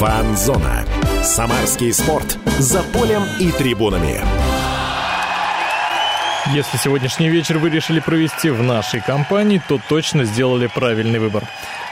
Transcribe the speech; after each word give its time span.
Фанзона. 0.00 0.82
Самарский 1.22 1.92
спорт. 1.92 2.38
За 2.58 2.82
полем 2.84 3.22
и 3.38 3.52
трибунами. 3.52 4.22
Если 6.54 6.78
сегодняшний 6.78 7.28
вечер 7.28 7.58
вы 7.58 7.68
решили 7.68 8.00
провести 8.00 8.48
в 8.48 8.62
нашей 8.62 9.02
компании, 9.02 9.60
то 9.68 9.78
точно 9.90 10.24
сделали 10.24 10.68
правильный 10.68 11.18
выбор. 11.18 11.44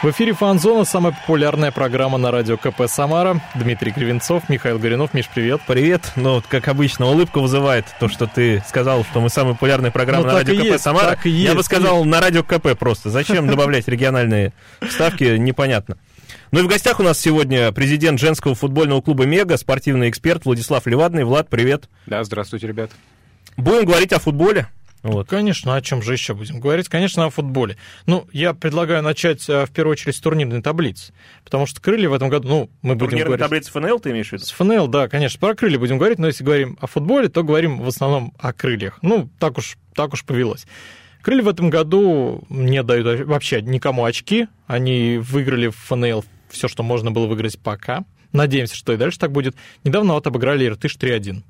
В 0.03 0.09
эфире 0.11 0.33
«Фанзона» 0.33 0.87
самая 0.87 1.13
популярная 1.13 1.71
программа 1.71 2.17
на 2.17 2.31
радио 2.31 2.57
КП 2.57 2.85
«Самара». 2.87 3.43
Дмитрий 3.55 3.93
Кривенцов, 3.93 4.49
Михаил 4.49 4.79
Горинов. 4.79 5.13
Миш, 5.13 5.29
привет. 5.29 5.61
Привет. 5.67 6.13
Ну, 6.17 6.43
как 6.49 6.69
обычно, 6.69 7.09
улыбка 7.09 7.41
вызывает 7.41 7.85
то, 8.01 8.09
что 8.09 8.27
ты 8.27 8.65
сказал, 8.67 9.05
что 9.05 9.21
мы 9.21 9.29
самая 9.29 9.53
популярная 9.53 9.91
программа 9.91 10.23
Ну, 10.23 10.29
на 10.29 10.35
радио 10.39 10.55
и 10.55 10.57
КП 10.57 10.65
есть, 10.65 10.83
«Самара». 10.83 11.09
так 11.11 11.27
и 11.27 11.31
Я 11.31 11.51
бы 11.51 11.59
есть. 11.59 11.67
сказал, 11.67 12.07
на 12.07 12.23
радио 12.23 12.43
КП 12.43 12.69
просто. 12.79 13.11
Зачем 13.11 13.49
добавлять 13.49 13.87
региональные 13.87 14.55
вставки, 14.81 15.37
непонятно. 15.37 15.99
Ну 16.51 16.61
и 16.61 16.63
в 16.63 16.67
гостях 16.67 16.99
у 16.99 17.03
нас 17.03 17.21
сегодня 17.21 17.71
президент 17.73 18.19
женского 18.19 18.55
футбольного 18.55 19.03
клуба 19.03 19.27
«Мега», 19.27 19.59
спортивный 19.59 20.09
эксперт 20.09 20.47
Владислав 20.47 20.87
Левадный. 20.87 21.25
Влад, 21.25 21.51
привет. 21.51 21.91
Да, 22.07 22.25
здравствуйте, 22.25 22.67
ребят. 22.67 22.91
Будем 23.59 23.85
говорить 23.85 24.15
о 24.15 24.19
футболе. 24.19 24.69
Вот. 25.03 25.29
Конечно, 25.29 25.77
о 25.77 25.83
чем 25.83 26.01
же 26.01 26.15
еще 26.15 26.33
будем 26.33 26.59
говорить? 26.59 26.89
Конечно, 26.89 27.27
о 27.27 27.31
футболе. 27.31 27.77
Ну, 28.07 28.27
я 28.33 28.55
предлагаю 28.55 29.03
начать 29.03 29.47
э, 29.49 29.67
в 29.67 29.71
первую 29.71 29.93
очередь 29.93 30.17
с 30.17 30.21
турнирной 30.21 30.63
таблицы, 30.63 31.13
потому 31.45 31.67
что 31.67 31.83
крылья 31.83 32.09
в 32.09 32.15
этом 32.15 32.31
году, 32.31 32.49
ну, 32.49 32.71
мы 32.81 32.95
будем 32.95 33.11
Турнирная 33.11 33.37
говорить... 33.37 33.45
таблица 33.45 33.71
ФНЛ 33.73 34.01
ты 34.01 34.11
имеешь 34.11 34.31
в 34.31 34.33
виду? 34.33 34.45
С 34.45 34.51
ФНЛ, 34.51 34.89
да, 34.89 35.09
конечно, 35.09 35.39
про 35.39 35.55
крылья 35.55 35.79
будем 35.79 35.99
говорить, 35.99 36.19
но 36.19 36.29
если 36.29 36.45
говорим 36.45 36.79
о 36.81 36.87
футболе, 36.87 37.29
то 37.29 37.45
говорим 37.45 37.79
в 37.81 37.89
основном 37.89 38.33
о 38.39 38.55
крыльях. 38.55 38.99
Ну, 39.03 39.29
так 39.39 39.59
уж, 39.59 39.77
так 39.95 40.15
уж 40.15 40.25
повелось. 40.25 40.67
Крылья 41.21 41.43
в 41.43 41.49
этом 41.49 41.69
году 41.69 42.43
не 42.49 42.83
дают 42.83 43.27
вообще 43.27 43.61
никому 43.61 44.05
очки. 44.05 44.49
Они 44.67 45.19
выиграли 45.19 45.69
в 45.69 45.77
ФНЛ 45.77 46.25
все, 46.51 46.69
что 46.69 46.83
можно 46.83 47.11
было 47.11 47.27
выиграть 47.27 47.59
пока. 47.59 48.05
Надеемся, 48.33 48.77
что 48.77 48.93
и 48.93 48.97
дальше 48.97 49.19
так 49.19 49.33
будет. 49.33 49.57
Недавно 49.85 50.15
вот 50.15 50.27
обыграли 50.27 50.67
Иртыш 50.67 50.97
3-1. 50.97 51.43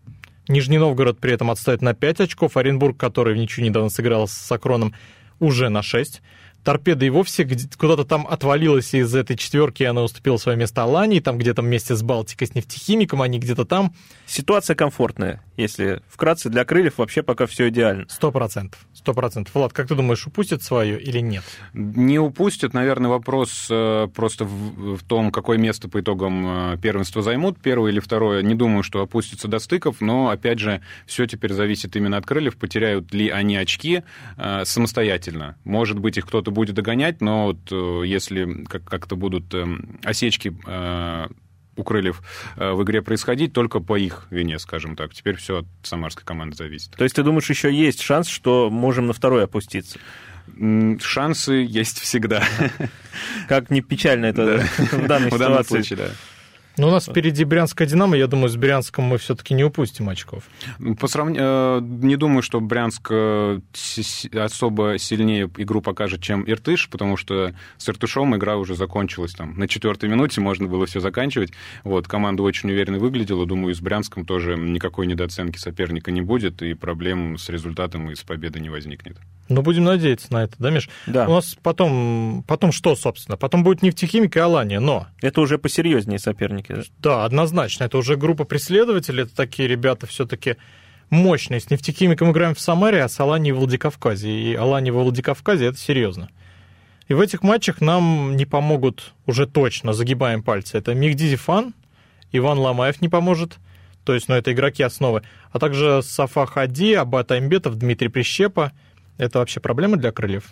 Нижний 0.48 0.78
Новгород 0.78 1.18
при 1.18 1.32
этом 1.32 1.50
отставит 1.50 1.82
на 1.82 1.94
5 1.94 2.20
очков. 2.20 2.56
Оренбург, 2.56 2.96
который 2.96 3.34
в 3.34 3.36
ничью 3.36 3.64
недавно 3.64 3.90
сыграл 3.90 4.26
с 4.28 4.32
Сокроном, 4.32 4.94
уже 5.40 5.68
на 5.68 5.82
6. 5.82 6.22
Торпеда 6.64 7.06
и 7.06 7.10
вовсе 7.10 7.48
куда-то 7.78 8.04
там 8.04 8.26
отвалилась 8.26 8.94
из 8.94 9.14
этой 9.14 9.36
четверки, 9.36 9.82
и 9.82 9.86
она 9.86 10.02
уступила 10.02 10.36
свое 10.36 10.58
место 10.58 10.82
Алании, 10.82 11.20
там 11.20 11.38
где-то 11.38 11.62
вместе 11.62 11.94
с 11.94 12.02
Балтикой, 12.02 12.46
с 12.46 12.54
нефтехимиком, 12.54 13.22
они 13.22 13.38
где-то 13.38 13.64
там. 13.64 13.94
Ситуация 14.26 14.76
комфортная. 14.76 15.42
Если 15.56 16.02
вкратце, 16.08 16.50
для 16.50 16.64
крыльев 16.64 16.98
вообще 16.98 17.22
пока 17.22 17.46
все 17.46 17.68
идеально. 17.68 18.06
Сто 18.08 18.30
процентов. 18.30 18.80
Сто 18.92 19.14
процентов. 19.14 19.54
Влад, 19.54 19.72
как 19.72 19.88
ты 19.88 19.94
думаешь, 19.94 20.26
упустит 20.26 20.62
свое 20.62 21.00
или 21.00 21.20
нет? 21.20 21.44
Не 21.72 22.18
упустят, 22.18 22.74
наверное, 22.74 23.10
вопрос 23.10 23.68
э, 23.70 24.08
просто 24.14 24.44
в, 24.44 24.96
в 24.96 25.04
том, 25.04 25.32
какое 25.32 25.58
место 25.58 25.88
по 25.88 26.00
итогам 26.00 26.74
э, 26.74 26.76
первенства 26.78 27.22
займут, 27.22 27.58
первое 27.60 27.90
или 27.90 28.00
второе. 28.00 28.42
Не 28.42 28.54
думаю, 28.54 28.82
что 28.82 29.00
опустится 29.00 29.48
до 29.48 29.58
стыков, 29.58 30.00
но, 30.00 30.28
опять 30.28 30.58
же, 30.58 30.82
все 31.06 31.26
теперь 31.26 31.52
зависит 31.52 31.96
именно 31.96 32.18
от 32.18 32.26
крыльев, 32.26 32.56
потеряют 32.56 33.12
ли 33.14 33.28
они 33.30 33.56
очки 33.56 34.02
э, 34.36 34.64
самостоятельно. 34.64 35.56
Может 35.64 35.98
быть, 35.98 36.18
их 36.18 36.26
кто-то 36.26 36.47
будет 36.50 36.74
догонять, 36.74 37.20
но 37.20 37.46
вот 37.46 37.58
э, 37.70 38.06
если 38.06 38.64
как- 38.64 38.84
как-то 38.84 39.16
будут 39.16 39.52
э, 39.54 39.66
осечки 40.04 40.56
э, 40.66 41.26
у 41.76 41.84
крыльев 41.84 42.22
в 42.56 42.82
игре 42.82 43.02
происходить 43.02 43.52
только 43.52 43.78
по 43.78 43.96
их 43.96 44.26
вине, 44.30 44.58
скажем 44.58 44.96
так. 44.96 45.14
Теперь 45.14 45.36
все 45.36 45.58
от 45.58 45.66
самарской 45.84 46.24
команды 46.24 46.56
зависит. 46.56 46.90
То 46.96 47.04
есть 47.04 47.14
ты 47.14 47.22
думаешь, 47.22 47.48
еще 47.48 47.72
есть 47.72 48.00
шанс, 48.00 48.26
что 48.26 48.68
можем 48.68 49.06
на 49.06 49.12
второй 49.12 49.44
опуститься? 49.44 50.00
Шансы 51.00 51.52
есть 51.52 52.00
всегда. 52.00 52.42
Как 53.48 53.70
не 53.70 53.80
печально 53.80 54.26
это 54.26 54.66
в 54.90 55.06
данной 55.06 55.30
ситуации. 55.66 55.76
Ну, 56.78 56.88
у 56.88 56.90
нас 56.90 57.06
впереди 57.06 57.44
Брянская 57.44 57.86
Динамо. 57.88 58.16
Я 58.16 58.26
думаю, 58.26 58.48
с 58.48 58.56
Брянском 58.56 59.04
мы 59.04 59.18
все-таки 59.18 59.54
не 59.54 59.64
упустим 59.64 60.08
очков. 60.08 60.44
По 60.78 61.06
сравн- 61.06 61.36
э, 61.38 61.80
Не 61.80 62.16
думаю, 62.16 62.42
что 62.42 62.60
Брянск 62.60 63.08
э, 63.10 63.60
особо 64.34 64.98
сильнее 64.98 65.50
игру 65.56 65.80
покажет, 65.82 66.22
чем 66.22 66.44
Иртыш, 66.48 66.88
потому 66.88 67.16
что 67.16 67.52
с 67.76 67.88
Иртышом 67.88 68.36
игра 68.36 68.56
уже 68.56 68.74
закончилась. 68.74 69.32
Там, 69.32 69.58
на 69.58 69.68
четвертой 69.68 70.08
минуте 70.08 70.40
можно 70.40 70.68
было 70.68 70.86
все 70.86 71.00
заканчивать. 71.00 71.52
Вот, 71.84 72.06
команда 72.06 72.42
очень 72.42 72.70
уверенно 72.70 72.98
выглядела. 72.98 73.46
Думаю, 73.46 73.72
и 73.72 73.74
с 73.74 73.80
Брянском 73.80 74.24
тоже 74.24 74.56
никакой 74.56 75.06
недооценки 75.06 75.58
соперника 75.58 76.10
не 76.10 76.20
будет, 76.22 76.62
и 76.62 76.74
проблем 76.74 77.38
с 77.38 77.48
результатом 77.48 78.10
и 78.10 78.14
с 78.14 78.22
победой 78.22 78.62
не 78.62 78.70
возникнет. 78.70 79.16
Ну, 79.48 79.62
будем 79.62 79.84
надеяться 79.84 80.30
на 80.30 80.44
это, 80.44 80.54
да, 80.58 80.70
Миш? 80.70 80.90
Да. 81.06 81.26
У 81.26 81.32
нас 81.32 81.56
потом, 81.62 82.44
потом 82.46 82.70
что, 82.70 82.94
собственно? 82.94 83.38
Потом 83.38 83.64
будет 83.64 83.82
нефтехимик 83.82 84.36
и 84.36 84.40
Алания, 84.40 84.78
но... 84.78 85.06
Это 85.22 85.40
уже 85.40 85.56
посерьезнее 85.56 86.18
соперники. 86.18 86.67
Да? 86.76 86.82
Да, 86.98 87.24
однозначно. 87.24 87.84
Это 87.84 87.98
уже 87.98 88.16
группа 88.16 88.44
преследователей. 88.44 89.24
Это 89.24 89.34
такие 89.34 89.68
ребята 89.68 90.06
все-таки 90.06 90.56
мощные. 91.10 91.60
С 91.60 91.70
нефтехимиком 91.70 92.30
играем 92.30 92.54
в 92.54 92.60
Самаре, 92.60 93.02
а 93.02 93.08
с 93.08 93.18
Аланией 93.20 93.52
в 93.52 93.58
Владикавказе. 93.58 94.30
И 94.30 94.54
Алания 94.54 94.92
во 94.92 95.02
Владикавказе 95.02 95.66
это 95.66 95.78
серьезно. 95.78 96.28
И 97.08 97.14
в 97.14 97.20
этих 97.20 97.42
матчах 97.42 97.80
нам 97.80 98.36
не 98.36 98.44
помогут 98.44 99.14
уже 99.26 99.46
точно, 99.46 99.94
загибаем 99.94 100.42
пальцы. 100.42 100.76
Это 100.76 100.94
Мигди 100.94 101.24
Зифан, 101.24 101.74
Иван 102.32 102.58
Ломаев 102.58 103.00
не 103.00 103.08
поможет, 103.08 103.56
то 104.04 104.14
есть, 104.14 104.28
ну, 104.28 104.34
это 104.34 104.52
игроки 104.52 104.82
основы, 104.82 105.22
а 105.50 105.58
также 105.58 106.02
Сафа 106.02 106.44
Хади, 106.46 106.92
Абат 106.94 107.30
Аймбетов, 107.32 107.76
Дмитрий 107.78 108.08
Прищепа. 108.08 108.72
Это 109.16 109.38
вообще 109.38 109.60
проблема 109.60 109.96
для 109.96 110.12
крыльев? 110.12 110.44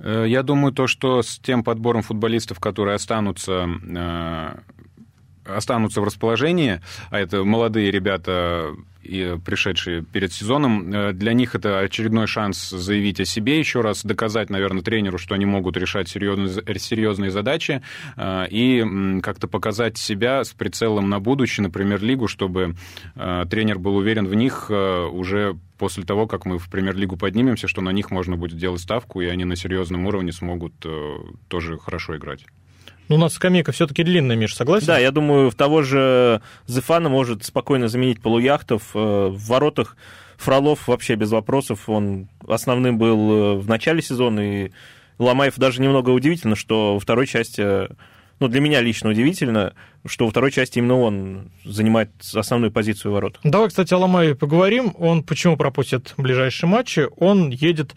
Э, 0.00 0.24
Я 0.26 0.42
думаю, 0.42 0.72
то, 0.72 0.88
что 0.88 1.22
с 1.22 1.38
тем 1.38 1.62
подбором 1.62 2.02
футболистов, 2.02 2.58
которые 2.58 2.96
останутся, 2.96 3.68
э, 3.88 4.56
останутся 5.48 6.00
в 6.00 6.04
расположении, 6.04 6.80
а 7.10 7.18
это 7.18 7.44
молодые 7.44 7.90
ребята, 7.90 8.74
пришедшие 9.44 10.02
перед 10.02 10.32
сезоном, 10.32 10.92
э, 10.92 11.12
для 11.12 11.32
них 11.32 11.54
это 11.54 11.80
очередной 11.80 12.26
шанс 12.26 12.70
заявить 12.70 13.20
о 13.20 13.24
себе, 13.24 13.58
еще 13.58 13.80
раз 13.80 14.04
доказать, 14.04 14.50
наверное, 14.50 14.82
тренеру, 14.82 15.18
что 15.18 15.34
они 15.34 15.46
могут 15.46 15.76
решать 15.76 16.08
серьезные, 16.08 16.78
серьезные 16.78 17.30
задачи, 17.30 17.82
э, 18.16 18.46
и 18.50 19.20
как-то 19.22 19.48
показать 19.48 19.98
себя 19.98 20.44
с 20.44 20.50
прицелом 20.52 21.08
на 21.08 21.20
будущее, 21.20 21.64
на 21.64 21.70
премьер-лигу, 21.70 22.28
чтобы 22.28 22.74
э, 23.14 23.44
тренер 23.48 23.78
был 23.78 23.96
уверен 23.96 24.26
в 24.26 24.34
них 24.34 24.70
уже 24.70 25.56
после 25.78 26.04
того, 26.04 26.26
как 26.26 26.46
мы 26.46 26.58
в 26.58 26.68
премьер-лигу 26.70 27.16
поднимемся, 27.16 27.68
что 27.68 27.80
на 27.80 27.90
них 27.90 28.10
можно 28.10 28.36
будет 28.36 28.56
делать 28.56 28.80
ставку, 28.80 29.20
и 29.20 29.26
они 29.26 29.44
на 29.44 29.56
серьезном 29.56 30.06
уровне 30.06 30.32
смогут 30.32 30.74
тоже 31.48 31.78
хорошо 31.78 32.16
играть. 32.16 32.46
Ну, 33.08 33.16
у 33.16 33.18
нас 33.18 33.34
скамейка 33.34 33.72
все-таки 33.72 34.02
длинная, 34.02 34.36
Миш, 34.36 34.54
согласен? 34.54 34.86
Да, 34.86 34.98
я 34.98 35.10
думаю, 35.10 35.50
в 35.50 35.54
того 35.54 35.82
же 35.82 36.40
Зефана 36.66 37.08
может 37.08 37.44
спокойно 37.44 37.88
заменить 37.88 38.20
полуяхтов. 38.20 38.82
Э, 38.94 39.28
В 39.28 39.46
воротах 39.48 39.96
Фролов 40.38 40.88
вообще 40.88 41.14
без 41.14 41.30
вопросов. 41.30 41.88
Он 41.88 42.28
основным 42.46 42.98
был 42.98 43.32
э, 43.32 43.54
в 43.56 43.68
начале 43.68 44.02
сезона, 44.02 44.40
и 44.40 44.72
Ломаев 45.18 45.56
даже 45.56 45.80
немного 45.80 46.10
удивительно, 46.10 46.56
что 46.56 46.94
во 46.94 47.00
второй 47.00 47.26
части, 47.26 47.62
э, 47.64 47.88
ну, 48.40 48.48
для 48.48 48.60
меня 48.60 48.80
лично 48.80 49.10
удивительно, 49.10 49.72
что 50.04 50.26
во 50.26 50.30
второй 50.30 50.50
части 50.50 50.78
именно 50.78 50.98
он 50.98 51.50
занимает 51.64 52.10
основную 52.34 52.70
позицию 52.70 53.12
в 53.12 53.14
воротах. 53.14 53.40
Давай, 53.44 53.68
кстати, 53.68 53.94
о 53.94 53.98
Ломаеве 53.98 54.34
поговорим. 54.34 54.94
Он 54.98 55.22
почему 55.22 55.56
пропустит 55.56 56.12
ближайшие 56.16 56.68
матчи? 56.68 57.06
Он 57.16 57.50
едет 57.50 57.94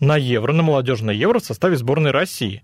на 0.00 0.16
Евро, 0.16 0.52
на 0.52 0.62
молодежное 0.62 1.14
Евро 1.14 1.38
в 1.40 1.44
составе 1.44 1.76
сборной 1.76 2.10
России. 2.10 2.62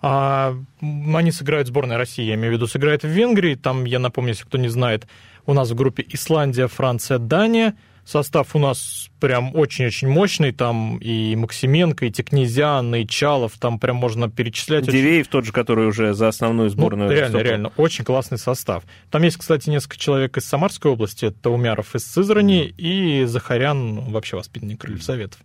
А 0.00 0.54
они 0.80 1.32
сыграют 1.32 1.68
сборная 1.68 1.98
России, 1.98 2.24
я 2.24 2.34
имею 2.34 2.52
в 2.52 2.56
виду, 2.56 2.66
сыграет 2.66 3.02
в 3.02 3.08
Венгрии. 3.08 3.54
Там, 3.56 3.84
я 3.84 3.98
напомню, 3.98 4.30
если 4.30 4.44
кто 4.44 4.58
не 4.58 4.68
знает, 4.68 5.06
у 5.46 5.54
нас 5.54 5.70
в 5.70 5.74
группе 5.74 6.04
Исландия, 6.08 6.68
Франция, 6.68 7.18
Дания. 7.18 7.74
Состав 8.04 8.56
у 8.56 8.58
нас 8.58 9.10
прям 9.20 9.54
очень-очень 9.54 10.08
мощный. 10.08 10.52
Там 10.52 10.96
и 10.96 11.36
Максименко, 11.36 12.06
и 12.06 12.10
Текнезян, 12.10 12.94
и 12.94 13.06
Чалов. 13.06 13.58
Там 13.58 13.78
прям 13.78 13.96
можно 13.96 14.30
перечислять. 14.30 14.88
очень- 14.88 14.98
Дивеев 14.98 15.28
тот 15.28 15.44
же, 15.44 15.52
который 15.52 15.86
уже 15.86 16.14
за 16.14 16.28
основную 16.28 16.68
ну, 16.68 16.72
сборную. 16.72 17.10
реально, 17.10 17.24
выступал. 17.26 17.44
реально, 17.44 17.72
очень 17.76 18.04
классный 18.06 18.38
состав. 18.38 18.84
Там 19.10 19.22
есть, 19.24 19.36
кстати, 19.36 19.68
несколько 19.68 19.98
человек 19.98 20.38
из 20.38 20.46
Самарской 20.46 20.90
области, 20.90 21.26
это 21.26 21.50
Умяров 21.50 21.94
из 21.94 22.06
Сызрани 22.06 22.72
и 22.78 23.24
Захарян, 23.26 23.96
ну, 23.96 24.00
вообще 24.10 24.36
воспитанник 24.36 24.80
Крыльев 24.80 25.02
Советов. 25.02 25.40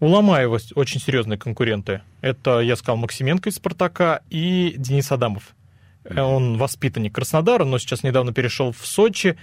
У 0.00 0.06
Ломаева 0.06 0.58
очень 0.74 1.00
серьезные 1.00 1.38
конкуренты. 1.38 2.02
Это, 2.20 2.60
я 2.60 2.76
сказал, 2.76 2.96
Максименко 2.96 3.48
из 3.48 3.56
«Спартака» 3.56 4.20
и 4.30 4.74
Денис 4.76 5.10
Адамов. 5.10 5.54
Э, 6.04 6.20
Он 6.20 6.56
воспитанник 6.56 7.14
Краснодара, 7.14 7.64
но 7.64 7.78
сейчас 7.78 8.02
недавно 8.04 8.32
перешел 8.32 8.72
в 8.72 8.86
Сочи. 8.86 9.36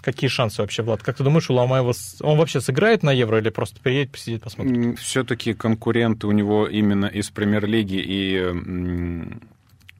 Какие 0.00 0.28
шансы 0.28 0.62
вообще, 0.62 0.82
Влад? 0.82 1.02
Как 1.02 1.16
ты 1.16 1.24
думаешь, 1.24 1.50
у 1.50 1.54
Ломаева... 1.54 1.92
Он 2.20 2.38
вообще 2.38 2.60
сыграет 2.60 3.02
на 3.02 3.10
Евро 3.10 3.38
или 3.38 3.50
просто 3.50 3.80
приедет, 3.80 4.12
посидит, 4.12 4.42
посмотрит? 4.42 4.98
Все-таки 5.00 5.54
конкуренты 5.54 6.28
у 6.28 6.32
него 6.32 6.68
именно 6.68 7.06
из 7.06 7.30
премьер-лиги 7.30 8.00
и 8.00 8.38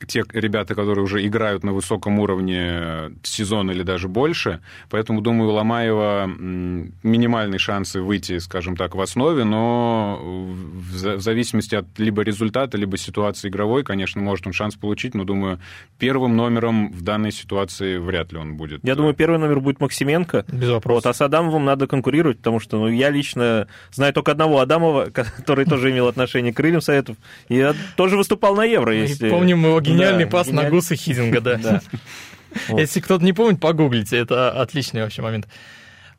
те 0.07 0.23
ребята, 0.33 0.75
которые 0.75 1.05
уже 1.05 1.27
играют 1.27 1.65
на 1.65 1.73
высоком 1.73 2.19
уровне 2.19 3.13
сезон 3.23 3.71
или 3.71 3.83
даже 3.83 4.09
больше. 4.09 4.61
Поэтому, 4.91 5.21
думаю, 5.21 5.51
у 5.51 5.53
Ломаева 5.53 6.27
минимальные 6.27 7.59
шансы 7.59 8.01
выйти, 8.01 8.39
скажем 8.39 8.77
так, 8.77 8.95
в 8.95 9.01
основе, 9.01 9.45
но 9.45 10.19
в 10.21 11.21
зависимости 11.21 11.75
от 11.75 11.87
либо 11.99 12.23
результата, 12.23 12.77
либо 12.77 12.97
ситуации 12.97 13.49
игровой, 13.49 13.85
конечно, 13.85 14.21
может 14.21 14.47
он 14.47 14.53
шанс 14.53 14.77
получить, 14.77 15.15
но, 15.15 15.25
думаю, 15.25 15.59
первым 15.99 16.37
номером 16.37 16.93
в 16.93 17.03
данной 17.03 17.33
ситуации 17.33 17.99
вряд 17.99 18.33
ли 18.33 18.39
он 18.39 18.57
будет. 18.57 18.81
Я 18.85 18.95
думаю, 18.95 19.15
первый 19.15 19.39
номер 19.39 19.61
будет 19.61 19.81
Максименко. 19.81 20.45
Без 20.49 20.69
вопросов. 20.69 21.05
Вот, 21.05 21.07
а 21.07 21.15
с 21.15 21.21
Адамовым 21.21 21.65
надо 21.65 21.87
конкурировать, 21.87 22.39
потому 22.39 22.61
что 22.61 22.79
ну, 22.79 22.89
я 22.89 23.11
лично 23.11 23.69
знаю 23.93 24.13
только 24.13 24.33
одного 24.33 24.61
Адамова, 24.61 25.07
который 25.13 25.65
тоже 25.65 25.91
имел 25.91 26.09
отношение 26.09 26.53
к 26.53 26.57
крыльям 26.57 26.81
Советов, 26.81 27.17
и 27.49 27.73
тоже 27.97 28.17
выступал 28.17 28.55
на 28.55 28.65
Евро. 28.65 28.95
Если... 28.95 29.29
Помним 29.31 29.65
его 29.65 29.81
гениальный 29.89 30.25
да, 30.25 30.31
пас 30.31 30.49
гениаль... 30.49 30.65
на 30.65 30.71
Гуса 30.71 30.97
Хизинга, 30.97 31.41
да. 31.41 31.81
Если 32.69 33.01
кто-то 33.01 33.25
не 33.25 33.33
помнит, 33.33 33.61
погуглите, 33.61 34.17
это 34.17 34.51
отличный 34.51 35.03
вообще 35.03 35.23
момент. 35.23 35.49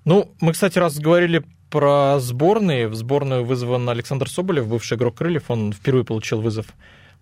Ну, 0.06 0.31
мы, 0.39 0.54
кстати, 0.54 0.77
раз 0.80 0.98
говорили 1.00 1.44
про 1.69 2.19
сборные. 2.19 2.88
В 2.88 2.95
сборную 2.95 3.44
вызван 3.44 3.89
Александр 3.89 4.30
Соболев, 4.30 4.68
бывший 4.68 4.98
игрок 4.98 5.18
Крыльев. 5.18 5.50
Он 5.50 5.74
впервые 5.74 6.06
получил 6.06 6.42
вызов 6.42 6.68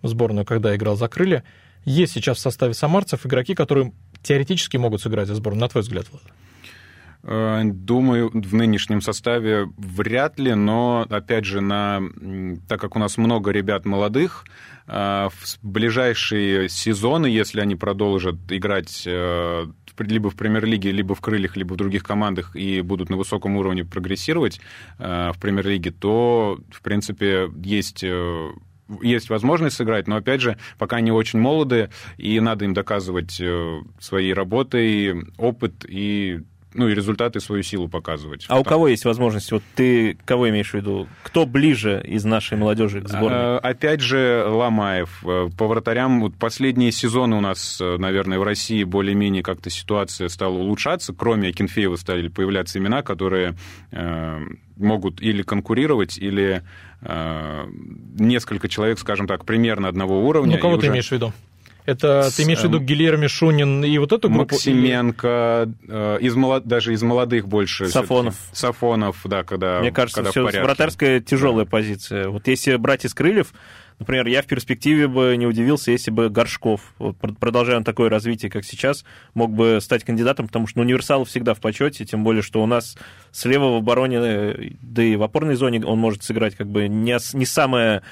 в 0.02 0.08
сборную, 0.08 0.44
когда 0.44 0.74
играл 0.74 0.96
за 0.96 1.08
Крылья. 1.08 1.44
Есть 1.84 2.14
сейчас 2.14 2.38
в 2.38 2.40
составе 2.40 2.74
самарцев 2.74 3.24
игроки, 3.26 3.54
которые 3.54 3.92
теоретически 4.22 4.76
могут 4.76 5.00
сыграть 5.00 5.28
за 5.28 5.34
сборную, 5.34 5.62
на 5.62 5.68
твой 5.68 5.82
взгляд, 5.82 6.06
Влад? 6.10 6.22
Э, 7.24 7.62
думаю, 7.64 8.30
в 8.32 8.54
нынешнем 8.54 9.00
составе 9.00 9.68
вряд 9.76 10.38
ли, 10.38 10.54
но, 10.54 11.04
опять 11.10 11.44
же, 11.44 11.60
на, 11.60 12.00
так 12.68 12.80
как 12.80 12.96
у 12.96 12.98
нас 12.98 13.16
много 13.16 13.50
ребят 13.50 13.84
молодых, 13.84 14.44
э, 14.86 15.28
в 15.30 15.58
ближайшие 15.62 16.68
сезоны, 16.68 17.26
если 17.26 17.60
они 17.60 17.74
продолжат 17.74 18.36
играть 18.50 19.02
э, 19.04 19.66
либо 19.98 20.30
в 20.30 20.36
премьер-лиге, 20.36 20.92
либо 20.92 21.16
в 21.16 21.20
крыльях, 21.20 21.56
либо 21.56 21.74
в 21.74 21.76
других 21.76 22.04
командах 22.04 22.54
и 22.54 22.82
будут 22.82 23.10
на 23.10 23.16
высоком 23.16 23.56
уровне 23.56 23.84
прогрессировать 23.84 24.60
в 24.96 25.34
премьер-лиге, 25.40 25.90
то, 25.90 26.60
в 26.70 26.82
принципе, 26.82 27.50
есть 27.64 28.04
есть 29.02 29.28
возможность 29.28 29.76
сыграть, 29.76 30.06
но, 30.06 30.16
опять 30.16 30.40
же, 30.40 30.56
пока 30.78 30.96
они 30.96 31.10
очень 31.10 31.40
молодые, 31.40 31.90
и 32.16 32.38
надо 32.38 32.64
им 32.64 32.74
доказывать 32.74 33.42
своей 33.98 34.32
работой 34.32 35.26
опыт 35.36 35.84
и 35.86 36.42
ну 36.74 36.88
и 36.88 36.94
результаты 36.94 37.40
свою 37.40 37.62
силу 37.62 37.88
показывать. 37.88 38.44
А 38.48 38.58
у 38.58 38.64
кого 38.64 38.88
есть 38.88 39.04
возможность? 39.04 39.50
Вот 39.52 39.62
ты 39.74 40.18
кого 40.24 40.48
имеешь 40.50 40.70
в 40.70 40.74
виду? 40.74 41.08
Кто 41.22 41.46
ближе 41.46 42.02
из 42.04 42.24
нашей 42.24 42.58
молодежи 42.58 43.00
к 43.00 43.08
сборной? 43.08 43.38
А, 43.38 43.58
опять 43.58 44.00
же, 44.00 44.44
Ломаев. 44.46 45.24
Э, 45.24 45.48
по 45.56 45.66
вратарям 45.66 46.20
вот 46.20 46.34
последние 46.34 46.92
сезоны 46.92 47.36
у 47.36 47.40
нас, 47.40 47.80
э, 47.80 47.96
наверное, 47.98 48.38
в 48.38 48.42
России 48.42 48.84
более-менее 48.84 49.42
как-то 49.42 49.70
ситуация 49.70 50.28
стала 50.28 50.54
улучшаться. 50.54 51.14
Кроме 51.14 51.48
Акинфеева 51.48 51.96
стали 51.96 52.28
появляться 52.28 52.78
имена, 52.78 53.02
которые 53.02 53.56
э, 53.90 54.38
могут 54.76 55.22
или 55.22 55.42
конкурировать, 55.42 56.18
или 56.18 56.62
э, 57.00 57.66
несколько 58.18 58.68
человек, 58.68 58.98
скажем 58.98 59.26
так, 59.26 59.44
примерно 59.44 59.88
одного 59.88 60.26
уровня. 60.26 60.56
Ну, 60.56 60.62
кого 60.62 60.76
ты 60.76 60.86
уже... 60.86 60.88
имеешь 60.88 61.08
в 61.08 61.12
виду? 61.12 61.32
Это 61.88 62.28
ты 62.36 62.42
имеешь 62.42 62.58
в 62.58 62.64
виду 62.64 62.80
эм, 62.80 62.84
Гильерми 62.84 63.28
Шунин 63.28 63.82
и 63.82 63.96
вот 63.96 64.12
эту 64.12 64.28
группу? 64.28 64.54
Максименко, 64.56 65.72
э, 65.88 66.18
из 66.20 66.34
молод... 66.34 66.66
даже 66.66 66.92
из 66.92 67.02
молодых 67.02 67.48
больше. 67.48 67.88
Сафонов. 67.88 68.34
Сафонов, 68.52 69.22
да, 69.24 69.42
когда 69.42 69.80
Мне 69.80 69.90
кажется, 69.90 70.22
когда 70.22 70.30
все 70.30 70.62
вратарская 70.62 71.20
тяжелая 71.20 71.64
да. 71.64 71.70
позиция. 71.70 72.28
Вот 72.28 72.46
если 72.46 72.76
брать 72.76 73.06
из 73.06 73.14
крыльев, 73.14 73.54
Например, 73.98 74.28
я 74.28 74.42
в 74.42 74.46
перспективе 74.46 75.08
бы 75.08 75.34
не 75.36 75.44
удивился, 75.44 75.90
если 75.90 76.12
бы 76.12 76.30
Горшков, 76.30 76.94
вот, 76.98 77.16
продолжая 77.40 77.82
такое 77.82 78.08
развитие, 78.08 78.48
как 78.48 78.64
сейчас, 78.64 79.04
мог 79.34 79.52
бы 79.52 79.80
стать 79.80 80.04
кандидатом, 80.04 80.46
потому 80.46 80.68
что 80.68 80.78
ну, 80.78 80.84
универсал 80.84 81.24
всегда 81.24 81.52
в 81.52 81.60
почете, 81.60 82.04
тем 82.04 82.22
более, 82.22 82.42
что 82.42 82.62
у 82.62 82.66
нас 82.66 82.96
слева 83.32 83.72
в 83.72 83.76
обороне, 83.78 84.76
да 84.82 85.02
и 85.02 85.16
в 85.16 85.22
опорной 85.24 85.56
зоне 85.56 85.84
он 85.84 85.98
может 85.98 86.22
сыграть 86.22 86.54
как 86.54 86.68
бы 86.68 86.86
не, 86.86 87.18
не 87.36 87.44
самое 87.44 88.02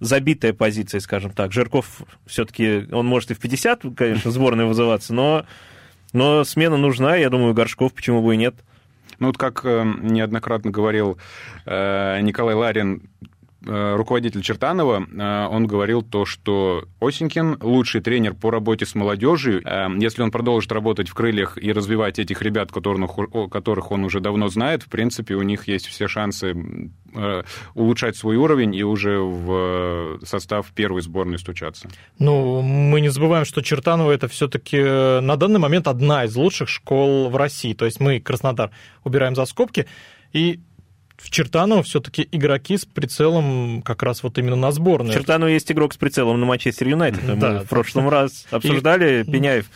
забитая 0.00 0.52
позиция, 0.52 1.00
скажем 1.00 1.32
так. 1.32 1.52
Жирков 1.52 2.02
все-таки, 2.26 2.86
он 2.92 3.06
может 3.06 3.30
и 3.30 3.34
в 3.34 3.38
50, 3.38 3.82
конечно, 3.96 4.30
сборной 4.30 4.66
вызываться, 4.66 5.14
но, 5.14 5.46
но 6.12 6.44
смена 6.44 6.76
нужна, 6.76 7.16
я 7.16 7.30
думаю, 7.30 7.54
Горшков, 7.54 7.94
почему 7.94 8.22
бы 8.22 8.34
и 8.34 8.38
нет. 8.38 8.56
Ну 9.18 9.28
вот 9.28 9.38
как 9.38 9.64
э, 9.64 9.84
неоднократно 10.02 10.70
говорил 10.70 11.18
э, 11.64 12.20
Николай 12.20 12.54
Ларин, 12.54 13.08
руководитель 13.66 14.42
Чертанова, 14.42 15.06
э, 15.06 15.46
он 15.48 15.66
говорил 15.66 16.02
то, 16.02 16.24
что 16.24 16.84
Осенькин 17.00 17.58
лучший 17.60 18.00
тренер 18.00 18.34
по 18.34 18.50
работе 18.50 18.86
с 18.86 18.94
молодежью. 18.94 19.62
Э, 19.64 19.88
если 19.98 20.22
он 20.22 20.30
продолжит 20.30 20.72
работать 20.72 21.08
в 21.08 21.14
крыльях 21.14 21.58
и 21.58 21.72
развивать 21.72 22.18
этих 22.18 22.42
ребят, 22.42 22.72
которых, 22.72 23.10
которых 23.50 23.90
он 23.90 24.04
уже 24.04 24.20
давно 24.20 24.48
знает, 24.48 24.82
в 24.82 24.88
принципе, 24.88 25.34
у 25.34 25.42
них 25.42 25.68
есть 25.68 25.86
все 25.86 26.08
шансы 26.08 26.54
улучшать 27.74 28.14
свой 28.14 28.36
уровень 28.36 28.74
и 28.74 28.82
уже 28.82 29.18
в 29.20 30.18
состав 30.22 30.70
первой 30.72 31.00
сборной 31.00 31.38
стучаться. 31.38 31.88
Ну, 32.18 32.60
мы 32.60 33.00
не 33.00 33.08
забываем, 33.08 33.46
что 33.46 33.62
Чертанова 33.62 34.12
это 34.12 34.28
все-таки 34.28 34.82
на 35.22 35.36
данный 35.36 35.58
момент 35.58 35.88
одна 35.88 36.24
из 36.24 36.36
лучших 36.36 36.68
школ 36.68 37.30
в 37.30 37.36
России. 37.36 37.72
То 37.72 37.86
есть 37.86 38.00
мы 38.00 38.20
Краснодар 38.20 38.70
убираем 39.02 39.34
за 39.34 39.46
скобки. 39.46 39.86
И 40.32 40.60
в 41.16 41.30
Чертаново 41.30 41.82
все-таки 41.82 42.28
игроки 42.30 42.76
с 42.76 42.84
прицелом 42.84 43.82
как 43.82 44.02
раз 44.02 44.22
вот 44.22 44.38
именно 44.38 44.56
на 44.56 44.72
сборную. 44.72 45.12
В 45.12 45.14
Чертаново 45.14 45.48
есть 45.48 45.70
игрок 45.72 45.94
с 45.94 45.96
прицелом 45.96 46.38
на 46.40 46.46
Манчестер 46.46 46.88
Юнайтед. 46.88 47.22
Мы 47.36 47.60
в 47.60 47.68
прошлом 47.68 48.08
раз 48.08 48.46
обсуждали 48.50 49.22
Пеняев. 49.30 49.66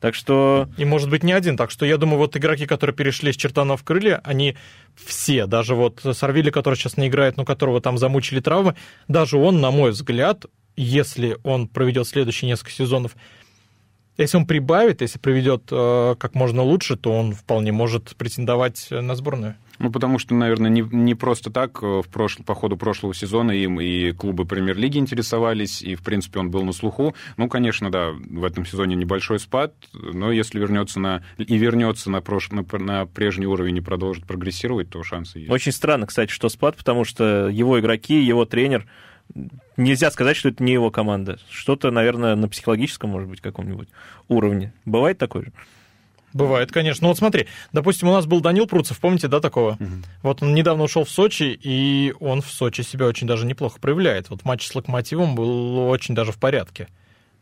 Так 0.00 0.14
что... 0.14 0.68
И 0.76 0.84
может 0.84 1.10
быть 1.10 1.24
не 1.24 1.32
один. 1.32 1.56
Так 1.56 1.70
что 1.70 1.84
я 1.84 1.96
думаю, 1.96 2.18
вот 2.18 2.36
игроки, 2.36 2.66
которые 2.66 2.94
перешли 2.94 3.32
с 3.32 3.36
Чертанова 3.36 3.76
в 3.76 3.82
крылья, 3.82 4.20
они 4.24 4.56
все, 4.94 5.46
даже 5.46 5.74
вот 5.74 6.00
Сорвили, 6.12 6.50
который 6.50 6.76
сейчас 6.76 6.96
не 6.96 7.08
играет, 7.08 7.36
но 7.36 7.44
которого 7.44 7.80
там 7.80 7.98
замучили 7.98 8.40
травмы, 8.40 8.76
даже 9.08 9.36
он, 9.38 9.60
на 9.60 9.70
мой 9.70 9.90
взгляд, 9.90 10.46
если 10.76 11.36
он 11.42 11.66
проведет 11.66 12.06
следующие 12.06 12.48
несколько 12.48 12.70
сезонов, 12.70 13.16
если 14.16 14.36
он 14.36 14.46
прибавит, 14.46 15.00
если 15.00 15.18
приведет 15.18 15.64
э, 15.70 16.14
как 16.18 16.34
можно 16.34 16.62
лучше, 16.62 16.96
то 16.96 17.12
он 17.12 17.32
вполне 17.32 17.72
может 17.72 18.16
претендовать 18.16 18.88
на 18.90 19.14
сборную. 19.14 19.56
Ну, 19.78 19.90
потому 19.90 20.18
что, 20.18 20.34
наверное, 20.34 20.70
не, 20.70 20.80
не 20.80 21.14
просто 21.14 21.50
так 21.50 21.82
э, 21.82 22.02
в 22.02 22.08
прошл, 22.08 22.42
по 22.44 22.54
ходу 22.54 22.76
прошлого 22.76 23.14
сезона 23.14 23.52
им 23.52 23.80
и 23.80 24.12
клубы 24.12 24.44
премьер-лиги 24.44 24.98
интересовались, 24.98 25.82
и, 25.82 25.94
в 25.94 26.02
принципе, 26.02 26.40
он 26.40 26.50
был 26.50 26.64
на 26.64 26.72
слуху. 26.72 27.14
Ну, 27.36 27.48
конечно, 27.48 27.90
да, 27.90 28.10
в 28.10 28.44
этом 28.44 28.66
сезоне 28.66 28.96
небольшой 28.96 29.38
спад, 29.38 29.74
но 29.92 30.32
если 30.32 30.58
вернется 30.58 31.00
на 31.00 31.22
и 31.36 31.56
вернется 31.56 32.10
на, 32.10 32.20
прош, 32.20 32.50
на, 32.50 32.64
на 32.78 33.06
прежний 33.06 33.46
уровень 33.46 33.76
и 33.76 33.80
продолжит 33.80 34.26
прогрессировать, 34.26 34.90
то 34.90 35.02
шансы 35.02 35.40
есть. 35.40 35.50
Очень 35.50 35.72
странно, 35.72 36.06
кстати, 36.06 36.30
что 36.30 36.48
спад, 36.48 36.76
потому 36.76 37.04
что 37.04 37.48
его 37.48 37.78
игроки, 37.78 38.20
его 38.20 38.44
тренер 38.44 38.86
нельзя 39.76 40.10
сказать, 40.10 40.36
что 40.36 40.48
это 40.48 40.62
не 40.62 40.72
его 40.72 40.90
команда. 40.90 41.38
Что-то, 41.50 41.90
наверное, 41.90 42.34
на 42.34 42.48
психологическом, 42.48 43.10
может 43.10 43.28
быть, 43.28 43.40
каком-нибудь 43.40 43.88
уровне. 44.28 44.72
Бывает 44.84 45.18
такое 45.18 45.44
же? 45.44 45.52
Бывает, 46.32 46.70
конечно. 46.70 47.04
Ну 47.04 47.08
вот 47.08 47.18
смотри, 47.18 47.46
допустим, 47.72 48.08
у 48.08 48.12
нас 48.12 48.26
был 48.26 48.40
Данил 48.40 48.66
Пруцев, 48.66 48.98
помните, 49.00 49.28
да, 49.28 49.40
такого? 49.40 49.72
Угу. 49.80 49.92
Вот 50.22 50.42
он 50.42 50.54
недавно 50.54 50.84
ушел 50.84 51.04
в 51.04 51.10
Сочи, 51.10 51.58
и 51.60 52.14
он 52.20 52.42
в 52.42 52.50
Сочи 52.50 52.82
себя 52.82 53.06
очень 53.06 53.26
даже 53.26 53.46
неплохо 53.46 53.80
проявляет. 53.80 54.30
Вот 54.30 54.44
матч 54.44 54.66
с 54.66 54.74
Локомотивом 54.74 55.34
был 55.34 55.78
очень 55.88 56.14
даже 56.14 56.32
в 56.32 56.38
порядке. 56.38 56.88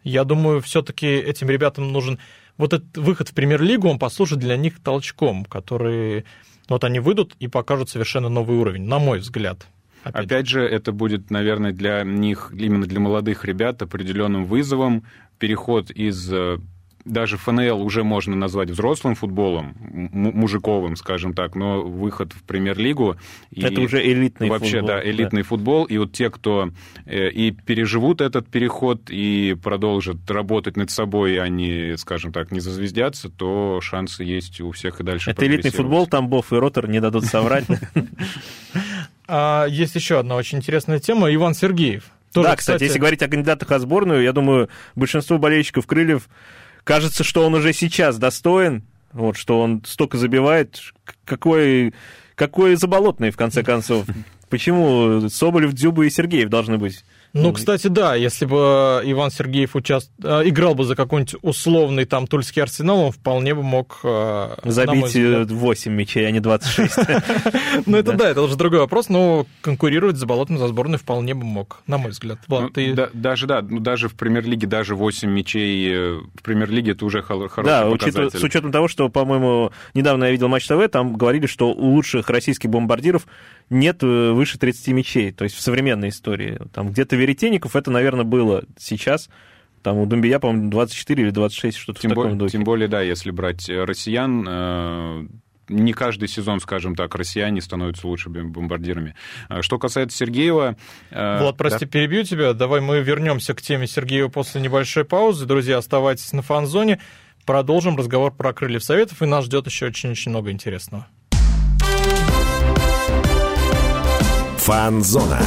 Я 0.04 0.24
думаю, 0.24 0.60
все-таки 0.60 1.06
этим 1.06 1.50
ребятам 1.50 1.92
нужен 1.92 2.20
вот 2.56 2.72
этот 2.72 2.96
выход 2.96 3.28
в 3.28 3.34
премьер-лигу, 3.34 3.88
он 3.88 3.98
послужит 3.98 4.38
для 4.38 4.56
них 4.56 4.80
толчком, 4.80 5.44
который 5.44 6.24
вот 6.68 6.84
они 6.84 7.00
выйдут 7.00 7.34
и 7.38 7.48
покажут 7.48 7.90
совершенно 7.90 8.28
новый 8.28 8.56
уровень, 8.56 8.84
на 8.84 8.98
мой 8.98 9.18
взгляд. 9.18 9.66
Опять, 10.04 10.24
Опять 10.24 10.46
же, 10.46 10.62
это 10.62 10.92
будет, 10.92 11.30
наверное, 11.30 11.72
для 11.72 12.04
них, 12.04 12.52
именно 12.56 12.86
для 12.86 13.00
молодых 13.00 13.44
ребят, 13.44 13.82
определенным 13.82 14.44
вызовом 14.44 15.04
переход 15.40 15.90
из 15.90 16.32
э, 16.32 16.58
даже 17.06 17.38
ФНЛ 17.38 17.80
уже 17.80 18.04
можно 18.04 18.36
назвать 18.36 18.70
взрослым 18.70 19.14
футболом, 19.14 19.74
мужиковым, 19.80 20.96
скажем 20.96 21.32
так, 21.32 21.54
но 21.54 21.82
выход 21.82 22.32
в 22.32 22.42
премьер-лигу... 22.42 23.16
Это 23.54 23.80
уже 23.80 24.04
элитный 24.04 24.50
вообще, 24.50 24.80
футбол. 24.80 24.94
Вообще, 24.94 25.08
да, 25.08 25.10
элитный 25.10 25.42
да. 25.42 25.48
футбол. 25.48 25.84
И 25.84 25.96
вот 25.98 26.12
те, 26.12 26.30
кто 26.30 26.70
э, 27.06 27.30
и 27.30 27.52
переживут 27.52 28.20
этот 28.20 28.48
переход, 28.48 29.08
и 29.08 29.56
продолжат 29.62 30.28
работать 30.28 30.76
над 30.76 30.90
собой, 30.90 31.38
а 31.38 31.48
не, 31.48 31.96
скажем 31.96 32.32
так, 32.32 32.50
не 32.50 32.60
зазвездятся, 32.60 33.30
то 33.30 33.80
шансы 33.80 34.24
есть 34.24 34.60
у 34.60 34.72
всех 34.72 35.00
и 35.00 35.04
дальше 35.04 35.30
Это 35.30 35.46
элитный 35.46 35.70
футбол, 35.70 36.06
там 36.06 36.28
Бов 36.28 36.52
и 36.52 36.56
Ротор 36.56 36.88
не 36.88 37.00
дадут 37.00 37.24
соврать. 37.24 37.64
А 39.28 39.66
есть 39.68 39.94
еще 39.96 40.20
одна 40.20 40.36
очень 40.36 40.58
интересная 40.58 41.00
тема. 41.00 41.34
Иван 41.34 41.54
Сергеев. 41.54 42.04
да, 42.32 42.54
кстати, 42.54 42.84
если 42.84 42.98
говорить 42.98 43.22
о 43.22 43.28
кандидатах 43.28 43.70
о 43.72 43.78
сборную, 43.78 44.22
я 44.22 44.32
думаю, 44.32 44.68
большинство 44.94 45.38
болельщиков 45.38 45.86
Крыльев 45.86 46.28
кажется, 46.86 47.24
что 47.24 47.44
он 47.44 47.54
уже 47.54 47.72
сейчас 47.72 48.16
достоин, 48.16 48.84
вот, 49.12 49.36
что 49.36 49.60
он 49.60 49.82
столько 49.84 50.18
забивает, 50.18 50.80
какой, 51.24 51.92
какой 52.36 52.76
заболотный, 52.76 53.32
в 53.32 53.36
конце 53.36 53.64
концов. 53.64 54.06
Почему 54.48 55.28
Соболев, 55.28 55.72
Дзюба 55.72 56.06
и 56.06 56.10
Сергеев 56.10 56.48
должны 56.48 56.78
быть 56.78 57.04
Ну, 57.42 57.52
кстати, 57.52 57.88
да, 57.88 58.14
если 58.14 58.44
бы 58.46 59.02
Иван 59.04 59.30
Сергеев 59.30 59.76
участ... 59.76 60.10
Э, 60.22 60.42
играл 60.44 60.74
бы 60.74 60.84
за 60.84 60.96
какой-нибудь 60.96 61.36
условный 61.42 62.04
там 62.04 62.26
тульский 62.26 62.62
арсенал, 62.62 63.00
он 63.00 63.12
вполне 63.12 63.54
бы 63.54 63.62
мог... 63.62 64.00
Э, 64.02 64.56
Забить 64.64 65.14
8 65.14 65.92
мячей, 65.92 66.26
а 66.26 66.30
не 66.30 66.40
26. 66.40 66.96
Ну, 67.86 67.98
это 67.98 68.12
да, 68.14 68.30
это 68.30 68.42
уже 68.42 68.56
другой 68.56 68.80
вопрос, 68.80 69.08
но 69.08 69.46
конкурировать 69.60 70.16
за 70.16 70.26
болотом 70.26 70.58
за 70.58 70.68
сборной 70.68 70.98
вполне 70.98 71.34
бы 71.34 71.44
мог, 71.44 71.82
на 71.86 71.98
мой 71.98 72.10
взгляд. 72.10 72.38
Ну, 72.48 72.70
даже, 73.12 73.46
да, 73.46 73.62
ну, 73.62 73.80
даже 73.80 74.08
в 74.08 74.14
премьер-лиге, 74.14 74.66
даже 74.66 74.94
8 74.94 75.28
мячей 75.28 75.92
э, 75.92 76.20
в 76.34 76.42
премьер-лиге 76.42 76.92
это 76.92 77.04
уже 77.04 77.22
хороший 77.22 77.64
да, 77.64 77.90
с 78.30 78.42
учетом 78.42 78.72
того, 78.72 78.88
что, 78.88 79.08
по-моему, 79.08 79.72
недавно 79.94 80.24
я 80.24 80.30
видел 80.30 80.48
матч 80.48 80.66
ТВ, 80.66 80.88
там 80.90 81.16
говорили, 81.16 81.46
что 81.46 81.70
у 81.70 81.90
лучших 81.90 82.30
российских 82.30 82.70
бомбардиров 82.70 83.26
нет 83.70 84.02
выше 84.02 84.58
30 84.58 84.88
мячей, 84.88 85.32
то 85.32 85.44
есть 85.44 85.56
в 85.56 85.60
современной 85.60 86.10
истории. 86.10 86.58
Там 86.72 86.90
где-то 86.90 87.16
веретенников 87.16 87.76
это, 87.76 87.90
наверное, 87.90 88.24
было 88.24 88.64
сейчас. 88.78 89.28
Там 89.82 89.98
у 89.98 90.06
Думбия, 90.06 90.40
по-моему, 90.40 90.68
24 90.70 91.22
или 91.22 91.30
26, 91.30 91.78
что-то 91.78 92.00
тем 92.00 92.10
в 92.10 92.14
таком 92.14 92.24
более, 92.24 92.38
духе. 92.38 92.52
Тем 92.52 92.64
более, 92.64 92.88
да, 92.88 93.02
если 93.02 93.30
брать 93.30 93.70
э, 93.70 93.84
россиян, 93.84 94.44
э, 94.48 95.26
не 95.68 95.92
каждый 95.92 96.26
сезон, 96.26 96.58
скажем 96.58 96.96
так, 96.96 97.14
россияне 97.14 97.60
становятся 97.60 98.08
лучшими 98.08 98.42
бомбардирами. 98.42 99.14
Э, 99.48 99.62
что 99.62 99.78
касается 99.78 100.16
Сергеева... 100.18 100.76
Влад, 101.10 101.56
прости, 101.56 101.84
да? 101.84 101.90
перебью 101.90 102.24
тебя. 102.24 102.52
Давай 102.52 102.80
мы 102.80 103.00
вернемся 103.00 103.54
к 103.54 103.62
теме 103.62 103.86
Сергеева 103.86 104.28
после 104.28 104.60
небольшой 104.60 105.04
паузы. 105.04 105.46
Друзья, 105.46 105.78
оставайтесь 105.78 106.32
на 106.32 106.42
фан-зоне. 106.42 107.00
Продолжим 107.44 107.96
разговор 107.96 108.34
про 108.34 108.52
крыльев 108.52 108.82
советов, 108.82 109.22
и 109.22 109.26
нас 109.26 109.44
ждет 109.44 109.66
еще 109.66 109.86
очень-очень 109.86 110.32
много 110.32 110.50
интересного. 110.50 111.06
Фан-зона. 114.66 115.38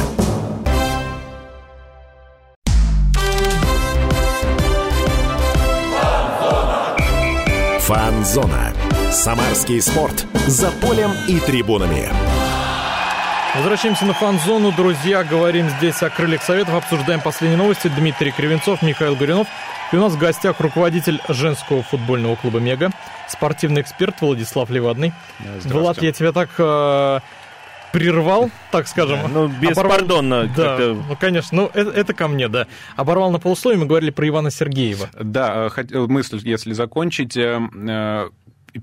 Фан-зона. 7.80 8.72
Самарский 9.10 9.82
спорт. 9.82 10.24
За 10.46 10.70
полем 10.70 11.10
и 11.28 11.38
трибунами. 11.38 12.08
Возвращаемся 13.56 14.06
на 14.06 14.14
фан-зону, 14.14 14.72
друзья. 14.72 15.22
Говорим 15.22 15.68
здесь 15.68 16.02
о 16.02 16.08
крыльях 16.08 16.42
советов, 16.42 16.76
обсуждаем 16.76 17.20
последние 17.20 17.58
новости. 17.58 17.88
Дмитрий 17.88 18.30
Кривенцов, 18.30 18.80
Михаил 18.80 19.16
Горюнов. 19.16 19.48
И 19.92 19.96
у 19.96 20.00
нас 20.00 20.14
в 20.14 20.18
гостях 20.18 20.60
руководитель 20.60 21.20
женского 21.28 21.82
футбольного 21.82 22.36
клуба 22.36 22.60
«Мега», 22.60 22.90
спортивный 23.28 23.82
эксперт 23.82 24.20
Владислав 24.20 24.70
Левадный. 24.70 25.12
Влад, 25.64 26.00
я 26.00 26.12
тебя 26.12 26.32
так 26.32 26.48
э, 26.58 27.20
прервал, 27.92 28.50
так 28.70 28.88
скажем. 28.88 29.20
Ну, 29.32 29.48
беспардонно. 29.48 30.50
Да, 30.56 30.78
ну, 30.78 31.16
конечно. 31.18 31.56
Ну, 31.56 31.70
это, 31.72 31.90
это 31.90 32.14
ко 32.14 32.28
мне, 32.28 32.48
да. 32.48 32.66
Оборвал 32.96 33.30
на 33.30 33.38
полусловие, 33.38 33.80
мы 33.80 33.86
говорили 33.86 34.10
про 34.10 34.28
Ивана 34.28 34.50
Сергеева. 34.50 35.10
Да, 35.20 35.70
э, 35.76 35.98
мысль, 36.06 36.40
если 36.42 36.72
закончить. 36.72 37.36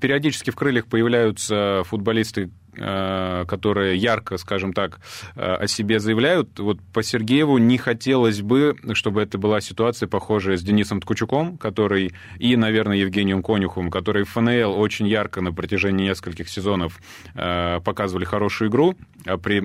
Периодически 0.00 0.50
в 0.50 0.56
крыльях 0.56 0.86
появляются 0.86 1.82
футболисты, 1.84 2.50
Э, 2.80 3.44
которые 3.48 3.96
ярко, 3.96 4.36
скажем 4.36 4.72
так, 4.72 5.00
э, 5.34 5.40
о 5.40 5.66
себе 5.66 5.98
заявляют. 5.98 6.60
Вот 6.60 6.78
по 6.92 7.02
Сергееву 7.02 7.58
не 7.58 7.76
хотелось 7.76 8.40
бы, 8.40 8.76
чтобы 8.92 9.22
это 9.22 9.36
была 9.36 9.60
ситуация 9.60 10.06
похожая 10.06 10.56
с 10.56 10.62
Денисом 10.62 11.00
Ткачуком, 11.00 11.58
который, 11.58 12.12
и, 12.38 12.56
наверное, 12.56 12.98
Евгением 12.98 13.42
Конюхом, 13.42 13.90
которые 13.90 14.24
в 14.24 14.28
ФНЛ 14.28 14.78
очень 14.78 15.08
ярко 15.08 15.40
на 15.40 15.52
протяжении 15.52 16.08
нескольких 16.08 16.48
сезонов 16.48 17.00
э, 17.34 17.80
показывали 17.80 18.24
хорошую 18.24 18.70
игру, 18.70 18.94
а 19.26 19.38
при 19.38 19.64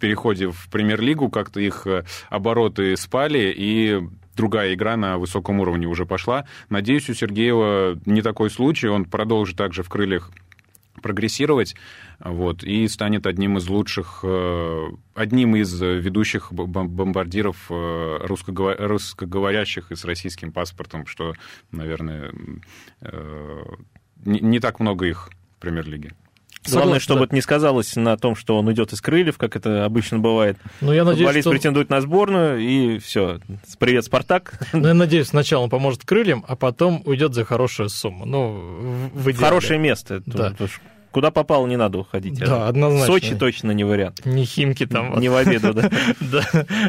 переходе 0.00 0.48
в 0.48 0.68
премьер-лигу 0.70 1.28
как-то 1.28 1.60
их 1.60 1.84
обороты 2.30 2.96
спали, 2.96 3.52
и 3.56 4.00
другая 4.38 4.72
игра 4.72 4.96
на 4.96 5.18
высоком 5.18 5.60
уровне 5.60 5.86
уже 5.86 6.06
пошла. 6.06 6.46
Надеюсь, 6.70 7.10
у 7.10 7.14
Сергеева 7.14 7.98
не 8.06 8.22
такой 8.22 8.50
случай, 8.50 8.88
он 8.88 9.04
продолжит 9.04 9.56
также 9.56 9.82
в 9.82 9.88
крыльях 9.88 10.30
прогрессировать, 11.02 11.74
вот, 12.18 12.64
и 12.64 12.88
станет 12.88 13.26
одним 13.26 13.58
из 13.58 13.68
лучших, 13.68 14.20
э, 14.22 14.86
одним 15.14 15.56
из 15.56 15.80
ведущих 15.80 16.52
бомбардиров 16.52 17.66
э, 17.70 18.18
русскоговорящих 18.22 19.92
и 19.92 19.96
с 19.96 20.04
российским 20.04 20.52
паспортом, 20.52 21.06
что, 21.06 21.34
наверное, 21.70 22.32
э, 23.00 23.64
не 24.24 24.60
так 24.60 24.80
много 24.80 25.06
их 25.06 25.30
в 25.56 25.60
премьер-лиге. 25.60 26.14
Главное, 26.70 26.98
чтобы 27.00 27.20
да. 27.20 27.24
это 27.26 27.34
не 27.34 27.40
сказалось 27.40 27.96
на 27.96 28.16
том, 28.16 28.34
что 28.34 28.58
он 28.58 28.66
уйдет 28.68 28.92
из 28.92 29.00
крыльев, 29.00 29.38
как 29.38 29.56
это 29.56 29.84
обычно 29.84 30.18
бывает. 30.18 30.58
Ну, 30.80 30.92
я 30.92 31.04
надеюсь, 31.04 31.26
Футболист 31.26 31.44
что... 31.44 31.50
претендует 31.50 31.90
на 31.90 32.00
сборную, 32.00 32.60
и 32.60 32.98
все. 32.98 33.40
Привет, 33.78 34.04
Спартак. 34.04 34.60
Ну, 34.72 34.88
я 34.88 34.94
надеюсь, 34.94 35.28
сначала 35.28 35.64
он 35.64 35.70
поможет 35.70 36.04
крыльям, 36.04 36.44
а 36.46 36.56
потом 36.56 37.02
уйдет 37.04 37.34
за 37.34 37.44
хорошую 37.44 37.88
сумму. 37.88 38.26
Ну, 38.26 39.10
в 39.12 39.30
идеале. 39.30 39.46
Хорошее 39.46 39.78
место. 39.78 40.22
Да. 40.26 40.54
Куда 41.18 41.32
попало, 41.32 41.66
не 41.66 41.76
надо 41.76 41.98
уходить. 41.98 42.38
Да, 42.38 42.68
однозначно. 42.68 43.06
Сочи 43.12 43.34
точно 43.34 43.72
не 43.72 43.82
вариант. 43.82 44.24
Не 44.24 44.44
Химки 44.44 44.86
там. 44.86 45.18
Не 45.18 45.28
в 45.28 45.34
обеду, 45.34 45.74
да. 45.74 45.90
Да. 46.20 46.44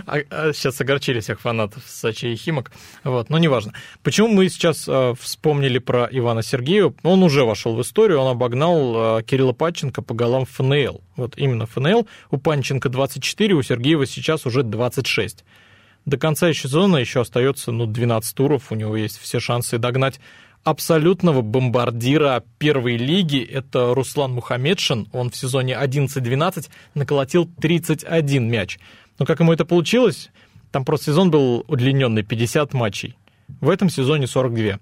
А, 0.06 0.54
сейчас 0.54 0.80
а 0.80 0.84
огорчили 0.84 1.20
всех 1.20 1.42
фанатов 1.42 1.82
Сочи 1.88 2.28
и 2.28 2.36
Химок. 2.36 2.72
Вот, 3.04 3.32
но 3.32 3.40
неважно. 3.40 3.74
Почему 4.04 4.28
мы 4.28 4.48
сейчас 4.50 4.86
а, 4.88 5.16
вспомнили 5.20 5.80
про 5.80 6.08
Ивана 6.12 6.44
Сергеева? 6.44 6.94
Он 7.02 7.24
уже 7.24 7.44
вошел 7.44 7.76
в 7.76 7.82
историю, 7.82 8.20
он 8.20 8.28
обогнал 8.28 9.24
Кирилла 9.24 9.54
Панченко 9.54 10.04
по 10.04 10.14
голам 10.14 10.46
ФНЛ. 10.46 11.02
Вот 11.16 11.36
именно 11.36 11.66
ФНЛ. 11.66 12.08
У 12.30 12.38
Панченко 12.38 12.88
24, 12.88 13.56
у 13.56 13.64
Сергеева 13.64 14.06
сейчас 14.06 14.46
уже 14.46 14.62
26. 14.62 15.44
До 16.06 16.18
конца 16.18 16.54
сезона 16.54 16.98
еще 16.98 17.22
остается 17.22 17.72
ну, 17.72 17.88
12 17.88 18.36
туров, 18.36 18.72
у 18.72 18.76
него 18.76 18.96
есть 18.96 19.18
все 19.20 19.40
шансы 19.40 19.80
догнать 19.80 20.20
абсолютного 20.70 21.42
бомбардира 21.42 22.44
первой 22.58 22.98
лиги. 22.98 23.42
Это 23.44 23.94
Руслан 23.94 24.34
Мухамедшин. 24.34 25.08
Он 25.12 25.30
в 25.30 25.36
сезоне 25.36 25.74
11-12 25.74 26.70
наколотил 26.94 27.50
31 27.60 28.50
мяч. 28.50 28.80
Но 29.18 29.26
как 29.26 29.40
ему 29.40 29.52
это 29.52 29.66
получилось? 29.66 30.30
Там 30.72 30.86
просто 30.86 31.08
сезон 31.08 31.32
был 31.32 31.66
удлиненный, 31.68 32.24
50 32.24 32.74
матчей. 32.74 33.18
В 33.60 33.70
этом 33.70 33.90
сезоне 33.90 34.28
42. 34.28 34.80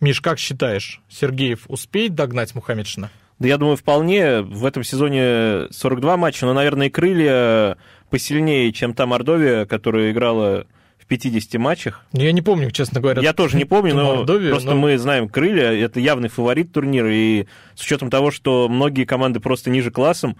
Миш, 0.00 0.20
как 0.20 0.38
считаешь, 0.38 1.00
Сергеев 1.08 1.64
успеет 1.68 2.14
догнать 2.14 2.54
Мухамедшина? 2.54 3.10
Да 3.38 3.48
я 3.48 3.56
думаю, 3.56 3.76
вполне. 3.76 4.42
В 4.42 4.66
этом 4.66 4.84
сезоне 4.84 5.68
42 5.70 6.16
матча, 6.18 6.44
но, 6.46 6.52
наверное, 6.52 6.88
и 6.88 6.90
крылья 6.90 7.78
посильнее, 8.10 8.72
чем 8.72 8.92
та 8.92 9.06
Мордовия, 9.06 9.64
которая 9.64 10.10
играла 10.12 10.66
50 11.10 11.60
матчах. 11.60 12.06
Я 12.12 12.30
не 12.30 12.40
помню, 12.40 12.70
честно 12.70 13.00
говоря. 13.00 13.20
Я 13.20 13.32
тоже 13.32 13.56
не 13.56 13.64
помню, 13.64 13.96
но 13.96 14.16
Мордовию, 14.18 14.52
просто 14.52 14.70
но... 14.70 14.76
мы 14.76 14.96
знаем 14.96 15.28
крылья, 15.28 15.72
это 15.72 15.98
явный 15.98 16.28
фаворит 16.28 16.72
турнира, 16.72 17.12
и 17.12 17.46
с 17.74 17.82
учетом 17.82 18.10
того, 18.10 18.30
что 18.30 18.68
многие 18.68 19.04
команды 19.04 19.40
просто 19.40 19.70
ниже 19.70 19.90
классом, 19.90 20.36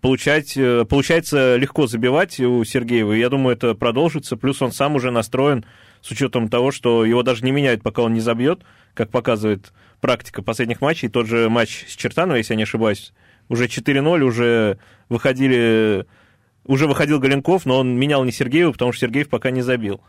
получать, 0.00 0.56
э, 0.56 0.86
получается 0.88 1.56
легко 1.56 1.86
забивать 1.86 2.40
у 2.40 2.64
Сергеева, 2.64 3.12
я 3.12 3.28
думаю, 3.28 3.54
это 3.56 3.74
продолжится, 3.74 4.38
плюс 4.38 4.62
он 4.62 4.72
сам 4.72 4.96
уже 4.96 5.10
настроен 5.10 5.66
с 6.00 6.10
учетом 6.10 6.48
того, 6.48 6.70
что 6.70 7.04
его 7.04 7.22
даже 7.22 7.44
не 7.44 7.50
меняют, 7.50 7.82
пока 7.82 8.00
он 8.00 8.14
не 8.14 8.20
забьет, 8.20 8.62
как 8.94 9.10
показывает 9.10 9.74
практика 10.00 10.40
последних 10.40 10.80
матчей, 10.80 11.10
тот 11.10 11.26
же 11.26 11.50
матч 11.50 11.84
с 11.88 11.94
Чертановой, 11.94 12.38
если 12.38 12.54
я 12.54 12.56
не 12.56 12.62
ошибаюсь, 12.62 13.12
уже 13.50 13.66
4-0, 13.66 14.22
уже 14.22 14.78
выходили 15.10 16.06
уже 16.66 16.86
выходил 16.86 17.18
Галенков, 17.18 17.66
но 17.66 17.78
он 17.78 17.98
менял 17.98 18.24
не 18.24 18.32
Сергеева, 18.32 18.72
потому 18.72 18.92
что 18.92 19.06
Сергеев 19.06 19.28
пока 19.28 19.50
не 19.50 19.62
забил. 19.62 20.00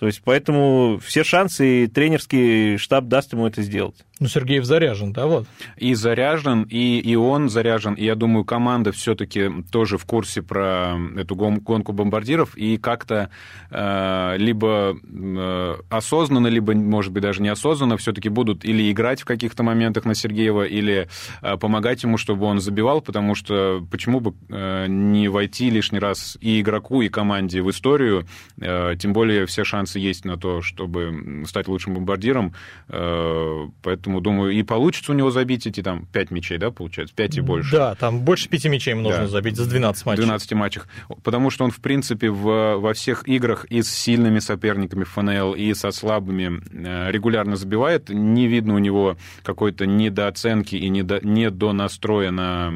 То 0.00 0.06
есть 0.06 0.22
поэтому 0.24 0.98
все 1.04 1.24
шансы, 1.24 1.84
и 1.84 1.86
тренерский 1.86 2.78
штаб 2.78 3.08
даст 3.08 3.34
ему 3.34 3.46
это 3.46 3.60
сделать. 3.60 3.96
Ну, 4.18 4.28
Сергеев 4.28 4.66
заряжен, 4.66 5.14
да, 5.14 5.26
вот? 5.26 5.46
И 5.78 5.94
заряжен, 5.94 6.64
и, 6.64 7.00
и 7.00 7.16
он 7.16 7.48
заряжен, 7.48 7.94
и 7.94 8.04
я 8.04 8.14
думаю, 8.14 8.44
команда 8.44 8.92
все-таки 8.92 9.50
тоже 9.72 9.96
в 9.96 10.04
курсе 10.04 10.42
про 10.42 10.98
эту 11.16 11.34
гонку 11.34 11.92
бомбардиров, 11.92 12.54
и 12.54 12.76
как-то 12.76 13.30
э, 13.70 14.36
либо 14.36 14.94
э, 15.02 15.76
осознанно, 15.88 16.48
либо, 16.48 16.74
может 16.74 17.12
быть, 17.12 17.22
даже 17.22 17.40
неосознанно 17.40 17.96
все-таки 17.96 18.28
будут 18.28 18.62
или 18.62 18.90
играть 18.92 19.22
в 19.22 19.24
каких-то 19.24 19.62
моментах 19.62 20.04
на 20.04 20.14
Сергеева, 20.14 20.64
или 20.64 21.08
э, 21.40 21.56
помогать 21.56 22.02
ему, 22.02 22.18
чтобы 22.18 22.44
он 22.44 22.60
забивал, 22.60 23.00
потому 23.00 23.34
что 23.34 23.82
почему 23.90 24.20
бы 24.20 24.34
э, 24.50 24.86
не 24.86 25.28
войти 25.28 25.70
лишний 25.70 25.98
раз 25.98 26.36
и 26.42 26.60
игроку, 26.60 27.00
и 27.00 27.08
команде 27.08 27.62
в 27.62 27.70
историю, 27.70 28.26
э, 28.60 28.96
тем 28.98 29.14
более 29.14 29.46
все 29.46 29.64
шансы 29.64 29.89
есть 29.98 30.24
на 30.24 30.36
то, 30.36 30.62
чтобы 30.62 31.44
стать 31.46 31.68
лучшим 31.68 31.94
бомбардиром, 31.94 32.54
э, 32.88 33.66
поэтому 33.82 34.10
Поэтому, 34.10 34.20
думаю, 34.22 34.52
и 34.52 34.62
получится 34.62 35.12
у 35.12 35.14
него 35.14 35.30
забить 35.30 35.66
эти 35.66 35.82
там 35.82 36.06
5 36.12 36.30
мячей, 36.30 36.58
да, 36.58 36.70
получается? 36.70 37.14
5 37.14 37.36
и 37.36 37.40
больше. 37.40 37.72
Да, 37.72 37.94
там 37.94 38.20
больше 38.20 38.48
5 38.48 38.64
мячей 38.66 38.90
ему 38.90 39.02
нужно 39.02 39.20
да. 39.20 39.28
забить 39.28 39.56
за 39.56 39.68
12 39.68 40.06
матчей. 40.06 40.22
12 40.22 40.52
матчах. 40.52 40.88
Потому 41.22 41.50
что 41.50 41.64
он, 41.64 41.70
в 41.70 41.80
принципе, 41.80 42.30
в, 42.30 42.76
во 42.78 42.92
всех 42.94 43.28
играх 43.28 43.66
и 43.66 43.82
с 43.82 43.90
сильными 43.90 44.40
соперниками 44.40 45.04
ФНЛ, 45.04 45.52
и 45.52 45.74
со 45.74 45.90
слабыми 45.90 46.60
э, 46.72 47.10
регулярно 47.10 47.56
забивает. 47.56 48.08
Не 48.08 48.48
видно 48.48 48.74
у 48.74 48.78
него 48.78 49.16
какой-то 49.44 49.86
недооценки 49.86 50.74
и 50.76 50.88
недо, 50.88 51.20
недонастроя 51.22 52.30
на 52.30 52.72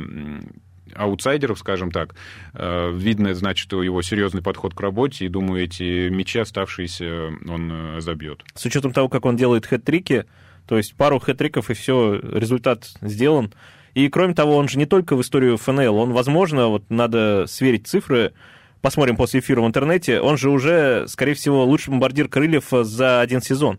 аутсайдеров, 0.96 1.58
скажем 1.58 1.90
так. 1.90 2.14
Э, 2.54 2.90
видно, 2.92 3.34
значит, 3.34 3.72
его 3.72 4.02
серьезный 4.02 4.42
подход 4.42 4.74
к 4.74 4.80
работе, 4.80 5.24
и, 5.24 5.28
думаю, 5.28 5.64
эти 5.64 6.08
мячи 6.08 6.38
оставшиеся 6.38 7.32
он 7.48 8.00
забьет. 8.00 8.42
С 8.54 8.64
учетом 8.64 8.92
того, 8.92 9.08
как 9.08 9.24
он 9.24 9.36
делает 9.36 9.66
хэт-трики, 9.66 10.26
то 10.66 10.76
есть 10.76 10.94
пару 10.94 11.18
хэт-триков, 11.18 11.70
и 11.70 11.74
все, 11.74 12.14
результат 12.14 12.90
сделан. 13.00 13.52
И, 13.94 14.08
кроме 14.08 14.34
того, 14.34 14.56
он 14.56 14.68
же 14.68 14.78
не 14.78 14.86
только 14.86 15.14
в 15.14 15.20
историю 15.20 15.56
ФНЛ, 15.56 15.96
он, 15.96 16.12
возможно, 16.12 16.68
вот 16.68 16.90
надо 16.90 17.44
сверить 17.46 17.86
цифры, 17.86 18.32
посмотрим 18.80 19.16
после 19.16 19.40
эфира 19.40 19.62
в 19.62 19.66
интернете, 19.66 20.20
он 20.20 20.36
же 20.36 20.50
уже, 20.50 21.06
скорее 21.08 21.34
всего, 21.34 21.64
лучший 21.64 21.90
бомбардир 21.90 22.28
крыльев 22.28 22.66
за 22.70 23.20
один 23.20 23.40
сезон. 23.40 23.78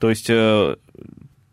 То 0.00 0.10
есть 0.10 0.30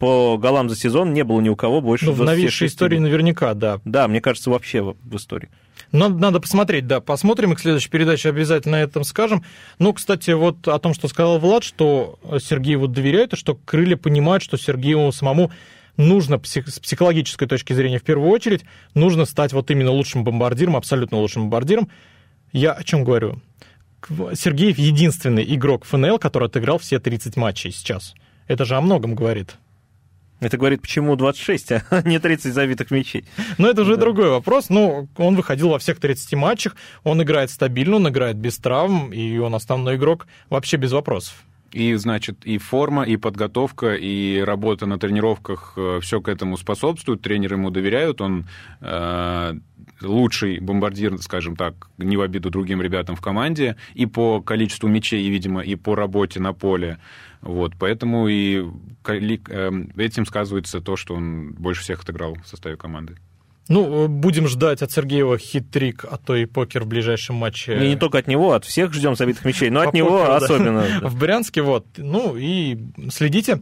по 0.06 0.38
голам 0.38 0.70
за 0.70 0.76
сезон 0.76 1.14
не 1.14 1.24
было 1.24 1.42
ни 1.42 1.50
у 1.50 1.56
кого 1.56 1.82
больше 1.82 2.06
Ну, 2.06 2.12
в 2.12 2.24
новейшей 2.24 2.68
истории 2.68 3.00
наверняка, 3.00 3.56
да. 3.56 3.82
Да, 3.86 4.08
мне 4.08 4.22
кажется, 4.22 4.52
вообще 4.52 4.84
в, 4.84 4.96
в 5.02 5.16
истории. 5.16 5.50
Надо, 5.92 6.16
надо 6.16 6.40
посмотреть, 6.40 6.86
да, 6.86 7.02
посмотрим, 7.02 7.54
и 7.54 7.56
к 7.56 7.60
следующей 7.60 7.90
передаче 7.90 8.30
обязательно 8.30 8.76
этом 8.76 9.04
скажем. 9.04 9.44
Ну, 9.80 9.94
кстати, 9.94 10.30
вот 10.30 10.68
о 10.68 10.78
том, 10.78 10.94
что 10.94 11.08
сказал 11.08 11.40
Влад, 11.40 11.64
что 11.64 12.20
Сергееву 12.40 12.88
доверяют, 12.88 13.34
и 13.34 13.36
что 13.36 13.56
крылья 13.56 13.98
понимают, 13.98 14.44
что 14.44 14.58
Сергееву 14.58 15.12
самому 15.12 15.50
нужно 15.98 16.38
псих, 16.38 16.68
с 16.68 16.80
психологической 16.80 17.48
точки 17.48 17.74
зрения 17.74 17.98
в 17.98 18.04
первую 18.04 18.30
очередь, 18.30 18.64
нужно 18.94 19.26
стать 19.26 19.54
вот 19.54 19.72
именно 19.72 19.90
лучшим 19.90 20.24
бомбардиром, 20.24 20.76
абсолютно 20.76 21.18
лучшим 21.18 21.44
бомбардиром. 21.50 21.90
Я 22.52 22.74
о 22.74 22.84
чем 22.84 23.04
говорю? 23.04 23.42
Сергеев 24.36 24.78
единственный 24.78 25.44
игрок 25.56 25.84
ФНЛ, 25.86 26.20
который 26.20 26.48
отыграл 26.48 26.78
все 26.78 27.00
30 27.00 27.38
матчей 27.38 27.72
сейчас. 27.72 28.14
Это 28.48 28.66
же 28.66 28.76
о 28.76 28.82
многом 28.82 29.16
говорит. 29.16 29.56
Это 30.40 30.58
говорит, 30.58 30.82
почему 30.82 31.16
26, 31.16 31.72
а 31.72 31.84
не 32.06 32.20
30 32.20 32.54
забитых 32.54 32.92
мячей. 32.92 33.26
Но 33.58 33.70
это 33.70 33.82
уже 33.82 33.96
да. 33.96 34.02
другой 34.02 34.30
вопрос. 34.30 34.70
Ну, 34.70 35.08
он 35.18 35.36
выходил 35.36 35.70
во 35.70 35.80
всех 35.80 36.00
30 36.00 36.34
матчах, 36.34 36.76
он 37.04 37.22
играет 37.22 37.52
стабильно, 37.52 37.96
он 37.96 38.10
играет 38.10 38.38
без 38.38 38.58
травм, 38.58 39.14
и 39.14 39.38
он 39.38 39.56
основной 39.56 39.96
игрок 39.96 40.28
вообще 40.50 40.78
без 40.78 40.92
вопросов. 40.92 41.36
И, 41.72 41.94
значит, 41.96 42.46
и 42.46 42.58
форма, 42.58 43.04
и 43.04 43.18
подготовка, 43.18 43.96
и 43.96 44.40
работа 44.40 44.86
на 44.86 44.98
тренировках, 44.98 45.74
э, 45.76 46.00
все 46.02 46.22
к 46.22 46.30
этому 46.30 46.56
способствует, 46.56 47.22
тренеры 47.22 47.56
ему 47.56 47.70
доверяют, 47.70 48.22
он 48.22 48.46
э, 48.80 49.54
лучший 50.02 50.60
бомбардир, 50.60 51.18
скажем 51.18 51.56
так, 51.56 51.90
не 51.98 52.18
в 52.18 52.22
обиду 52.22 52.50
другим 52.50 52.82
ребятам 52.82 53.16
в 53.16 53.22
команде, 53.22 53.76
и 53.94 54.06
по 54.06 54.42
количеству 54.42 54.88
мячей, 54.88 55.24
и, 55.24 55.30
видимо, 55.30 55.62
и 55.62 55.76
по 55.76 55.96
работе 55.96 56.40
на 56.40 56.54
поле. 56.54 56.98
Вот, 57.46 57.74
поэтому 57.78 58.28
и 58.28 58.66
эм, 59.06 59.92
этим 59.96 60.26
сказывается 60.26 60.82
то, 60.82 60.96
что 60.96 61.14
он 61.14 61.54
больше 61.54 61.84
всех 61.84 62.02
отыграл 62.02 62.36
в 62.44 62.48
составе 62.48 62.76
команды. 62.76 63.18
Ну, 63.68 64.08
будем 64.08 64.48
ждать 64.48 64.82
от 64.82 64.92
Сергеева 64.92 65.38
хитрик, 65.38 66.06
а 66.10 66.18
то 66.18 66.36
и 66.36 66.46
покер 66.46 66.84
в 66.84 66.88
ближайшем 66.88 67.36
матче. 67.36 67.78
И 67.78 67.90
не 67.90 67.96
только 67.96 68.18
от 68.18 68.28
него, 68.28 68.54
от 68.54 68.66
всех 68.66 68.94
ждем 68.94 69.16
забитых 69.16 69.46
мячей, 69.46 69.70
но 69.70 69.82
от 69.82 69.94
него 69.94 70.34
особенно. 70.34 70.86
В 71.04 71.18
Брянске, 71.18 71.62
вот. 71.62 71.86
Ну, 71.98 72.36
и 72.36 72.78
следите, 73.12 73.62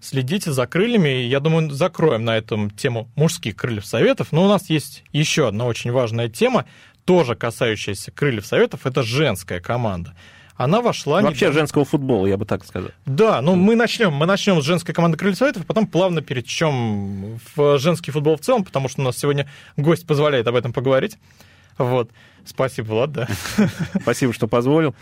следите 0.00 0.52
за 0.52 0.66
крыльями. 0.66 1.22
Я 1.26 1.38
думаю, 1.38 1.70
закроем 1.70 2.24
на 2.24 2.36
этом 2.36 2.70
тему 2.70 3.08
мужских 3.14 3.56
крыльев 3.56 3.86
советов. 3.86 4.28
Но 4.30 4.44
у 4.44 4.48
нас 4.48 4.70
есть 4.70 5.04
еще 5.12 5.48
одна 5.48 5.66
очень 5.66 5.92
важная 5.92 6.28
тема, 6.28 6.66
тоже 7.04 7.36
касающаяся 7.36 8.10
крыльев 8.10 8.46
советов. 8.46 8.86
Это 8.86 9.02
женская 9.04 9.60
команда 9.60 10.14
она 10.56 10.80
вошла... 10.80 11.20
Вообще 11.20 11.46
недавно... 11.46 11.60
женского 11.60 11.84
футбола, 11.84 12.26
я 12.26 12.36
бы 12.36 12.44
так 12.44 12.64
сказал. 12.64 12.90
Да, 13.06 13.40
ну 13.40 13.56
мы 13.56 13.74
начнем, 13.74 14.12
мы 14.12 14.26
начнем 14.26 14.60
с 14.60 14.64
женской 14.64 14.94
команды 14.94 15.18
Крылья 15.18 15.34
Советов, 15.34 15.62
а 15.62 15.66
потом 15.66 15.86
плавно 15.86 16.22
перетечем 16.22 17.40
в 17.54 17.78
женский 17.78 18.12
футбол 18.12 18.36
в 18.36 18.40
целом, 18.40 18.64
потому 18.64 18.88
что 18.88 19.00
у 19.00 19.04
нас 19.04 19.18
сегодня 19.18 19.48
гость 19.76 20.06
позволяет 20.06 20.46
об 20.46 20.54
этом 20.54 20.72
поговорить. 20.72 21.18
Вот. 21.76 22.10
Спасибо, 22.44 22.86
Влад, 22.86 23.12
да. 23.12 23.28
Спасибо, 24.00 24.32
что 24.32 24.46
позволил. 24.46 24.94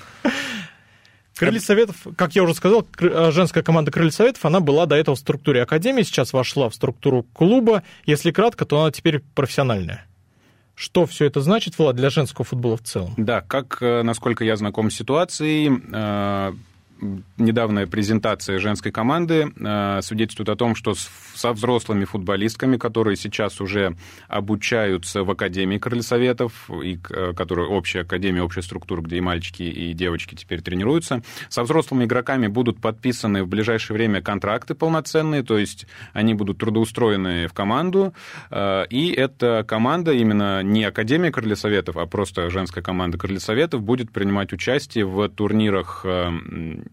Крылья 1.36 1.60
Советов, 1.60 1.96
как 2.16 2.34
я 2.34 2.42
уже 2.44 2.54
сказал, 2.54 2.86
э, 3.00 3.30
женская 3.32 3.62
команда 3.62 3.90
Крылья 3.90 4.10
Советов, 4.10 4.44
она 4.44 4.60
была 4.60 4.86
до 4.86 4.96
этого 4.96 5.16
в 5.16 5.18
структуре 5.18 5.62
Академии, 5.62 6.02
сейчас 6.02 6.32
вошла 6.32 6.68
в 6.68 6.74
структуру 6.74 7.24
клуба. 7.32 7.82
Если 8.04 8.30
кратко, 8.30 8.64
то 8.64 8.80
она 8.80 8.90
теперь 8.90 9.20
профессиональная. 9.34 10.06
Что 10.74 11.06
все 11.06 11.26
это 11.26 11.40
значит, 11.40 11.78
Влад, 11.78 11.96
для 11.96 12.10
женского 12.10 12.44
футбола 12.44 12.76
в 12.76 12.82
целом? 12.82 13.12
Да, 13.16 13.40
как, 13.42 13.78
э, 13.80 14.02
насколько 14.02 14.44
я 14.44 14.56
знаком 14.56 14.90
с 14.90 14.94
ситуацией, 14.94 15.70
э, 15.92 16.52
недавняя 17.36 17.86
презентация 17.86 18.58
женской 18.58 18.92
команды 18.92 19.52
э, 19.58 20.00
свидетельствует 20.02 20.48
о 20.48 20.56
том, 20.56 20.74
что 20.74 20.94
со 20.94 21.52
взрослыми 21.52 22.04
футболистками, 22.04 22.76
которые 22.76 23.16
сейчас 23.16 23.60
уже 23.60 23.96
обучаются 24.28 25.24
в 25.24 25.30
Академии 25.30 25.78
Крыльсоветов, 25.78 26.70
и, 26.82 26.98
э, 27.10 27.32
которая 27.34 27.66
общая 27.66 28.00
академия, 28.00 28.42
общая 28.42 28.62
структура, 28.62 29.02
где 29.02 29.16
и 29.16 29.20
мальчики, 29.20 29.62
и 29.62 29.92
девочки 29.92 30.34
теперь 30.34 30.62
тренируются, 30.62 31.22
со 31.48 31.62
взрослыми 31.62 32.04
игроками 32.04 32.46
будут 32.46 32.80
подписаны 32.80 33.42
в 33.42 33.48
ближайшее 33.48 33.96
время 33.96 34.22
контракты 34.22 34.74
полноценные, 34.74 35.42
то 35.42 35.58
есть 35.58 35.86
они 36.12 36.34
будут 36.34 36.58
трудоустроены 36.58 37.48
в 37.48 37.52
команду, 37.52 38.14
э, 38.50 38.84
и 38.90 39.10
эта 39.10 39.64
команда, 39.66 40.12
именно 40.12 40.62
не 40.62 40.84
Академия 40.84 41.32
Крыльсоветов, 41.32 41.96
а 41.96 42.06
просто 42.06 42.48
женская 42.50 42.82
команда 42.82 43.18
Крыльсоветов, 43.18 43.82
будет 43.82 44.12
принимать 44.12 44.52
участие 44.52 45.04
в 45.04 45.28
турнирах 45.28 46.06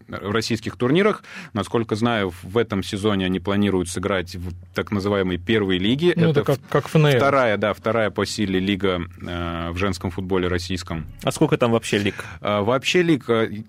российских 0.08 0.76
турнирах. 0.76 1.22
Насколько 1.52 1.94
знаю, 1.96 2.32
в 2.42 2.58
этом 2.58 2.82
сезоне 2.82 3.26
они 3.26 3.40
планируют 3.40 3.88
сыграть 3.88 4.34
в 4.36 4.52
так 4.74 4.90
называемой 4.90 5.38
первой 5.38 5.78
лиге. 5.78 6.12
Ну, 6.16 6.30
это, 6.30 6.40
это 6.40 6.44
как, 6.44 6.58
как 6.68 6.88
ФНЛ. 6.88 7.10
Вторая, 7.10 7.56
да, 7.56 7.74
вторая 7.74 8.10
по 8.10 8.26
силе 8.26 8.60
лига 8.60 9.02
э, 9.22 9.70
в 9.70 9.76
женском 9.76 10.10
футболе 10.10 10.48
российском. 10.48 11.06
А 11.22 11.32
сколько 11.32 11.56
там 11.56 11.72
вообще 11.72 11.98
лиг? 11.98 12.24
Э, 12.40 12.60
вообще 12.60 13.02
лиг, 13.02 13.28
э, 13.28 13.62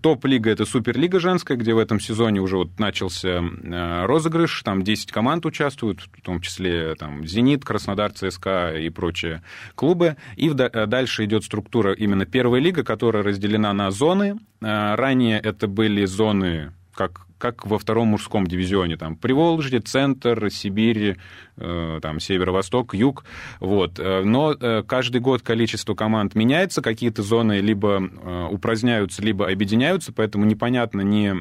топ-лига 0.00 0.50
это 0.50 0.64
Суперлига 0.64 1.20
женская, 1.20 1.56
где 1.56 1.74
в 1.74 1.78
этом 1.78 2.00
сезоне 2.00 2.40
уже 2.40 2.56
вот 2.56 2.78
начался 2.78 3.42
э, 3.42 4.06
розыгрыш, 4.06 4.62
там 4.62 4.82
10 4.82 5.12
команд 5.12 5.46
участвуют, 5.46 6.00
в 6.00 6.20
том 6.22 6.40
числе 6.40 6.94
там 6.94 7.26
Зенит, 7.26 7.64
Краснодар, 7.64 8.12
ЦСКА 8.12 8.74
и 8.76 8.88
прочие 8.90 9.42
клубы. 9.74 10.16
И 10.36 10.48
в, 10.48 10.60
э, 10.60 10.86
дальше 10.86 11.24
идет 11.24 11.44
структура 11.44 11.92
именно 11.92 12.26
первая 12.26 12.60
лига, 12.60 12.84
которая 12.84 13.22
разделена 13.22 13.72
на 13.72 13.90
зоны. 13.90 14.36
Э, 14.60 14.94
ранее 14.94 15.38
это 15.40 15.66
были 15.66 16.04
зоны, 16.04 16.72
как, 16.94 17.26
как 17.38 17.66
во 17.66 17.78
втором 17.78 18.08
мужском 18.08 18.46
дивизионе, 18.46 18.96
там, 18.96 19.16
Приволжье, 19.16 19.80
Центр, 19.80 20.50
Сибирь, 20.50 21.18
э, 21.56 21.98
там, 22.00 22.20
Северо-Восток, 22.20 22.94
Юг, 22.94 23.24
вот. 23.60 23.98
Э, 23.98 24.22
но 24.22 24.52
э, 24.58 24.82
каждый 24.82 25.20
год 25.20 25.42
количество 25.42 25.94
команд 25.94 26.34
меняется, 26.34 26.80
какие-то 26.80 27.22
зоны 27.22 27.60
либо 27.60 28.00
э, 28.00 28.48
упраздняются, 28.50 29.22
либо 29.22 29.48
объединяются, 29.48 30.12
поэтому 30.12 30.46
непонятно 30.46 31.02
не 31.02 31.34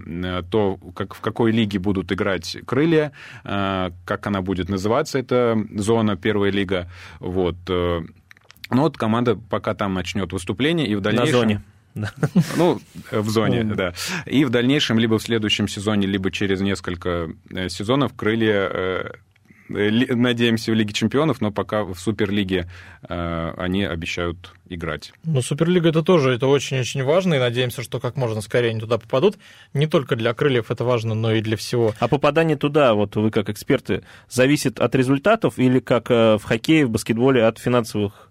то, 0.52 0.78
как, 0.94 1.16
в 1.16 1.22
какой 1.22 1.52
лиге 1.52 1.80
будут 1.80 2.12
играть 2.12 2.58
крылья, 2.66 3.12
как 3.44 4.28
она 4.28 4.42
будет 4.42 4.70
называться, 4.70 5.18
эта 5.20 5.58
зона, 5.76 6.18
первая 6.18 6.52
лига, 6.52 6.90
вот. 7.20 7.56
Ну 7.68 8.82
вот 8.82 8.98
команда 8.98 9.36
пока 9.36 9.74
там 9.74 9.94
начнет 9.94 10.34
выступление, 10.34 10.88
и 10.88 10.96
в 10.96 11.02
дальнейшем... 11.02 11.34
На 11.34 11.40
зоне. 11.40 11.64
Ну, 12.58 12.80
в 13.12 13.30
зоне, 13.30 13.64
да. 13.64 13.94
И 14.26 14.46
в 14.46 14.50
дальнейшем, 14.50 15.00
либо 15.00 15.18
в 15.18 15.24
следующем 15.24 15.68
сезоне, 15.68 16.08
либо 16.08 16.32
через 16.32 16.62
несколько 16.62 17.30
э, 17.50 17.70
сезонов 17.70 18.14
крылья 18.16 18.70
э, 18.72 19.12
надеемся 19.70 20.72
в 20.72 20.76
Лиге 20.76 20.94
чемпионов, 20.94 21.42
но 21.42 21.52
пока 21.52 21.84
в 21.84 21.96
Суперлиге 21.96 22.70
э, 23.08 23.54
они 23.58 23.84
обещают 23.84 24.54
играть. 24.68 25.14
Ну, 25.24 25.42
Суперлига 25.42 25.90
это 25.90 26.04
тоже 26.04 26.32
это 26.32 26.48
очень-очень 26.48 27.04
важно, 27.04 27.36
и 27.36 27.40
надеемся, 27.40 27.82
что 27.82 28.00
как 28.00 28.16
можно 28.16 28.42
скорее 28.42 28.72
они 28.72 28.80
туда 28.80 28.98
попадут. 28.98 29.38
Не 29.74 29.88
только 29.88 30.16
для 30.16 30.34
крыльев 30.34 30.72
это 30.72 30.84
важно, 30.84 31.16
но 31.16 31.32
и 31.32 31.42
для 31.42 31.58
всего. 31.58 31.96
А 32.00 32.08
попадание 32.08 32.58
туда, 32.58 32.94
вот 32.94 33.16
вы 33.16 33.32
как 33.32 33.50
эксперты, 33.50 34.04
зависит 34.30 34.80
от 34.80 34.94
результатов 34.96 35.58
или 35.58 35.80
как 35.80 36.10
в 36.10 36.42
хоккее, 36.44 36.86
в 36.86 36.90
баскетболе 36.90 37.46
от 37.46 37.58
финансовых 37.58 38.30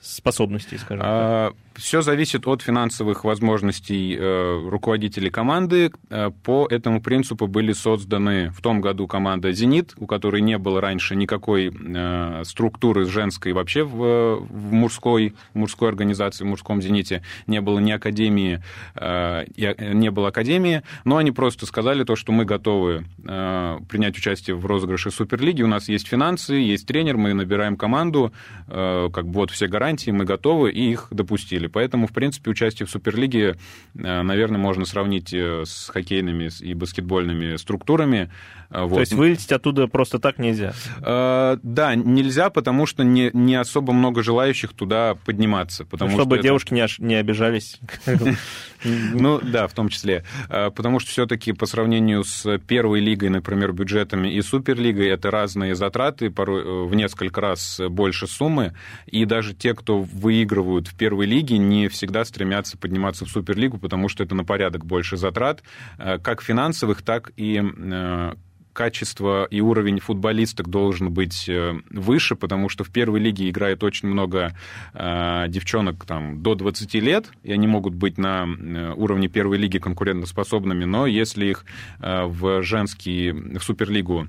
способностей, 0.00 0.78
скажем 0.78 1.04
а, 1.06 1.48
так? 1.50 1.56
Все 1.76 2.00
зависит 2.00 2.46
от 2.46 2.62
финансовых 2.62 3.24
возможностей 3.24 4.16
э, 4.18 4.68
руководителей 4.68 5.28
команды. 5.28 5.92
Э, 6.08 6.30
по 6.30 6.66
этому 6.70 7.02
принципу 7.02 7.46
были 7.46 7.72
созданы 7.72 8.50
в 8.50 8.62
том 8.62 8.80
году 8.80 9.06
команда 9.06 9.52
«Зенит», 9.52 9.94
у 9.98 10.06
которой 10.06 10.40
не 10.40 10.56
было 10.56 10.80
раньше 10.80 11.14
никакой 11.14 11.70
э, 11.70 12.42
структуры 12.44 13.04
женской 13.04 13.52
вообще 13.52 13.82
в, 13.82 14.36
в 14.40 14.72
мужской, 14.72 15.34
мужской 15.52 15.90
организации, 15.90 16.44
в 16.44 16.46
мужском 16.46 16.80
«Зените». 16.80 17.22
Не 17.46 17.60
было 17.60 17.78
ни 17.78 17.92
академии, 17.92 18.62
не 18.96 20.10
было 20.10 20.28
академии, 20.28 20.82
но 21.04 21.18
они 21.18 21.30
просто 21.30 21.66
сказали 21.66 22.04
то, 22.04 22.16
что 22.16 22.32
мы 22.32 22.44
готовы 22.44 23.04
принять 23.18 24.16
участие 24.16 24.56
в 24.56 24.64
розыгрыше 24.66 25.10
Суперлиги. 25.10 25.62
У 25.62 25.66
нас 25.66 25.88
есть 25.88 26.08
финансы, 26.08 26.54
есть 26.54 26.86
тренер, 26.86 27.16
мы 27.16 27.34
набираем 27.34 27.76
команду, 27.76 28.32
как 28.66 29.26
бы 29.26 29.32
вот 29.32 29.50
все 29.50 29.66
гарантии, 29.66 30.10
мы 30.10 30.24
готовы, 30.24 30.72
и 30.72 30.90
их 30.90 31.08
допустили 31.10 31.65
выиграли. 31.66 31.68
Поэтому, 31.68 32.06
в 32.06 32.12
принципе, 32.12 32.50
участие 32.50 32.86
в 32.86 32.90
Суперлиге, 32.90 33.56
наверное, 33.94 34.58
можно 34.58 34.84
сравнить 34.84 35.32
с 35.32 35.88
хоккейными 35.88 36.50
и 36.60 36.74
баскетбольными 36.74 37.56
структурами. 37.56 38.30
Вот. 38.70 38.94
То 38.94 39.00
есть 39.00 39.12
вылететь 39.12 39.52
оттуда 39.52 39.86
просто 39.86 40.18
так 40.18 40.38
нельзя? 40.38 40.72
Да, 41.00 41.94
нельзя, 41.94 42.50
потому 42.50 42.86
что 42.86 43.04
не, 43.04 43.30
не 43.32 43.54
особо 43.54 43.92
много 43.92 44.22
желающих 44.22 44.72
туда 44.72 45.16
подниматься. 45.24 45.84
Потому 45.84 46.12
ну, 46.12 46.18
чтобы 46.18 46.36
что 46.36 46.42
девушки 46.42 46.74
это... 46.74 46.94
не, 46.98 47.08
не 47.08 47.14
обижались. 47.16 47.80
Ну 48.84 49.40
да, 49.40 49.66
в 49.66 49.72
том 49.72 49.88
числе. 49.88 50.22
Потому 50.48 51.00
что 51.00 51.10
все-таки 51.10 51.52
по 51.52 51.66
сравнению 51.66 52.22
с 52.22 52.58
первой 52.68 53.00
лигой, 53.00 53.30
например, 53.30 53.72
бюджетами 53.72 54.28
и 54.28 54.42
суперлигой, 54.42 55.08
это 55.08 55.30
разные 55.30 55.74
затраты, 55.74 56.30
порой 56.30 56.86
в 56.86 56.94
несколько 56.94 57.40
раз 57.40 57.80
больше 57.88 58.28
суммы. 58.28 58.74
И 59.06 59.24
даже 59.24 59.54
те, 59.54 59.74
кто 59.74 60.02
выигрывают 60.02 60.88
в 60.88 60.94
первой 60.96 61.26
лиге, 61.26 61.55
не 61.58 61.88
всегда 61.88 62.24
стремятся 62.24 62.78
подниматься 62.78 63.24
в 63.24 63.28
суперлигу, 63.28 63.78
потому 63.78 64.08
что 64.08 64.24
это 64.24 64.34
на 64.34 64.44
порядок 64.44 64.84
больше 64.84 65.16
затрат, 65.16 65.62
как 65.96 66.42
финансовых, 66.42 67.02
так 67.02 67.32
и 67.36 67.62
качество 68.76 69.46
и 69.46 69.60
уровень 69.60 69.98
футболисток 69.98 70.68
должен 70.68 71.10
быть 71.10 71.48
э, 71.48 71.80
выше, 71.90 72.36
потому 72.36 72.68
что 72.68 72.84
в 72.84 72.90
первой 72.90 73.18
лиге 73.18 73.48
играет 73.48 73.82
очень 73.82 74.08
много 74.08 74.54
э, 74.92 75.46
девчонок 75.48 76.04
там, 76.04 76.42
до 76.42 76.54
20 76.54 76.94
лет, 76.94 77.30
и 77.42 77.52
они 77.52 77.66
могут 77.66 77.94
быть 77.94 78.18
на 78.18 78.46
э, 78.46 78.92
уровне 78.94 79.28
первой 79.28 79.56
лиги 79.56 79.78
конкурентоспособными, 79.78 80.84
но 80.84 81.06
если 81.06 81.46
их 81.46 81.64
э, 82.00 82.26
в 82.26 82.62
женский, 82.62 83.32
в 83.32 83.62
суперлигу 83.62 84.28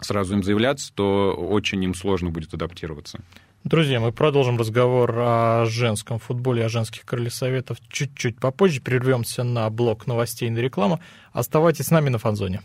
сразу 0.00 0.34
им 0.34 0.42
заявляться, 0.42 0.92
то 0.94 1.32
очень 1.34 1.84
им 1.84 1.94
сложно 1.94 2.30
будет 2.30 2.54
адаптироваться. 2.54 3.20
Друзья, 3.64 4.00
мы 4.00 4.10
продолжим 4.10 4.58
разговор 4.58 5.14
о 5.16 5.64
женском 5.66 6.18
футболе, 6.18 6.64
о 6.64 6.68
женских 6.68 7.04
крыльях 7.04 7.32
советов 7.32 7.78
чуть-чуть 7.88 8.40
попозже. 8.40 8.80
Прервемся 8.80 9.44
на 9.44 9.70
блок 9.70 10.08
новостей 10.08 10.48
и 10.48 10.50
на 10.50 10.58
рекламу. 10.58 11.00
Оставайтесь 11.32 11.86
с 11.86 11.90
нами 11.92 12.08
на 12.08 12.18
Фанзоне. 12.18 12.60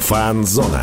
Фанзона. 0.00 0.82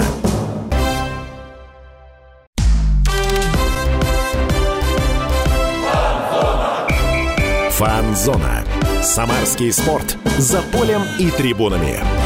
Фанзона. 7.72 8.64
Самарский 9.02 9.72
спорт. 9.72 10.18
За 10.38 10.62
полем 10.62 11.02
и 11.20 11.32
трибунами. 11.32 12.23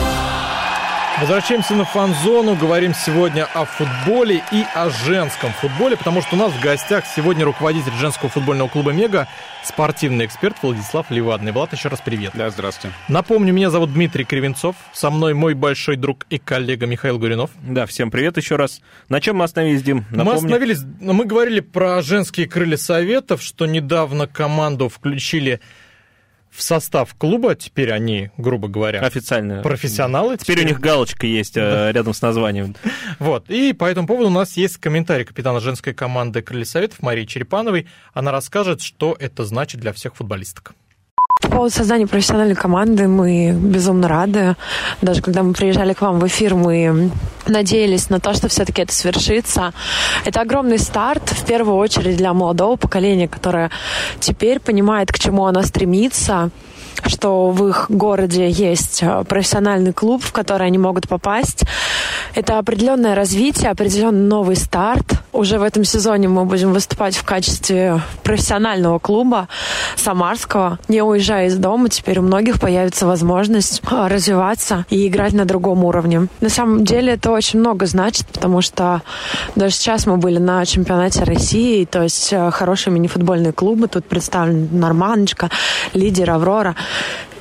Возвращаемся 1.19 1.73
на 1.73 1.83
фан-зону. 1.83 2.55
Говорим 2.55 2.93
сегодня 2.93 3.45
о 3.45 3.65
футболе 3.65 4.43
и 4.51 4.63
о 4.75 4.91
женском 4.91 5.51
футболе, 5.51 5.97
потому 5.97 6.21
что 6.21 6.35
у 6.35 6.37
нас 6.37 6.51
в 6.51 6.61
гостях 6.61 7.05
сегодня 7.07 7.43
руководитель 7.43 7.91
женского 7.93 8.29
футбольного 8.29 8.67
клуба 8.67 8.91
«Мега», 8.91 9.27
спортивный 9.63 10.27
эксперт 10.27 10.57
Владислав 10.61 11.09
Левадный. 11.09 11.51
Влад, 11.51 11.73
еще 11.73 11.89
раз 11.89 12.01
привет. 12.01 12.33
Да, 12.35 12.51
здравствуйте. 12.51 12.95
Напомню, 13.07 13.51
меня 13.51 13.71
зовут 13.71 13.93
Дмитрий 13.93 14.25
Кривенцов. 14.25 14.75
Со 14.93 15.09
мной 15.09 15.33
мой 15.33 15.55
большой 15.55 15.95
друг 15.95 16.27
и 16.29 16.37
коллега 16.37 16.85
Михаил 16.85 17.17
Гуринов. 17.17 17.49
Да, 17.63 17.87
всем 17.87 18.11
привет 18.11 18.37
еще 18.37 18.55
раз. 18.55 18.79
На 19.09 19.19
чем 19.19 19.37
мы 19.37 19.45
остановились, 19.45 19.81
Дим? 19.81 20.05
Напомни. 20.11 20.23
Мы 20.23 20.33
остановились, 20.35 20.79
мы 21.01 21.25
говорили 21.25 21.61
про 21.61 22.03
женские 22.03 22.47
крылья 22.47 22.77
советов, 22.77 23.41
что 23.41 23.65
недавно 23.65 24.27
команду 24.27 24.87
включили 24.87 25.61
в 26.57 26.63
состав 26.63 27.13
клуба, 27.15 27.53
теперь 27.53 27.91
они, 27.91 28.31
грубо 28.35 28.67
говоря, 28.67 29.01
официально 29.01 29.61
профессионалы. 29.61 30.37
Теперь, 30.37 30.55
теперь 30.55 30.65
у 30.65 30.69
них 30.69 30.79
галочка 30.79 31.27
есть 31.27 31.55
э, 31.55 31.61
да. 31.61 31.91
рядом 31.91 32.15
с 32.15 32.21
названием. 32.23 32.75
Вот, 33.19 33.49
и 33.49 33.73
по 33.73 33.85
этому 33.85 34.07
поводу 34.07 34.29
у 34.29 34.31
нас 34.31 34.57
есть 34.57 34.77
комментарий 34.77 35.23
капитана 35.23 35.59
женской 35.59 35.93
команды 35.93 36.41
Крылья 36.41 36.65
Советов 36.65 37.01
Марии 37.03 37.25
Черепановой. 37.25 37.87
Она 38.13 38.31
расскажет, 38.31 38.81
что 38.81 39.15
это 39.19 39.45
значит 39.45 39.79
для 39.79 39.93
всех 39.93 40.15
футболисток. 40.15 40.73
По 41.47 41.51
поводу 41.51 41.73
создания 41.73 42.07
профессиональной 42.07 42.55
команды 42.55 43.07
мы 43.07 43.51
безумно 43.51 44.09
рады. 44.09 44.57
Даже 45.01 45.21
когда 45.21 45.43
мы 45.43 45.53
приезжали 45.53 45.93
к 45.93 46.01
вам 46.01 46.19
в 46.19 46.27
эфир, 46.27 46.55
мы 46.55 47.09
надеялись 47.47 48.09
на 48.09 48.19
то, 48.19 48.33
что 48.33 48.49
все-таки 48.49 48.81
это 48.81 48.93
свершится. 48.93 49.73
Это 50.25 50.41
огромный 50.41 50.77
старт, 50.77 51.29
в 51.29 51.45
первую 51.45 51.77
очередь, 51.77 52.17
для 52.17 52.33
молодого 52.33 52.75
поколения, 52.75 53.29
которое 53.29 53.71
теперь 54.19 54.59
понимает, 54.59 55.09
к 55.09 55.19
чему 55.19 55.45
оно 55.45 55.61
стремится, 55.61 56.49
что 57.05 57.51
в 57.51 57.67
их 57.67 57.85
городе 57.89 58.49
есть 58.49 59.01
э, 59.01 59.23
профессиональный 59.27 59.93
клуб, 59.93 60.23
в 60.23 60.31
который 60.31 60.67
они 60.67 60.77
могут 60.77 61.07
попасть. 61.07 61.63
Это 62.35 62.57
определенное 62.57 63.15
развитие, 63.15 63.71
определенный 63.71 64.27
новый 64.27 64.55
старт. 64.55 65.05
Уже 65.33 65.59
в 65.59 65.63
этом 65.63 65.83
сезоне 65.83 66.27
мы 66.27 66.45
будем 66.45 66.73
выступать 66.73 67.15
в 67.15 67.23
качестве 67.23 68.01
профессионального 68.23 68.99
клуба 68.99 69.47
самарского. 69.95 70.79
Не 70.87 71.01
уезжая 71.01 71.47
из 71.47 71.57
дома, 71.57 71.89
теперь 71.89 72.19
у 72.19 72.23
многих 72.23 72.59
появится 72.59 73.05
возможность 73.05 73.81
э, 73.89 74.07
развиваться 74.07 74.85
и 74.89 75.07
играть 75.07 75.33
на 75.33 75.45
другом 75.45 75.83
уровне. 75.83 76.27
На 76.41 76.49
самом 76.49 76.85
деле 76.85 77.13
это 77.13 77.31
очень 77.31 77.59
много 77.59 77.85
значит, 77.85 78.27
потому 78.27 78.61
что 78.61 79.01
даже 79.55 79.75
сейчас 79.75 80.05
мы 80.05 80.17
были 80.17 80.37
на 80.37 80.65
чемпионате 80.65 81.23
России, 81.23 81.85
то 81.85 82.03
есть 82.03 82.31
э, 82.31 82.51
хорошие 82.51 82.93
мини-футбольные 82.93 83.53
клубы. 83.53 83.87
Тут 83.87 84.05
представлены 84.05 84.67
Норманочка, 84.71 85.49
Лидер, 85.93 86.31
Аврора. 86.31 86.75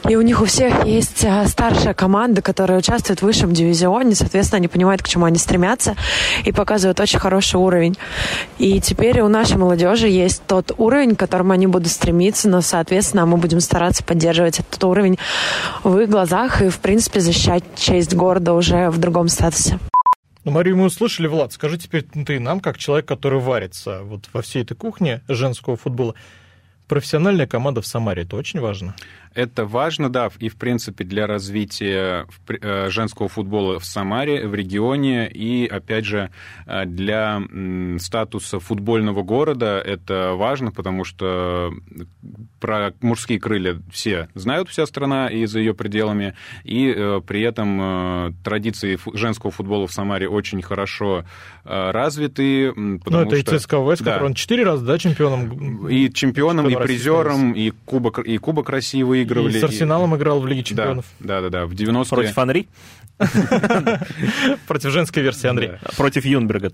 И 0.08 0.14
у 0.14 0.22
них 0.22 0.40
у 0.40 0.44
всех 0.44 0.86
есть 0.86 1.24
а, 1.24 1.44
старшая 1.48 1.92
команда, 1.92 2.40
которая 2.40 2.78
участвует 2.78 3.20
в 3.20 3.22
высшем 3.22 3.52
дивизионе. 3.52 4.14
Соответственно, 4.14 4.58
они 4.58 4.68
понимают, 4.68 5.02
к 5.02 5.08
чему 5.08 5.24
они 5.24 5.36
стремятся 5.36 5.96
и 6.44 6.52
показывают 6.52 7.00
очень 7.00 7.18
хороший 7.18 7.56
уровень. 7.56 7.96
И 8.58 8.80
теперь 8.80 9.20
у 9.20 9.28
нашей 9.28 9.56
молодежи 9.56 10.06
есть 10.06 10.42
тот 10.46 10.70
уровень, 10.78 11.16
к 11.16 11.18
которому 11.18 11.52
они 11.52 11.66
будут 11.66 11.90
стремиться, 11.90 12.48
но, 12.48 12.60
соответственно, 12.60 13.26
мы 13.26 13.36
будем 13.36 13.60
стараться 13.60 14.04
поддерживать 14.04 14.60
этот 14.60 14.82
уровень 14.84 15.18
в 15.82 15.98
их 15.98 16.08
глазах 16.08 16.62
и, 16.62 16.68
в 16.68 16.78
принципе, 16.78 17.18
защищать 17.18 17.64
честь 17.74 18.14
города 18.14 18.52
уже 18.52 18.90
в 18.90 18.98
другом 18.98 19.26
статусе. 19.28 19.80
Ну, 20.44 20.52
Марию 20.52 20.76
мы 20.76 20.84
услышали, 20.84 21.26
Влад, 21.26 21.52
скажи 21.52 21.78
теперь 21.78 22.04
ты 22.04 22.38
нам, 22.38 22.60
как 22.60 22.78
человек, 22.78 23.06
который 23.06 23.40
варится 23.40 24.02
вот 24.04 24.28
во 24.32 24.42
всей 24.42 24.62
этой 24.62 24.76
кухне 24.76 25.22
женского 25.26 25.76
футбола, 25.76 26.14
профессиональная 26.86 27.48
команда 27.48 27.82
в 27.82 27.86
Самаре, 27.88 28.22
это 28.22 28.36
очень 28.36 28.60
важно? 28.60 28.94
Это 29.36 29.66
важно, 29.66 30.08
да, 30.08 30.30
и, 30.38 30.48
в 30.48 30.56
принципе, 30.56 31.04
для 31.04 31.26
развития 31.26 32.26
э, 32.48 32.88
женского 32.88 33.28
футбола 33.28 33.78
в 33.78 33.84
Самаре, 33.84 34.48
в 34.48 34.54
регионе, 34.54 35.28
и, 35.28 35.66
опять 35.66 36.06
же, 36.06 36.30
э, 36.64 36.86
для 36.86 37.42
статуса 37.98 38.60
футбольного 38.60 39.22
города 39.22 39.78
это 39.78 40.32
важно, 40.32 40.72
потому 40.72 41.04
что 41.04 41.70
про 42.60 42.94
мужские 43.02 43.38
крылья 43.38 43.78
все 43.92 44.28
знают, 44.32 44.70
вся 44.70 44.86
страна 44.86 45.28
и 45.28 45.44
за 45.44 45.58
ее 45.58 45.74
пределами, 45.74 46.34
и 46.64 46.90
э, 46.96 47.20
при 47.26 47.42
этом 47.42 48.34
традиции 48.42 48.98
женского 49.12 49.52
футбола 49.52 49.86
в 49.86 49.92
Самаре 49.92 50.30
очень 50.30 50.62
хорошо 50.62 51.26
развиты. 51.64 52.72
Ну, 52.74 52.98
это 53.04 53.36
что... 53.36 53.54
и 53.54 53.58
ЦСКА 53.58 53.84
ВС, 53.84 54.00
да. 54.00 54.12
который 54.12 54.26
он 54.26 54.34
четыре 54.34 54.64
раза, 54.64 54.84
да, 54.84 54.98
чемпионом? 54.98 55.88
И 55.88 56.10
чемпионом, 56.10 56.68
и 56.70 56.74
призером, 56.74 57.52
и 57.52 57.70
кубок, 57.84 58.20
и 58.20 58.38
кубок 58.38 58.70
России 58.70 59.02
выигрывали. 59.26 59.56
И 59.56 59.60
с 59.60 59.64
Арсеналом 59.64 60.16
играл 60.16 60.40
в 60.40 60.46
Лиге 60.46 60.62
чемпионов. 60.62 61.04
Да, 61.20 61.40
да, 61.40 61.48
да. 61.48 61.66
В 61.66 61.74
90 61.74 62.14
Против 62.14 62.38
Анри? 62.38 62.68
Против 64.66 64.90
женской 64.90 65.22
версии 65.22 65.46
Анри. 65.46 65.78
Против 65.96 66.24
Юнберга. 66.24 66.70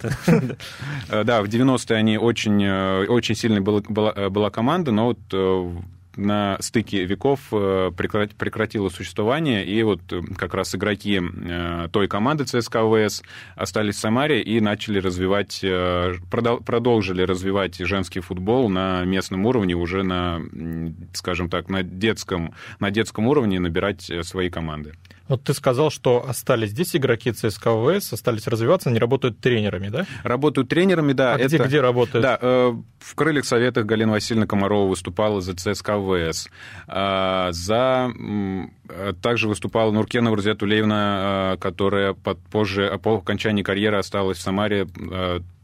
Да, 1.08 1.42
в 1.42 1.46
90-е 1.46 1.96
они 1.96 2.18
очень, 2.18 2.62
э, 2.64 3.06
очень 3.06 3.34
сильной 3.34 3.60
была 3.60 4.50
команда, 4.50 4.92
но 4.92 5.06
вот 5.06 5.18
э, 5.32 5.70
на 6.16 6.56
стыке 6.60 7.04
веков 7.04 7.40
э, 7.52 7.90
прекратило 7.96 8.88
существование, 8.88 9.64
и 9.64 9.82
вот 9.82 10.00
э, 10.12 10.20
как 10.36 10.54
раз 10.54 10.74
игроки 10.74 11.20
э, 11.20 11.88
той 11.92 12.08
команды 12.08 12.44
ЦСКА 12.44 12.82
ВС 12.82 13.22
остались 13.56 13.96
в 13.96 13.98
Самаре 13.98 14.42
и 14.42 14.60
начали 14.60 14.98
развивать, 14.98 15.60
продолжили 15.60 17.22
развивать 17.22 17.76
женский 17.78 18.20
футбол 18.20 18.68
на 18.68 19.04
местном 19.04 19.46
уровне, 19.46 19.74
уже 19.74 20.02
на, 20.02 20.40
скажем 21.12 21.48
так, 21.48 21.68
на 21.68 21.82
детском, 21.82 22.54
на 22.80 22.90
детском 22.90 23.26
уровне 23.26 23.60
набирать 23.60 24.10
свои 24.22 24.50
команды. 24.50 24.94
Вот 25.32 25.44
ты 25.44 25.54
сказал, 25.54 25.90
что 25.90 26.28
остались 26.28 26.72
здесь 26.72 26.94
игроки 26.94 27.32
ЦСКА 27.32 27.70
ВС, 27.70 28.12
остались 28.12 28.46
развиваться, 28.46 28.90
они 28.90 28.98
работают 28.98 29.40
тренерами, 29.40 29.88
да? 29.88 30.04
Работают 30.24 30.68
тренерами, 30.68 31.14
да. 31.14 31.32
А 31.32 31.38
это... 31.38 31.46
где, 31.46 31.56
где 31.56 31.80
работают? 31.80 32.22
Да, 32.22 32.38
э, 32.38 32.74
в 32.98 33.14
«Крыльях 33.14 33.46
Советах» 33.46 33.86
Галина 33.86 34.12
Васильевна 34.12 34.46
Комарова 34.46 34.90
выступала 34.90 35.40
за 35.40 35.56
ЦСКА 35.56 35.98
ВС. 35.98 36.50
А, 36.86 37.50
за... 37.52 38.12
Также 39.20 39.48
выступала 39.48 39.90
Нуркена 39.90 40.30
Урзет 40.30 40.62
Улеевна, 40.62 41.56
которая 41.60 42.14
позже, 42.14 42.98
по 43.02 43.16
окончании 43.16 43.62
карьеры 43.62 43.98
осталась 43.98 44.38
в 44.38 44.42
Самаре 44.42 44.86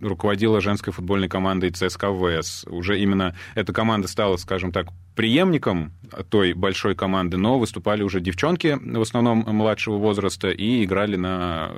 руководила 0.00 0.60
женской 0.60 0.92
футбольной 0.92 1.28
командой 1.28 1.70
ЦСКА 1.70 2.12
ВС. 2.12 2.64
Уже 2.68 3.00
именно 3.00 3.34
эта 3.54 3.72
команда 3.72 4.08
стала, 4.08 4.36
скажем 4.36 4.72
так, 4.72 4.88
преемником 5.18 5.90
той 6.30 6.52
большой 6.52 6.94
команды, 6.94 7.36
но 7.36 7.58
выступали 7.58 8.04
уже 8.04 8.20
девчонки, 8.20 8.78
в 8.80 9.00
основном 9.00 9.44
младшего 9.48 9.96
возраста, 9.96 10.50
и 10.50 10.84
играли 10.84 11.16
на, 11.16 11.72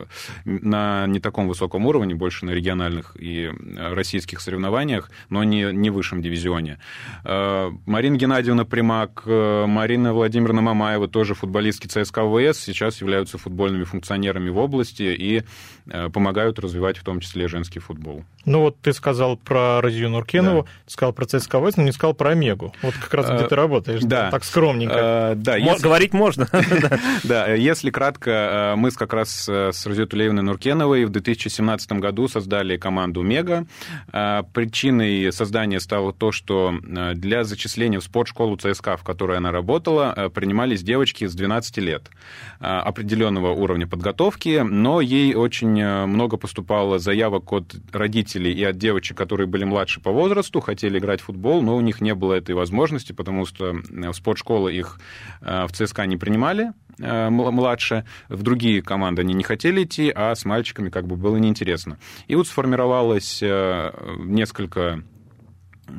на 0.45 1.07
не 1.07 1.21
таком 1.21 1.49
высоком 1.49 1.87
уровне, 1.87 2.15
больше 2.15 2.45
на 2.45 2.51
региональных 2.51 3.17
и 3.19 3.51
российских 3.77 4.43
соревнованиях, 4.43 5.11
но 5.31 5.43
не, 5.43 5.73
не 5.73 5.89
высшем 5.89 6.21
дивизионе. 6.21 6.81
Э, 7.25 7.71
Марина 7.87 8.17
Геннадьевна 8.17 8.67
Примак, 8.67 9.23
э, 9.25 9.65
Марина 9.67 10.13
Владимировна 10.13 10.61
Мамаева, 10.61 11.09
тоже 11.09 11.35
футболистки 11.41 11.87
ЦСКА 11.87 12.23
ВС, 12.25 12.61
сейчас 12.61 13.01
являются 13.01 13.39
футбольными 13.39 13.85
функционерами 13.85 14.51
в 14.51 14.59
области 14.59 15.03
и 15.03 15.43
э, 15.87 16.09
помогают 16.11 16.59
развивать 16.59 16.99
в 16.99 17.05
том 17.05 17.21
числе 17.21 17.49
женский 17.49 17.81
футбол. 17.81 18.25
Ну 18.45 18.61
вот 18.61 18.77
ты 18.81 18.93
сказал 18.93 19.37
про 19.37 19.81
Розию 19.81 20.11
Нуркенову, 20.11 20.63
да. 20.63 20.69
сказал 20.87 21.13
про 21.13 21.27
ЦСКА 21.27 21.61
ВС, 21.61 21.77
но 21.77 21.83
не 21.83 21.93
сказал 21.93 22.15
про 22.15 22.31
Омегу. 22.31 22.75
Вот 22.83 22.95
как 22.95 23.13
раз 23.15 23.31
где 23.31 23.47
ты 23.47 23.55
работаешь, 23.55 24.01
да. 24.03 24.31
так 24.31 24.45
скромненько. 24.45 24.95
А, 24.97 25.35
да, 25.35 25.57
если... 25.57 25.83
Говорить 25.83 26.13
можно. 26.13 26.49
Да, 27.25 27.53
если 27.55 27.91
кратко, 27.91 28.75
мы 28.77 28.91
как 28.91 29.13
раз 29.13 29.49
с 29.49 29.87
Розией 29.87 30.07
Тулеевной 30.07 30.43
Нуркеновой 30.43 31.05
в 31.05 31.11
2017 31.11 31.93
году 31.93 32.29
создали 32.29 32.77
команду 32.77 33.23
«Мега». 33.23 33.67
Причиной 34.11 35.33
создания 35.33 35.81
стало 35.81 36.13
то, 36.13 36.33
что 36.33 36.75
для 37.15 37.45
зачисления 37.45 38.01
в 38.01 38.05
спортшколу 38.05 38.57
ЦСКА, 38.57 38.97
в 38.97 39.05
которой 39.05 39.37
она 39.37 39.53
работала, 39.53 40.31
принимались 40.35 40.83
девочки 40.83 41.20
с 41.27 41.35
12 41.35 41.79
лет 41.79 42.11
определенного 42.59 43.53
уровня 43.53 43.87
подготовки, 43.87 44.63
но 44.63 45.01
ей 45.01 45.35
очень 45.35 45.85
много 46.07 46.37
поступало 46.37 46.99
заявок 46.99 47.53
от 47.53 47.75
родителей 47.93 48.53
и 48.53 48.63
от 48.65 48.77
девочек, 48.77 49.17
которые 49.17 49.47
были 49.47 49.65
младше 49.65 50.01
по 50.01 50.11
возрасту, 50.11 50.61
хотели 50.61 50.99
играть 50.99 51.21
в 51.21 51.25
футбол, 51.25 51.63
но 51.63 51.77
у 51.77 51.81
них 51.81 52.01
не 52.01 52.15
было 52.15 52.35
этой 52.35 52.55
возможности, 52.55 53.13
потому 53.13 53.47
что 53.47 53.73
в 53.73 54.13
спортшколы 54.13 54.75
их 54.75 54.99
э, 55.41 55.67
в 55.67 55.73
ЦСКА 55.73 56.07
не 56.07 56.17
принимали 56.17 56.73
э, 56.99 57.31
младше, 57.31 58.05
в 58.29 58.43
другие 58.43 58.83
команды 58.83 59.23
они 59.23 59.35
не 59.35 59.45
хотели 59.45 59.85
идти, 59.85 60.13
а 60.15 60.35
с 60.35 60.45
мальчиками 60.45 60.91
как 60.91 61.07
бы 61.07 61.17
было 61.17 61.37
неинтересно. 61.37 61.99
И 62.29 62.35
вот 62.35 62.47
сформировалось 62.47 63.41
э, 63.43 63.93
несколько 64.19 65.03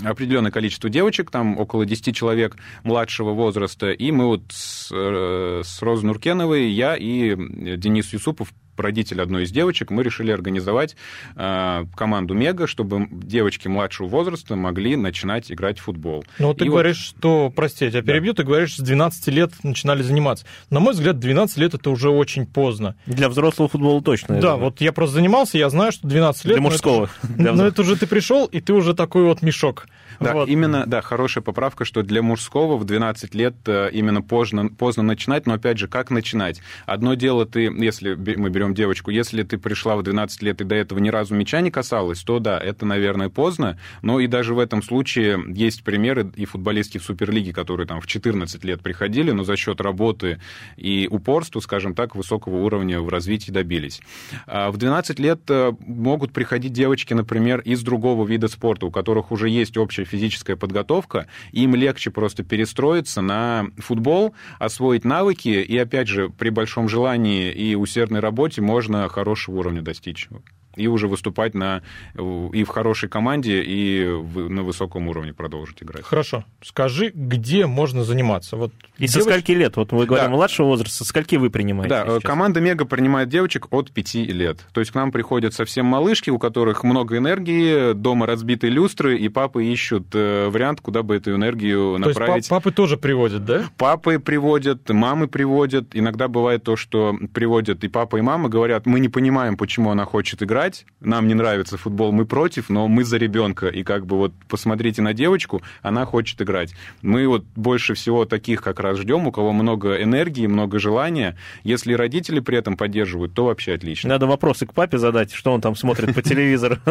определенное 0.04 0.52
количество 0.52 0.90
девочек, 0.90 1.32
там 1.32 1.58
около 1.58 1.86
10 1.86 2.16
человек 2.16 2.58
младшего 2.84 3.32
возраста, 3.32 3.92
и 3.92 4.12
мы 4.12 4.28
вот 4.28 4.44
с, 4.50 4.92
с 4.92 5.82
Розой 5.82 6.08
Нуркеновой, 6.08 6.70
я 6.70 6.96
и 6.96 7.36
Денис 7.78 8.12
Юсупов 8.14 8.54
родитель 8.82 9.22
одной 9.22 9.44
из 9.44 9.52
девочек, 9.52 9.92
мы 9.92 10.04
решили 10.04 10.32
организовать 10.32 10.96
э, 11.36 11.86
команду 11.96 12.34
Мега, 12.34 12.68
чтобы 12.68 13.08
девочки 13.12 13.68
младшего 13.68 14.08
возраста 14.08 14.56
могли 14.56 14.96
начинать 14.96 15.52
играть 15.52 15.80
в 15.80 15.84
футбол. 15.84 16.26
Ну, 16.40 16.54
ты 16.54 16.66
и 16.66 16.70
говоришь, 16.70 17.12
вот... 17.14 17.20
что, 17.20 17.54
прости, 17.56 17.86
я 17.86 17.92
тебя 17.92 18.02
перебью, 18.02 18.34
да. 18.34 18.38
ты 18.38 18.44
говоришь, 18.44 18.76
с 18.76 18.80
12 18.80 19.28
лет 19.28 19.52
начинали 19.64 20.02
заниматься. 20.02 20.46
На 20.70 20.80
мой 20.80 20.94
взгляд, 20.94 21.20
12 21.20 21.58
лет 21.58 21.74
это 21.74 21.90
уже 21.90 22.10
очень 22.10 22.46
поздно. 22.46 22.96
Для 23.06 23.30
взрослого 23.30 23.70
футбола 23.70 24.02
точно. 24.02 24.40
Да, 24.40 24.58
вот 24.58 24.82
я 24.82 24.92
просто 24.92 25.16
занимался, 25.16 25.58
я 25.58 25.70
знаю, 25.70 25.92
что 25.92 26.08
12 26.08 26.46
лет... 26.46 26.54
Для 26.56 26.62
мужского. 26.62 27.10
Но 27.38 27.66
это 27.66 27.82
уже 27.82 27.96
ты 27.96 28.08
пришел, 28.08 28.46
и 28.46 28.60
ты 28.60 28.74
уже 28.74 28.94
такой 28.94 29.24
вот 29.24 29.42
мешок. 29.42 29.81
Да, 30.22 30.34
вот. 30.34 30.50
именно, 30.50 30.86
да, 30.86 31.02
хорошая 31.02 31.44
поправка, 31.44 31.84
что 31.84 32.04
для 32.04 32.22
мужского 32.22 32.78
в 32.78 32.86
12 32.86 33.34
лет 33.34 33.56
э, 33.66 33.90
именно 33.92 34.22
поздно, 34.22 34.70
поздно 34.70 35.02
начинать, 35.02 35.48
но 35.48 35.56
опять 35.56 35.80
же, 35.80 35.88
как 35.88 36.12
начинать? 36.12 36.62
Одно 36.86 37.16
дело 37.16 37.46
ты, 37.48 37.62
если 37.62 38.14
мы 38.14 38.50
берем 38.52 38.76
девочку, 38.76 39.10
если 39.10 39.42
ты 39.42 39.58
пришла 39.58 39.96
в 39.96 40.04
12 40.04 40.44
лет 40.44 40.62
и 40.62 40.64
до 40.64 40.76
этого 40.76 41.00
ни 41.00 41.10
разу 41.10 41.34
мяча 41.34 41.62
не 41.62 41.72
касалась, 41.72 42.22
то 42.22 42.38
да, 42.40 42.60
это, 42.60 42.86
наверное, 42.86 43.30
поздно, 43.30 43.80
но 44.04 44.20
и 44.20 44.28
даже 44.28 44.54
в 44.54 44.60
этом 44.60 44.84
случае 44.84 45.44
есть 45.48 45.84
примеры 45.84 46.32
и 46.36 46.46
футболистки 46.46 47.00
в 47.00 47.04
Суперлиге, 47.04 47.52
которые 47.52 47.88
там 47.88 48.00
в 48.00 48.06
14 48.06 48.64
лет 48.64 48.82
приходили, 48.82 49.32
но 49.32 49.44
за 49.44 49.58
счет 49.58 49.82
работы 49.82 50.40
и 50.78 51.08
упорства, 51.10 51.62
скажем 51.62 51.96
так, 51.96 52.16
высокого 52.16 52.58
уровня 52.58 53.02
в 53.02 53.10
развитии 53.10 53.52
добились. 53.52 54.02
А 54.46 54.70
в 54.70 54.78
12 54.78 55.18
лет 55.20 55.42
э, 55.50 55.72
могут 55.80 56.32
приходить 56.32 56.74
девочки, 56.74 57.16
например, 57.16 57.62
из 57.62 57.82
другого 57.82 58.26
вида 58.28 58.48
спорта, 58.48 58.86
у 58.86 58.92
которых 58.92 59.32
уже 59.32 59.50
есть 59.50 59.78
общая 59.78 60.06
физическая 60.12 60.56
подготовка, 60.56 61.28
им 61.52 61.76
легче 61.76 62.12
просто 62.12 62.44
перестроиться 62.44 63.22
на 63.22 63.68
футбол, 63.78 64.36
освоить 64.60 65.06
навыки, 65.06 65.50
и 65.50 65.78
опять 65.78 66.08
же, 66.08 66.30
при 66.30 66.50
большом 66.50 66.90
желании 66.90 67.52
и 67.52 67.76
усердной 67.76 68.20
работе 68.20 68.62
можно 68.62 69.08
хорошего 69.10 69.60
уровня 69.60 69.82
достичь 69.82 70.28
и 70.76 70.88
уже 70.88 71.08
выступать 71.08 71.54
на, 71.54 71.82
и 72.16 72.64
в 72.64 72.68
хорошей 72.68 73.10
команде, 73.10 73.62
и 73.64 74.06
в, 74.06 74.50
на 74.50 74.64
высоком 74.64 75.08
уровне 75.08 75.34
продолжить 75.34 75.84
играть. 75.84 76.04
Хорошо. 76.04 76.46
Скажи, 76.64 77.12
где 77.14 77.66
можно 77.66 78.04
заниматься? 78.04 78.58
Вот 78.58 78.72
и 78.98 79.08
девоч... 79.08 79.12
со 79.12 79.22
скольки 79.22 79.52
лет? 79.52 79.78
Вот 79.78 79.92
мы 79.92 80.06
говорим 80.06 80.32
да. 80.32 80.36
младшего 80.36 80.68
возраста, 80.68 80.98
со 80.98 81.06
скольки 81.06 81.36
вы 81.36 81.50
принимаете? 81.50 81.90
Да, 81.90 82.06
сейчас? 82.06 82.24
команда 82.24 82.62
Мега 82.62 82.86
принимает 82.86 83.30
девочек 83.30 83.68
от 83.72 83.92
5 83.92 84.14
лет. 84.16 84.60
То 84.74 84.80
есть 84.80 84.92
к 84.92 84.96
нам 84.96 85.12
приходят 85.12 85.54
совсем 85.54 85.86
малышки, 85.86 86.30
у 86.30 86.40
которых 86.40 86.84
много 86.84 87.18
энергии, 87.18 87.94
дома 87.94 88.26
разбитые 88.26 88.72
люстры, 88.72 89.18
и 89.18 89.30
папы 89.30 89.66
ищут 89.66 90.08
э, 90.14 90.50
вариант, 90.50 90.82
куда 90.82 91.04
бы 91.04 91.16
эту 91.16 91.36
энергию 91.36 91.98
направить. 91.98 92.28
То 92.28 92.36
есть 92.36 92.50
папы 92.50 92.72
тоже 92.72 92.98
приводят, 92.98 93.46
да? 93.46 93.66
Папы 93.78 94.20
приводят, 94.20 94.90
мамы 94.90 95.28
приводят. 95.28 95.90
Иногда 95.94 96.28
бывает 96.28 96.64
то, 96.64 96.76
что 96.76 97.16
приводят 97.34 97.84
и 97.84 97.88
папа, 97.88 98.18
и 98.18 98.22
мама 98.22 98.50
говорят, 98.50 98.86
мы 98.86 99.00
не 99.00 99.10
понимаем, 99.10 99.58
почему 99.58 99.92
она 99.92 100.06
хочет 100.06 100.44
играть, 100.44 100.71
играть, 100.72 100.86
нам 101.00 101.28
не 101.28 101.34
нравится 101.34 101.78
футбол, 101.78 102.12
мы 102.12 102.26
против, 102.26 102.70
но 102.70 102.88
мы 102.88 103.04
за 103.04 103.18
ребенка. 103.18 103.68
И 103.68 103.84
как 103.84 104.06
бы 104.06 104.18
вот 104.18 104.34
посмотрите 104.48 105.02
на 105.02 105.14
девочку, 105.14 105.62
она 105.82 106.06
хочет 106.06 106.42
играть. 106.42 106.74
Мы 107.02 107.28
вот 107.28 107.44
больше 107.56 107.94
всего 107.94 108.26
таких 108.26 108.62
как 108.62 108.80
раз 108.80 108.98
ждем, 109.00 109.28
у 109.28 109.32
кого 109.32 109.52
много 109.52 110.02
энергии, 110.02 110.48
много 110.48 110.80
желания. 110.80 111.36
Если 111.64 111.94
родители 111.94 112.40
при 112.40 112.58
этом 112.58 112.78
поддерживают, 112.78 113.34
то 113.34 113.46
вообще 113.46 113.74
отлично. 113.74 114.10
Надо 114.10 114.28
вопросы 114.28 114.66
к 114.66 114.74
папе 114.74 114.98
задать, 114.98 115.34
что 115.34 115.52
он 115.52 115.62
там 115.62 115.76
смотрит 115.76 116.14
по 116.16 116.22
телевизору. 116.22 116.78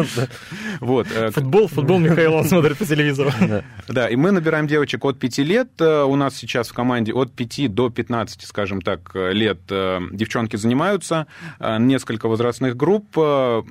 Вот. 0.79 1.07
Э, 1.15 1.31
футбол, 1.31 1.67
футбол 1.67 1.99
Михаил 1.99 2.33
он 2.33 2.45
смотрит 2.45 2.77
по 2.77 2.85
телевизору. 2.85 3.31
Да, 3.87 4.07
и 4.07 4.15
мы 4.15 4.31
набираем 4.31 4.67
девочек 4.67 5.03
от 5.05 5.19
5 5.19 5.37
лет. 5.39 5.69
Э, 5.79 6.03
у 6.03 6.15
нас 6.15 6.35
сейчас 6.35 6.69
в 6.69 6.73
команде 6.73 7.13
от 7.13 7.31
5 7.33 7.73
до 7.73 7.89
15, 7.89 8.41
скажем 8.43 8.81
так, 8.81 9.11
лет 9.13 9.59
э, 9.69 9.99
девчонки 10.11 10.55
занимаются. 10.55 11.27
Несколько 11.59 12.27
возрастных 12.27 12.75
групп. 12.75 13.17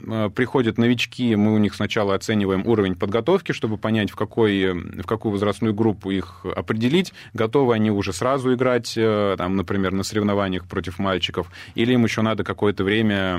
Э, 0.07 0.31
приходят 0.35 0.79
новички, 0.79 1.37
мы 1.37 1.55
у 1.55 1.59
них 1.59 1.74
сначала 1.74 2.14
оцениваем 2.14 2.66
уровень 2.66 2.94
подготовки, 2.94 3.53
чтобы 3.53 3.76
понять, 3.79 4.11
в, 4.11 4.16
какой, 4.16 4.72
в 4.72 5.07
какую 5.07 5.33
возрастную 5.33 5.74
группу 5.74 6.11
их 6.11 6.44
определить, 6.44 7.12
готовы 7.35 7.74
они 7.74 7.90
уже 7.90 8.12
сразу 8.12 8.55
играть, 8.55 8.94
э, 8.96 9.35
там, 9.38 9.57
например, 9.57 9.92
на 9.92 10.03
соревнованиях 10.03 10.66
против 10.66 10.98
мальчиков, 10.98 11.50
или 11.74 11.92
им 11.92 12.05
еще 12.05 12.22
надо 12.22 12.44
какое-то 12.44 12.85
время 12.85 13.38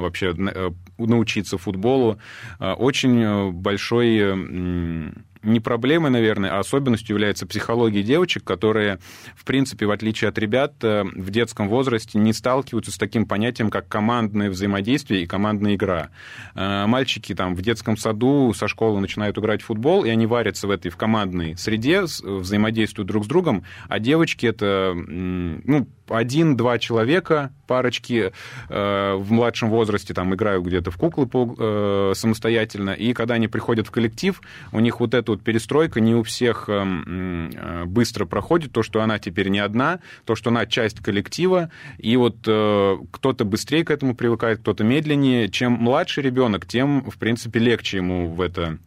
вообще 0.00 0.34
э, 0.36 0.70
научиться 0.98 1.58
футболу. 1.58 2.18
Очень 2.60 3.52
большой 3.52 5.14
не 5.42 5.60
проблемой, 5.60 6.10
наверное, 6.10 6.50
а 6.50 6.60
особенностью 6.60 7.14
является 7.14 7.46
психология 7.46 8.02
девочек, 8.02 8.44
которые, 8.44 8.98
в 9.34 9.44
принципе, 9.44 9.86
в 9.86 9.90
отличие 9.90 10.28
от 10.28 10.38
ребят, 10.38 10.74
э, 10.82 11.04
в 11.04 11.30
детском 11.30 11.68
возрасте 11.68 12.18
не 12.18 12.32
сталкиваются 12.32 12.92
с 12.92 12.98
таким 12.98 13.26
понятием, 13.26 13.70
как 13.70 13.88
командное 13.88 14.50
взаимодействие 14.50 15.22
и 15.22 15.26
командная 15.26 15.74
игра. 15.74 16.10
Э, 16.54 16.86
мальчики 16.86 17.34
там 17.34 17.54
в 17.54 17.62
детском 17.62 17.96
саду 17.96 18.52
со 18.54 18.68
школы 18.68 19.00
начинают 19.00 19.38
играть 19.38 19.62
в 19.62 19.66
футбол, 19.66 20.04
и 20.04 20.10
они 20.10 20.26
варятся 20.26 20.66
в 20.66 20.70
этой 20.70 20.90
в 20.90 20.96
командной 20.96 21.56
среде, 21.56 22.02
взаимодействуют 22.02 23.08
друг 23.08 23.24
с 23.24 23.28
другом, 23.28 23.64
а 23.88 23.98
девочки 23.98 24.46
это, 24.46 24.94
ну, 24.96 25.86
один-два 26.08 26.78
человека, 26.78 27.52
парочки 27.66 28.32
э, 28.68 29.14
в 29.14 29.32
младшем 29.32 29.70
возрасте 29.70 30.14
там 30.14 30.34
играют 30.34 30.64
где-то 30.64 30.90
в 30.90 30.96
куклы 30.96 31.28
э, 31.32 32.12
самостоятельно, 32.14 32.90
и 32.90 33.12
когда 33.12 33.34
они 33.34 33.48
приходят 33.48 33.86
в 33.86 33.90
коллектив, 33.90 34.40
у 34.72 34.80
них 34.80 35.00
вот 35.00 35.14
эта 35.14 35.32
вот 35.32 35.42
перестройка 35.42 36.00
не 36.00 36.14
у 36.14 36.22
всех 36.22 36.68
э, 36.68 36.84
э, 36.84 37.84
быстро 37.84 38.24
проходит, 38.26 38.72
то, 38.72 38.82
что 38.82 39.00
она 39.00 39.18
теперь 39.18 39.48
не 39.48 39.58
одна, 39.58 40.00
то, 40.24 40.34
что 40.34 40.50
она 40.50 40.66
часть 40.66 41.00
коллектива, 41.00 41.70
и 41.98 42.16
вот 42.16 42.36
э, 42.46 42.96
кто-то 43.10 43.44
быстрее 43.44 43.84
к 43.84 43.90
этому 43.90 44.14
привыкает, 44.14 44.60
кто-то 44.60 44.84
медленнее. 44.84 45.48
Чем 45.48 45.72
младший 45.72 46.22
ребенок, 46.22 46.66
тем, 46.66 47.10
в 47.10 47.18
принципе, 47.18 47.58
легче 47.60 47.98
ему 47.98 48.28
в 48.28 48.40
это 48.40 48.78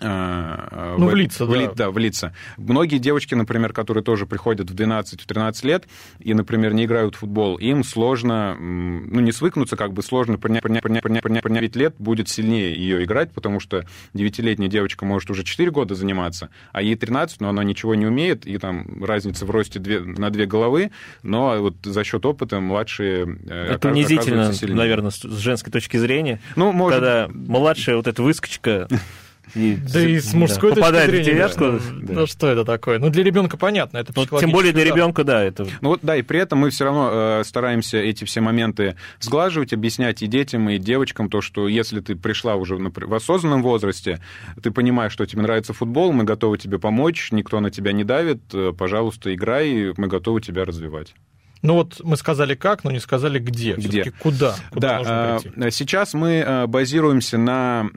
ну, 0.00 1.06
в, 1.06 1.10
в 1.10 1.14
лица, 1.14 1.46
в, 1.46 1.52
да. 1.52 1.72
да, 1.74 1.90
в 1.90 1.96
лица. 1.96 2.34
Многие 2.58 2.98
девочки, 2.98 3.34
например, 3.34 3.72
которые 3.72 4.04
тоже 4.04 4.26
приходят 4.26 4.70
в 4.70 4.74
12-13 4.74 5.66
лет 5.66 5.84
и, 6.18 6.34
например, 6.34 6.74
не 6.74 6.84
играют 6.84 7.14
в 7.14 7.20
футбол, 7.20 7.56
им 7.56 7.82
сложно, 7.82 8.56
ну, 8.58 9.20
не 9.20 9.32
свыкнуться, 9.32 9.76
как 9.76 9.94
бы 9.94 10.02
сложно 10.02 10.38
принять, 10.38 10.62
принять, 10.62 10.82
принять, 10.82 11.02
принять, 11.02 11.22
принять, 11.22 11.42
принять 11.42 11.76
лет 11.76 11.94
будет 11.98 12.28
сильнее 12.28 12.74
ее 12.74 13.04
играть, 13.04 13.32
потому 13.32 13.58
что 13.58 13.86
9-летняя 14.14 14.68
девочка 14.68 15.06
может 15.06 15.30
уже 15.30 15.44
4 15.44 15.70
года 15.70 15.94
заниматься, 15.94 16.50
а 16.72 16.82
ей 16.82 16.94
13, 16.94 17.40
но 17.40 17.48
она 17.48 17.64
ничего 17.64 17.94
не 17.94 18.06
умеет, 18.06 18.46
и 18.46 18.58
там 18.58 19.02
разница 19.02 19.46
в 19.46 19.50
росте 19.50 19.78
две, 19.78 20.00
на 20.00 20.28
две 20.30 20.44
головы, 20.44 20.90
но 21.22 21.56
вот 21.58 21.76
за 21.82 22.04
счет 22.04 22.26
опыта 22.26 22.60
младшие 22.60 23.38
э, 23.46 23.74
Это 23.74 23.88
унизительно, 23.88 24.52
наверное, 24.62 25.10
с 25.10 25.22
женской 25.22 25.72
точки 25.72 25.96
зрения, 25.96 26.40
ну, 26.54 26.72
может... 26.72 27.00
когда 27.00 27.28
младшая 27.32 27.96
вот 27.96 28.06
эта 28.06 28.22
выскочка 28.22 28.88
и, 29.54 29.76
да 29.76 30.00
и 30.00 30.18
с 30.18 30.34
мужской 30.34 30.74
да. 30.74 30.90
точки 30.90 31.06
зрения. 31.06 31.24
Девятку, 31.24 31.64
да. 32.02 32.12
Ну 32.12 32.26
что 32.26 32.48
это 32.48 32.64
такое? 32.64 32.98
Ну 32.98 33.10
для 33.10 33.22
ребенка 33.22 33.56
понятно, 33.56 33.98
это 33.98 34.12
ну, 34.14 34.40
Тем 34.40 34.50
более 34.50 34.72
для 34.72 34.84
ребенка, 34.84 35.24
да. 35.24 35.42
Это... 35.42 35.66
Ну 35.80 35.90
вот 35.90 36.00
да, 36.02 36.16
и 36.16 36.22
при 36.22 36.40
этом 36.40 36.60
мы 36.60 36.70
все 36.70 36.84
равно 36.84 37.10
э, 37.12 37.44
стараемся 37.44 37.98
эти 37.98 38.24
все 38.24 38.40
моменты 38.40 38.96
сглаживать, 39.20 39.72
объяснять 39.72 40.22
и 40.22 40.26
детям, 40.26 40.68
и 40.68 40.78
девочкам 40.78 41.30
то, 41.30 41.40
что 41.40 41.68
если 41.68 42.00
ты 42.00 42.16
пришла 42.16 42.56
уже 42.56 42.76
в 42.76 43.14
осознанном 43.14 43.62
возрасте, 43.62 44.20
ты 44.62 44.70
понимаешь, 44.70 45.12
что 45.12 45.26
тебе 45.26 45.42
нравится 45.42 45.72
футбол, 45.72 46.12
мы 46.12 46.24
готовы 46.24 46.58
тебе 46.58 46.78
помочь, 46.78 47.30
никто 47.32 47.60
на 47.60 47.70
тебя 47.70 47.92
не 47.92 48.04
давит, 48.04 48.42
э, 48.52 48.72
пожалуйста, 48.76 49.34
играй, 49.34 49.92
мы 49.96 50.08
готовы 50.08 50.40
тебя 50.40 50.64
развивать. 50.64 51.14
Ну 51.62 51.74
вот 51.74 52.00
мы 52.04 52.16
сказали 52.16 52.54
как, 52.54 52.84
но 52.84 52.90
не 52.90 53.00
сказали 53.00 53.38
где. 53.38 53.74
Где? 53.74 54.12
Куда? 54.18 54.54
Куда 54.70 54.88
да, 54.88 54.98
нужно 54.98 55.38
прийти? 55.42 55.60
Э, 55.60 55.70
сейчас 55.70 56.14
мы 56.14 56.64
базируемся 56.66 57.38
на 57.38 57.88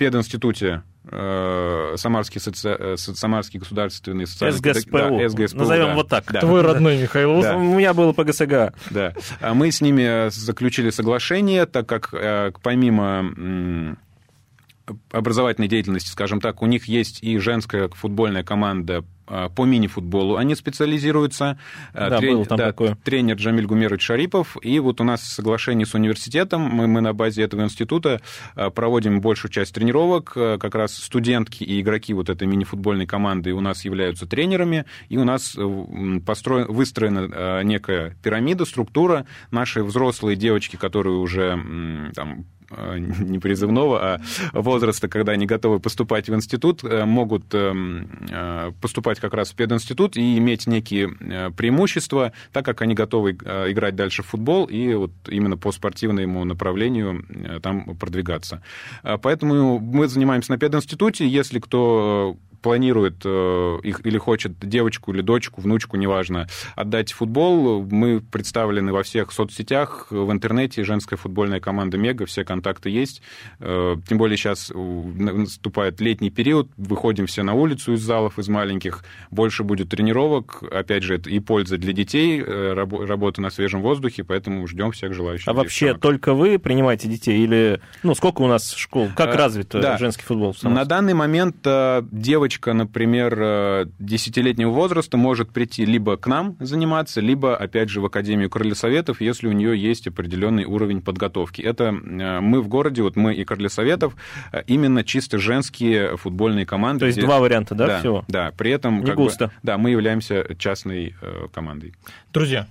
пединституте 0.00 0.82
э, 1.12 1.94
Самарский, 1.96 2.40
соци... 2.40 2.68
Э, 2.70 2.96
Самарский 2.96 3.60
государственный 3.60 4.26
социальный... 4.26 4.56
СГСПУ. 4.56 4.96
Да, 4.96 5.28
СГСПУ 5.28 5.58
Назовем 5.58 5.86
да. 5.88 5.94
вот 5.94 6.08
так. 6.08 6.32
Да. 6.32 6.40
Твой 6.40 6.62
родной 6.62 6.96
Михаил. 6.96 7.42
Да. 7.42 7.54
У 7.54 7.74
меня 7.74 7.92
было 7.92 8.12
по 8.14 8.24
ГСГ. 8.24 8.72
Да. 8.88 9.12
А 9.42 9.52
мы 9.52 9.70
с 9.70 9.82
ними 9.82 10.30
заключили 10.30 10.88
соглашение, 10.88 11.66
так 11.66 11.86
как 11.86 12.14
э, 12.14 12.52
помимо 12.62 13.98
образовательной 15.10 15.68
деятельности, 15.68 16.10
скажем 16.10 16.40
так, 16.40 16.62
у 16.62 16.66
них 16.66 16.86
есть 16.86 17.22
и 17.22 17.38
женская 17.38 17.88
футбольная 17.88 18.42
команда 18.42 19.04
а, 19.30 19.48
по 19.48 19.64
мини-футболу. 19.64 20.36
Они 20.36 20.56
специализируются. 20.56 21.58
А, 21.94 22.10
да, 22.10 22.18
Трен... 22.18 22.34
был 22.34 22.46
там 22.46 22.58
да, 22.58 22.66
такое. 22.66 22.98
Тренер 23.04 23.36
Джамиль 23.36 23.66
Гумерович 23.66 24.02
Шарипов. 24.02 24.56
И 24.60 24.78
вот 24.80 25.00
у 25.00 25.04
нас 25.04 25.22
соглашение 25.22 25.86
с 25.86 25.94
университетом. 25.94 26.62
Мы, 26.62 26.88
мы 26.88 27.00
на 27.00 27.12
базе 27.12 27.42
этого 27.42 27.62
института 27.62 28.20
а, 28.56 28.70
проводим 28.70 29.20
большую 29.20 29.52
часть 29.52 29.72
тренировок. 29.72 30.32
Как 30.32 30.74
раз 30.74 30.94
студентки 30.94 31.62
и 31.62 31.80
игроки 31.80 32.12
вот 32.12 32.28
этой 32.28 32.48
мини-футбольной 32.48 33.06
команды 33.06 33.52
у 33.52 33.60
нас 33.60 33.84
являются 33.84 34.26
тренерами. 34.26 34.84
И 35.08 35.16
у 35.16 35.24
нас 35.24 35.54
э, 35.56 36.20
построен, 36.26 36.66
выстроена 36.66 37.62
некая 37.62 38.16
пирамида, 38.22 38.64
структура. 38.64 39.26
Наши 39.52 39.84
взрослые 39.84 40.36
девочки, 40.36 40.74
которые 40.74 41.16
уже 41.16 42.10
там, 42.14 42.46
не 42.70 43.38
призывного, 43.38 44.00
а 44.00 44.20
возраста, 44.52 45.08
когда 45.08 45.32
они 45.32 45.46
готовы 45.46 45.80
поступать 45.80 46.28
в 46.28 46.34
институт, 46.34 46.84
э, 46.84 47.04
могут 47.04 47.44
э, 47.52 48.72
поступать 48.80 49.20
как 49.20 49.34
раз 49.34 49.50
в 49.50 49.54
пединститут 49.54 50.16
и 50.16 50.38
иметь 50.38 50.66
некие 50.66 51.08
преимущества, 51.56 52.32
так 52.52 52.64
как 52.64 52.82
они 52.82 52.94
готовы 52.94 53.32
играть 53.32 53.96
дальше 53.96 54.22
в 54.22 54.26
футбол 54.26 54.66
и 54.66 54.94
вот 54.94 55.12
именно 55.28 55.56
по 55.56 55.72
спортивному 55.72 56.44
направлению 56.44 57.24
там 57.62 57.96
продвигаться. 57.96 58.62
Поэтому 59.02 59.78
мы 59.78 60.08
занимаемся 60.08 60.52
на 60.52 60.58
пединституте. 60.58 61.26
Если 61.26 61.58
кто 61.58 62.36
планирует 62.62 63.22
э, 63.24 63.78
их 63.82 64.04
или 64.04 64.18
хочет 64.18 64.58
девочку 64.60 65.12
или 65.12 65.22
дочку, 65.22 65.60
внучку, 65.60 65.96
неважно, 65.96 66.48
отдать 66.76 67.12
футбол, 67.12 67.82
мы 67.82 68.20
представлены 68.20 68.92
во 68.92 69.02
всех 69.02 69.32
соцсетях, 69.32 70.08
в 70.10 70.30
интернете, 70.30 70.84
женская 70.84 71.16
футбольная 71.16 71.60
команда 71.60 71.98
«Мега», 71.98 72.26
все 72.26 72.44
контакты 72.44 72.59
есть. 72.88 73.22
Э, 73.58 73.96
тем 74.08 74.18
более 74.18 74.36
сейчас 74.36 74.70
наступает 74.74 76.00
летний 76.00 76.30
период, 76.30 76.68
выходим 76.76 77.26
все 77.26 77.42
на 77.42 77.54
улицу 77.54 77.94
из 77.94 78.00
залов, 78.00 78.38
из 78.38 78.48
маленьких, 78.48 79.04
больше 79.30 79.64
будет 79.64 79.90
тренировок, 79.90 80.62
опять 80.70 81.02
же, 81.02 81.14
это 81.16 81.30
и 81.30 81.38
польза 81.40 81.78
для 81.78 81.92
детей, 81.92 82.42
э, 82.44 82.72
работа 82.72 83.40
на 83.40 83.50
свежем 83.50 83.82
воздухе, 83.82 84.24
поэтому 84.24 84.66
ждем 84.66 84.92
всех 84.92 85.14
желающих. 85.14 85.48
А 85.48 85.52
вообще 85.52 85.86
девчонок. 85.86 86.02
только 86.02 86.34
вы 86.34 86.58
принимаете 86.58 87.08
детей 87.08 87.42
или, 87.42 87.80
ну, 88.02 88.14
сколько 88.14 88.42
у 88.42 88.46
нас 88.46 88.72
школ, 88.72 89.08
как 89.16 89.34
развит 89.34 89.70
да. 89.72 89.98
женский 89.98 90.24
футбол? 90.24 90.54
На 90.62 90.84
данный 90.84 91.14
момент 91.14 91.66
девочка, 92.10 92.72
например, 92.72 93.34
э, 93.38 93.86
десятилетнего 93.98 94.70
возраста 94.70 95.16
может 95.16 95.50
прийти 95.50 95.84
либо 95.84 96.16
к 96.16 96.26
нам 96.26 96.56
заниматься, 96.60 97.20
либо, 97.20 97.56
опять 97.56 97.88
же, 97.88 98.00
в 98.00 98.06
Академию 98.06 98.50
Крылья 98.50 98.74
Советов, 98.74 99.20
если 99.20 99.46
у 99.46 99.52
нее 99.52 99.80
есть 99.80 100.06
определенный 100.06 100.64
уровень 100.64 101.02
подготовки. 101.02 101.62
Это 101.62 101.84
э, 101.84 102.40
мы 102.50 102.60
в 102.60 102.68
городе, 102.68 103.02
вот 103.02 103.16
мы 103.16 103.34
и 103.34 103.44
Крылья 103.44 103.68
Советов, 103.68 104.14
э, 104.52 104.62
именно 104.66 105.04
чисто 105.04 105.38
женские 105.38 106.16
футбольные 106.16 106.66
команды. 106.66 107.00
То 107.00 107.06
есть 107.06 107.18
где... 107.18 107.26
два 107.26 107.38
варианта, 107.38 107.74
да, 107.74 107.86
да 107.86 107.98
всего? 108.00 108.24
Да, 108.28 108.52
при 108.56 108.72
этом... 108.72 109.04
Не 109.04 109.12
густо. 109.12 109.46
Бы, 109.46 109.52
да, 109.62 109.78
мы 109.78 109.90
являемся 109.90 110.54
частной 110.58 111.14
командой. 111.52 111.94
Друзья, 112.32 112.66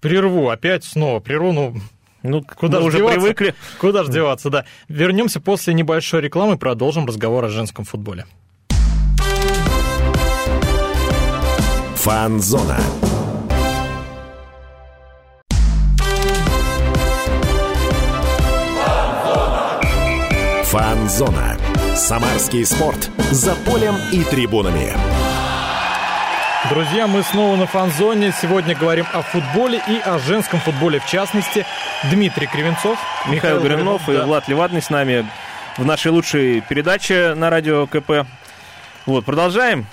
прерву 0.00 0.48
опять 0.48 0.84
снова, 0.84 1.20
прерву, 1.20 1.52
ну, 1.52 1.74
ну, 2.24 2.42
куда 2.42 2.80
же 2.80 2.86
уже 2.86 2.98
деваться? 2.98 3.20
привыкли. 3.20 3.54
Куда 3.78 4.02
же 4.02 4.10
деваться, 4.10 4.48
да. 4.48 4.64
Вернемся 4.88 5.40
после 5.40 5.74
небольшой 5.74 6.22
рекламы 6.22 6.54
и 6.54 6.56
продолжим 6.56 7.04
разговор 7.04 7.44
о 7.44 7.50
женском 7.50 7.84
футболе. 7.84 8.24
Фанзона. 11.96 12.78
Фанзона. 20.74 21.56
Самарский 21.94 22.66
спорт. 22.66 23.08
За 23.30 23.54
полем 23.54 23.94
и 24.10 24.24
трибунами. 24.24 24.92
Друзья, 26.68 27.06
мы 27.06 27.22
снова 27.22 27.54
на 27.54 27.68
фанзоне. 27.68 28.34
Сегодня 28.42 28.74
говорим 28.74 29.06
о 29.12 29.22
футболе 29.22 29.80
и 29.86 30.00
о 30.00 30.18
женском 30.18 30.58
футболе 30.58 30.98
в 30.98 31.06
частности. 31.06 31.64
Дмитрий 32.10 32.48
Кривенцов, 32.48 32.98
Михаил, 33.26 33.60
Михаил 33.60 33.60
Горюнов 33.60 34.08
и 34.08 34.14
да. 34.14 34.26
Влад 34.26 34.48
Левадный 34.48 34.82
с 34.82 34.90
нами 34.90 35.24
в 35.78 35.86
нашей 35.86 36.10
лучшей 36.10 36.60
передаче 36.60 37.34
на 37.36 37.50
радио 37.50 37.86
КП. 37.86 38.26
Вот, 39.06 39.24
продолжаем. 39.24 39.86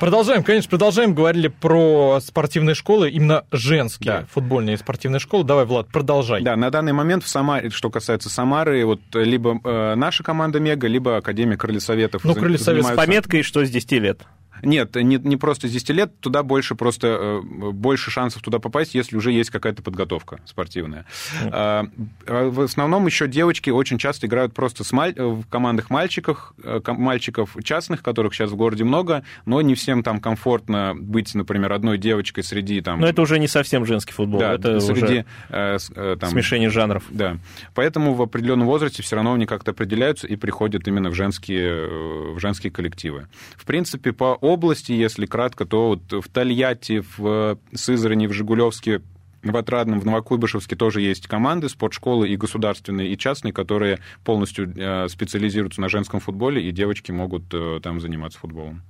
Продолжаем, 0.00 0.44
конечно, 0.44 0.70
продолжаем. 0.70 1.12
Говорили 1.12 1.48
про 1.48 2.20
спортивные 2.20 2.74
школы, 2.74 3.10
именно 3.10 3.44
женские 3.50 4.12
да. 4.12 4.26
футбольные 4.30 4.76
спортивные 4.78 5.18
школы. 5.18 5.42
Давай, 5.44 5.64
Влад, 5.64 5.88
продолжай. 5.88 6.40
Да, 6.42 6.54
на 6.54 6.70
данный 6.70 6.92
момент 6.92 7.24
в 7.24 7.28
Самаре, 7.28 7.70
что 7.70 7.90
касается 7.90 8.30
Самары, 8.30 8.84
вот 8.84 9.00
либо 9.14 9.60
э, 9.64 9.94
наша 9.96 10.22
команда 10.22 10.60
Мега, 10.60 10.86
либо 10.86 11.16
Академия 11.16 11.56
Крыльсоветов. 11.56 12.22
Ну, 12.22 12.34
Крыльсовет 12.34 12.86
с 12.86 12.90
пометкой, 12.90 13.42
что 13.42 13.64
с 13.64 13.70
10 13.70 13.92
лет. 13.92 14.20
Нет, 14.62 14.94
не, 14.94 15.16
не 15.16 15.36
просто 15.36 15.68
с 15.68 15.70
10 15.70 15.90
лет, 15.90 16.20
туда 16.20 16.42
больше 16.42 16.74
просто 16.74 17.06
э, 17.06 17.40
больше 17.42 18.10
шансов 18.10 18.42
туда 18.42 18.58
попасть, 18.58 18.94
если 18.94 19.16
уже 19.16 19.32
есть 19.32 19.50
какая-то 19.50 19.82
подготовка 19.82 20.40
спортивная. 20.44 21.04
Mm. 21.42 22.50
В 22.50 22.60
основном 22.60 23.06
еще 23.06 23.28
девочки 23.28 23.70
очень 23.70 23.98
часто 23.98 24.26
играют 24.26 24.54
просто 24.54 24.84
с 24.84 24.92
маль... 24.92 25.14
в 25.16 25.44
командах 25.48 25.90
мальчиков, 25.90 26.52
э, 26.62 26.80
мальчиков 26.86 27.56
частных, 27.62 28.02
которых 28.02 28.34
сейчас 28.34 28.50
в 28.50 28.56
городе 28.56 28.84
много, 28.84 29.24
но 29.46 29.60
не 29.60 29.74
всем 29.74 30.02
там 30.02 30.20
комфортно 30.20 30.94
быть, 30.96 31.34
например, 31.34 31.72
одной 31.72 31.98
девочкой 31.98 32.44
среди 32.44 32.80
там... 32.80 33.00
Но 33.00 33.08
это 33.08 33.22
уже 33.22 33.38
не 33.38 33.48
совсем 33.48 33.86
женский 33.86 34.12
футбол, 34.12 34.40
да, 34.40 34.54
это 34.54 34.80
среди 34.80 35.24
уже 35.48 36.16
там, 36.16 36.30
смешение 36.30 36.70
жанров. 36.70 37.04
Да, 37.10 37.38
поэтому 37.74 38.14
в 38.14 38.22
определенном 38.22 38.66
возрасте 38.66 39.02
все 39.02 39.16
равно 39.16 39.34
они 39.34 39.46
как-то 39.46 39.70
определяются 39.70 40.26
и 40.26 40.36
приходят 40.36 40.86
именно 40.88 41.10
в 41.10 41.14
женские, 41.14 42.34
в 42.34 42.38
женские 42.38 42.72
коллективы. 42.72 43.28
В 43.56 43.64
принципе, 43.64 44.12
по 44.12 44.34
области, 44.48 44.92
если 44.92 45.26
кратко, 45.26 45.64
то 45.64 45.88
вот 45.88 46.24
в 46.24 46.28
Тольятти, 46.28 47.04
в 47.16 47.58
Сызрани, 47.74 48.26
в 48.26 48.32
Жигулевске 48.32 49.02
в 49.42 49.56
Отрадном, 49.56 50.00
в 50.00 50.06
Новокуйбышевске 50.06 50.76
тоже 50.76 51.00
есть 51.00 51.26
команды, 51.26 51.68
спортшколы 51.68 52.28
и 52.28 52.36
государственные, 52.36 53.12
и 53.12 53.18
частные, 53.18 53.52
которые 53.52 54.00
полностью 54.24 54.72
э, 54.76 55.08
специализируются 55.08 55.80
на 55.80 55.88
женском 55.88 56.20
футболе, 56.20 56.66
и 56.66 56.72
девочки 56.72 57.12
могут 57.12 57.44
э, 57.52 57.80
там 57.82 58.00
заниматься 58.00 58.38
футболом. 58.38 58.82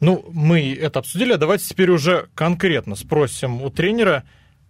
Ну, 0.00 0.24
мы 0.32 0.72
это 0.74 1.00
обсудили, 1.00 1.32
а 1.32 1.38
давайте 1.38 1.64
теперь 1.64 1.90
уже 1.90 2.28
конкретно 2.34 2.94
спросим 2.94 3.62
у 3.62 3.70
тренера, 3.70 4.24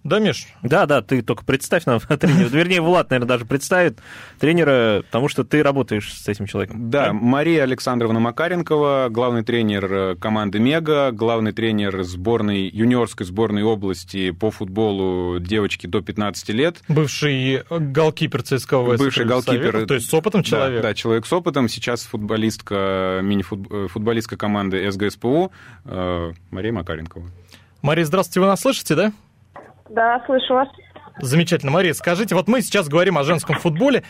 да, 0.09 0.18
Миш? 0.18 0.47
Да, 0.62 0.87
да, 0.87 1.03
ты 1.03 1.23
только 1.23 1.44
представь 1.44 1.87
нам 1.87 2.01
тренера. 2.01 2.49
Вернее, 2.49 2.81
Влад, 2.81 3.11
наверное, 3.11 3.29
даже 3.29 3.44
представит 3.44 3.99
тренера, 4.38 5.03
потому 5.07 5.29
что 5.29 5.44
ты 5.44 5.62
работаешь 5.62 6.12
с 6.12 6.27
этим 6.29 6.47
человеком. 6.47 6.90
Да, 6.90 7.12
Мария 7.12 7.62
Александровна 7.62 8.21
Макаренкова, 8.21 9.09
главный 9.11 9.44
тренер 9.44 9.92
э, 9.92 10.16
команды 10.16 10.59
«Мега», 10.59 11.12
главный 11.12 11.53
тренер 11.53 12.03
сборной, 12.03 12.68
юниорской 12.68 13.27
сборной 13.27 13.62
области 13.62 14.31
по 14.31 14.51
футболу 14.51 15.38
девочки 15.38 15.87
до 15.87 16.01
15 16.01 16.49
лет. 16.51 16.83
Бывший 16.88 17.62
голкипер 17.71 18.42
ЦСКА 18.42 18.85
ВС. 18.85 18.99
Бывший 18.99 19.25
голкипер. 19.25 19.87
То 19.87 19.94
есть 19.94 20.09
с 20.09 20.14
опытом 20.14 20.42
человек. 20.42 20.83
Да, 20.83 20.88
да, 20.88 20.94
человек 20.94 21.27
с 21.27 21.33
опытом. 21.33 21.68
Сейчас 21.68 22.03
футболистка, 22.03 23.21
мини-футболистка 23.23 24.35
э, 24.35 24.38
команды 24.38 24.90
СГСПУ 24.90 25.53
э, 25.85 26.33
Мария 26.51 26.73
Макаренкова. 26.73 27.27
Мария, 27.83 28.05
здравствуйте, 28.05 28.40
вы 28.40 28.47
нас 28.47 28.61
слышите, 28.61 28.94
да? 28.94 29.12
Да, 29.90 30.22
слышу 30.27 30.55
вас. 30.55 30.68
Замечательно. 31.20 31.72
Мария, 31.72 31.94
скажите, 31.94 32.35
вот 32.35 32.48
мы 32.48 32.62
сейчас 32.62 32.88
говорим 32.88 33.18
о 33.18 33.24
женском 33.24 33.57
футболе, 33.57 34.05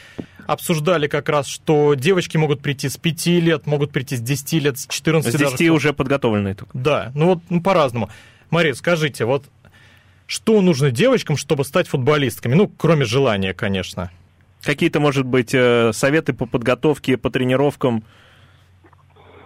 обсуждали 0.47 1.07
как 1.07 1.29
раз, 1.29 1.47
что 1.47 1.95
девочки 1.95 2.37
могут 2.37 2.61
прийти 2.61 2.89
с 2.89 2.97
5 2.97 3.27
лет, 3.27 3.67
могут 3.67 3.93
прийти 3.93 4.17
с 4.17 4.21
10 4.21 4.53
лет, 4.63 4.79
с 4.79 4.87
14 4.87 5.33
С 5.33 5.37
10 5.37 5.59
даже. 5.59 5.71
уже 5.71 5.93
подготовленные 5.93 6.55
только. 6.55 6.77
Да, 6.77 7.13
ну 7.15 7.27
вот 7.27 7.39
ну, 7.49 7.63
по-разному. 7.63 8.11
Мария, 8.51 8.75
скажите, 8.75 9.25
вот 9.25 9.45
что 10.27 10.61
нужно 10.61 10.91
девочкам, 10.91 11.37
чтобы 11.37 11.65
стать 11.65 11.89
футболистками? 11.89 12.55
Ну, 12.55 12.69
кроме 12.69 13.05
желания, 13.05 13.55
конечно. 13.55 14.11
Какие-то, 14.63 15.01
может 15.01 15.25
быть, 15.25 15.55
э, 15.55 15.93
советы 15.93 16.33
по 16.35 16.45
подготовке, 16.45 17.17
по 17.17 17.31
тренировкам, 17.31 18.05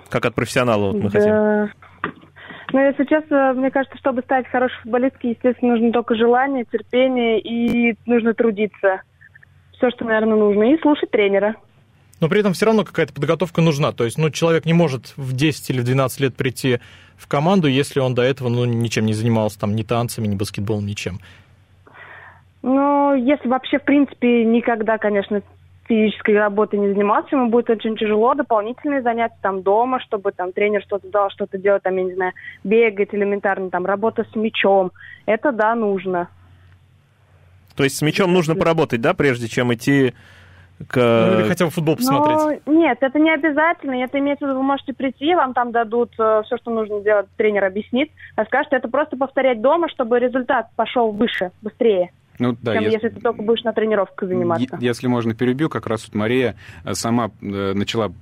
как 0.09 0.27
от 0.27 0.35
профессионала 0.35 0.93
вот 0.93 1.03
мы 1.03 1.11
да. 1.11 1.19
хотим? 1.19 1.92
Ну, 2.73 2.81
если 2.81 3.05
честно, 3.05 3.53
мне 3.53 3.71
кажется, 3.71 3.99
чтобы 3.99 4.23
стать 4.23 4.49
хорошей 4.49 4.81
футболисткой, 4.83 5.31
естественно, 5.33 5.73
нужно 5.73 5.93
только 5.93 6.15
желание, 6.15 6.65
терпение 6.65 7.39
и 7.39 7.97
нужно 8.07 8.33
трудиться. 8.33 9.03
Все, 9.73 9.91
что, 9.91 10.05
наверное, 10.05 10.37
нужно. 10.37 10.63
И 10.73 10.81
слушать 10.81 11.11
тренера. 11.11 11.55
Но 12.21 12.29
при 12.29 12.41
этом 12.41 12.55
все 12.55 12.67
равно 12.67 12.85
какая-то 12.85 13.13
подготовка 13.13 13.61
нужна. 13.61 13.93
То 13.93 14.05
есть, 14.05 14.17
ну, 14.17 14.31
человек 14.31 14.65
не 14.65 14.73
может 14.73 15.13
в 15.17 15.35
10 15.35 15.71
или 15.71 15.81
в 15.81 15.85
12 15.85 16.21
лет 16.21 16.37
прийти 16.37 16.79
в 17.17 17.29
команду, 17.29 17.69
если 17.69 18.01
он 18.01 18.15
до 18.15 18.23
этого, 18.23 18.49
ну, 18.49 18.65
ничем 18.65 19.05
не 19.07 19.13
занимался, 19.13 19.61
там, 19.61 19.77
ни 19.77 19.83
танцами, 19.83 20.27
ни 20.27 20.35
баскетболом, 20.35 20.87
ничем. 20.87 21.19
Ну, 22.63 23.15
если 23.15 23.49
вообще, 23.49 23.81
в 23.81 23.85
принципе, 23.85 24.45
никогда, 24.45 24.97
конечно, 24.99 25.43
физической 25.87 26.37
работой 26.37 26.79
не 26.79 26.89
занимался, 26.89 27.37
ему 27.37 27.49
будет 27.49 27.71
очень 27.71 27.97
тяжело. 27.97 28.35
Дополнительные 28.35 29.03
занятия 29.03 29.37
там 29.43 29.63
дома, 29.63 30.01
чтобы 30.01 30.33
там 30.33 30.53
тренер 30.53 30.83
что-то 30.83 31.09
дал, 31.09 31.31
что-то 31.31 31.59
делать, 31.59 31.83
там, 31.83 31.97
я 31.97 32.05
не 32.05 32.15
знаю, 32.15 32.33
бегать 32.65 33.15
элементарно, 33.15 33.71
там, 33.71 33.87
работа 33.87 34.25
с 34.31 34.37
мячом. 34.37 34.93
Это, 35.27 35.53
да, 35.53 35.75
нужно. 35.75 36.29
То 37.77 37.85
есть 37.85 37.97
с 37.97 38.03
мячом 38.03 38.33
нужно 38.33 38.55
поработать, 38.55 39.01
да, 39.01 39.15
прежде 39.15 39.49
чем 39.49 39.73
идти 39.73 40.15
к... 40.89 40.97
Ну, 40.97 41.41
или 41.41 41.49
хотя 41.49 41.65
бы 41.65 41.71
футбол 41.71 41.97
посмотреть. 41.97 42.61
Ну, 42.67 42.81
нет, 42.81 42.99
это 43.01 43.19
не 43.19 43.33
обязательно. 43.33 44.03
Это 44.03 44.19
имеется 44.19 44.45
в 44.45 44.49
виду, 44.49 44.59
вы 44.59 44.65
можете 44.65 44.93
прийти, 44.93 45.35
вам 45.35 45.55
там 45.55 45.73
дадут 45.73 46.13
э, 46.19 46.43
все, 46.45 46.57
что 46.57 46.71
нужно 46.71 47.01
делать, 47.01 47.27
тренер 47.37 47.65
объяснит, 47.65 48.11
а 48.37 48.45
скажет, 48.45 48.73
это 48.73 48.89
просто 48.89 49.17
повторять 49.17 49.61
дома, 49.61 49.89
чтобы 49.89 50.19
результат 50.19 50.69
пошел 50.77 51.13
выше, 51.13 51.51
быстрее. 51.63 52.11
Ну, 52.39 52.57
да, 52.61 52.75
чем 52.75 52.85
если... 52.85 52.95
если 52.97 53.09
ты 53.11 53.21
только 53.21 53.43
будешь 53.43 53.63
на 53.65 53.73
тренировках 53.73 54.29
заниматься. 54.29 54.79
Если 54.81 55.07
можно 55.07 55.35
перебью, 55.35 55.69
как 55.69 55.87
раз 55.87 56.05
вот 56.07 56.15
Мария 56.15 56.57
э, 56.85 56.95
сама 56.95 57.31
э, 57.41 57.73
начала 57.75 58.13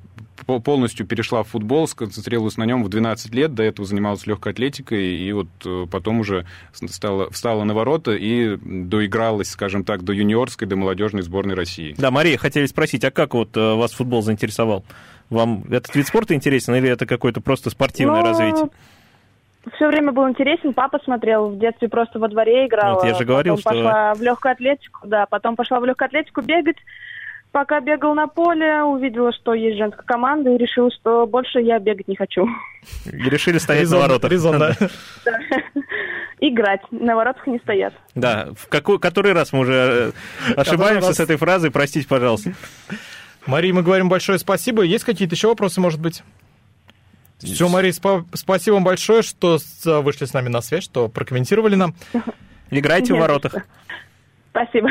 полностью 0.46 1.06
перешла 1.06 1.42
в 1.42 1.48
футбол, 1.48 1.86
сконцентрировалась 1.86 2.56
на 2.56 2.64
нем 2.64 2.82
в 2.82 2.88
12 2.88 3.34
лет, 3.34 3.54
до 3.54 3.62
этого 3.62 3.86
занималась 3.86 4.26
легкой 4.26 4.52
атлетикой, 4.52 5.16
и 5.16 5.32
вот 5.32 5.48
э, 5.64 5.86
потом 5.90 6.20
уже 6.20 6.46
стала, 6.72 7.30
встала 7.30 7.64
на 7.64 7.74
ворота 7.74 8.12
и 8.12 8.56
доигралась, 8.56 9.50
скажем 9.50 9.84
так, 9.84 10.02
до 10.02 10.12
юниорской, 10.12 10.66
до 10.66 10.76
молодежной 10.76 11.22
сборной 11.22 11.54
России. 11.54 11.94
Да, 11.96 12.10
Мария, 12.10 12.38
хотели 12.38 12.66
спросить, 12.66 13.04
а 13.04 13.10
как 13.10 13.34
вот 13.34 13.54
вас 13.56 13.92
футбол 13.92 14.22
заинтересовал? 14.22 14.84
Вам 15.28 15.64
этот 15.70 15.94
вид 15.94 16.08
спорта 16.08 16.34
интересен 16.34 16.74
или 16.74 16.88
это 16.88 17.06
какое-то 17.06 17.40
просто 17.40 17.70
спортивное 17.70 18.22
ну, 18.22 18.26
развитие? 18.26 18.70
Все 19.74 19.88
время 19.88 20.12
был 20.12 20.28
интересен. 20.28 20.72
Папа 20.72 20.98
смотрел 21.04 21.50
в 21.50 21.58
детстве 21.58 21.88
просто 21.88 22.18
во 22.18 22.28
дворе 22.28 22.66
играл. 22.66 22.94
Вот 22.94 23.04
я 23.04 23.14
же 23.14 23.24
говорил, 23.24 23.56
потом 23.56 23.72
что... 23.72 23.84
пошла 23.84 24.14
в 24.14 24.22
легкую 24.22 24.52
атлетику, 24.52 25.00
да, 25.06 25.26
потом 25.26 25.56
пошла 25.56 25.80
в 25.80 25.84
легкую 25.84 26.06
атлетику 26.06 26.40
бегать. 26.40 26.76
Пока 27.52 27.80
бегал 27.80 28.14
на 28.14 28.28
поле, 28.28 28.84
увидела, 28.84 29.32
что 29.32 29.54
есть 29.54 29.76
женская 29.76 30.04
команда, 30.04 30.50
и 30.50 30.56
решила, 30.56 30.88
что 30.92 31.26
больше 31.26 31.58
я 31.58 31.80
бегать 31.80 32.06
не 32.06 32.14
хочу. 32.14 32.46
И 33.06 33.28
решили 33.28 33.58
стоять 33.58 33.82
резон, 33.82 34.00
на 34.00 34.06
воротах. 34.06 34.30
Резон, 34.30 34.58
да. 34.58 34.76
Играть. 36.40 36.80
На 36.92 37.16
воротах 37.16 37.46
не 37.48 37.58
стоят. 37.58 37.92
Да. 38.14 38.50
В 38.56 38.68
какой, 38.68 39.00
который 39.00 39.32
раз 39.32 39.52
мы 39.52 39.60
уже 39.60 39.72
э, 39.74 40.52
ошибаемся 40.56 41.12
с 41.12 41.18
этой 41.18 41.36
фразой, 41.36 41.72
простите, 41.72 42.06
пожалуйста. 42.06 42.52
Мария, 43.46 43.74
мы 43.74 43.82
говорим 43.82 44.08
большое 44.08 44.38
спасибо. 44.38 44.82
Есть 44.82 45.04
какие-то 45.04 45.34
еще 45.34 45.48
вопросы, 45.48 45.80
может 45.80 46.00
быть? 46.00 46.22
Все, 47.40 47.68
Мария, 47.68 47.92
спа- 47.92 48.26
спасибо 48.34 48.74
вам 48.74 48.84
большое, 48.84 49.22
что 49.22 49.58
вышли 49.84 50.26
с 50.26 50.32
нами 50.32 50.48
на 50.48 50.60
связь, 50.60 50.84
что 50.84 51.08
прокомментировали 51.08 51.74
нам. 51.74 51.94
Играйте 52.70 53.14
в 53.14 53.18
воротах. 53.18 53.54
Спасибо. 54.50 54.88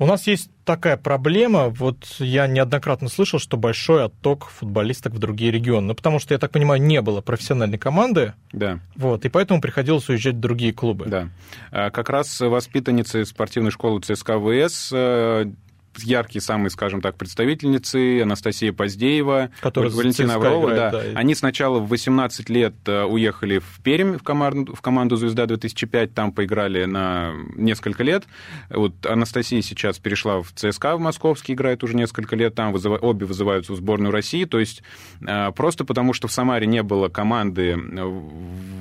У 0.00 0.06
нас 0.06 0.26
есть 0.26 0.50
такая 0.64 0.96
проблема, 0.96 1.68
вот 1.68 2.06
я 2.20 2.46
неоднократно 2.46 3.10
слышал, 3.10 3.38
что 3.38 3.58
большой 3.58 4.06
отток 4.06 4.46
футболисток 4.46 5.12
в 5.12 5.18
другие 5.18 5.50
регионы. 5.50 5.88
Ну, 5.88 5.94
потому 5.94 6.18
что, 6.18 6.32
я 6.32 6.38
так 6.38 6.52
понимаю, 6.52 6.80
не 6.80 7.02
было 7.02 7.20
профессиональной 7.20 7.76
команды. 7.76 8.32
Да. 8.50 8.80
Вот, 8.96 9.26
и 9.26 9.28
поэтому 9.28 9.60
приходилось 9.60 10.08
уезжать 10.08 10.36
в 10.36 10.40
другие 10.40 10.72
клубы. 10.72 11.04
Да. 11.04 11.28
А, 11.70 11.90
как 11.90 12.08
раз 12.08 12.40
воспитанницы 12.40 13.26
спортивной 13.26 13.72
школы 13.72 14.00
ЦСКА 14.00 14.40
ВС 14.40 14.90
э, 14.90 15.52
яркие 15.98 16.40
самые, 16.40 16.70
скажем 16.70 17.00
так, 17.00 17.16
представительницы, 17.16 18.22
Анастасия 18.22 18.72
Поздеева, 18.72 19.50
Которая 19.60 19.90
Валентина 19.90 20.34
Аврова, 20.34 20.70
да. 20.74 20.90
да. 20.90 21.02
Они 21.14 21.34
сначала 21.34 21.78
в 21.78 21.88
18 21.88 22.48
лет 22.48 22.74
э, 22.86 23.02
уехали 23.02 23.58
в 23.58 23.80
Пермь 23.82 24.16
в 24.16 24.22
команду, 24.22 24.74
в 24.74 24.80
команду 24.80 25.16
«Звезда-2005», 25.16 26.08
там 26.08 26.32
поиграли 26.32 26.84
на 26.84 27.32
несколько 27.56 28.02
лет. 28.02 28.24
Вот 28.68 29.04
Анастасия 29.06 29.62
сейчас 29.62 29.98
перешла 29.98 30.42
в 30.42 30.52
ЦСКА 30.52 30.96
в 30.96 31.00
Московский, 31.00 31.54
играет 31.54 31.82
уже 31.82 31.96
несколько 31.96 32.36
лет 32.36 32.54
там, 32.54 32.72
вызыв... 32.72 33.02
обе 33.02 33.26
вызываются 33.26 33.72
в 33.72 33.76
сборную 33.76 34.12
России, 34.12 34.44
то 34.44 34.58
есть 34.58 34.82
э, 35.26 35.50
просто 35.52 35.84
потому, 35.84 36.12
что 36.12 36.28
в 36.28 36.32
Самаре 36.32 36.66
не 36.66 36.82
было 36.82 37.08
команды 37.08 37.72
э, 37.72 38.04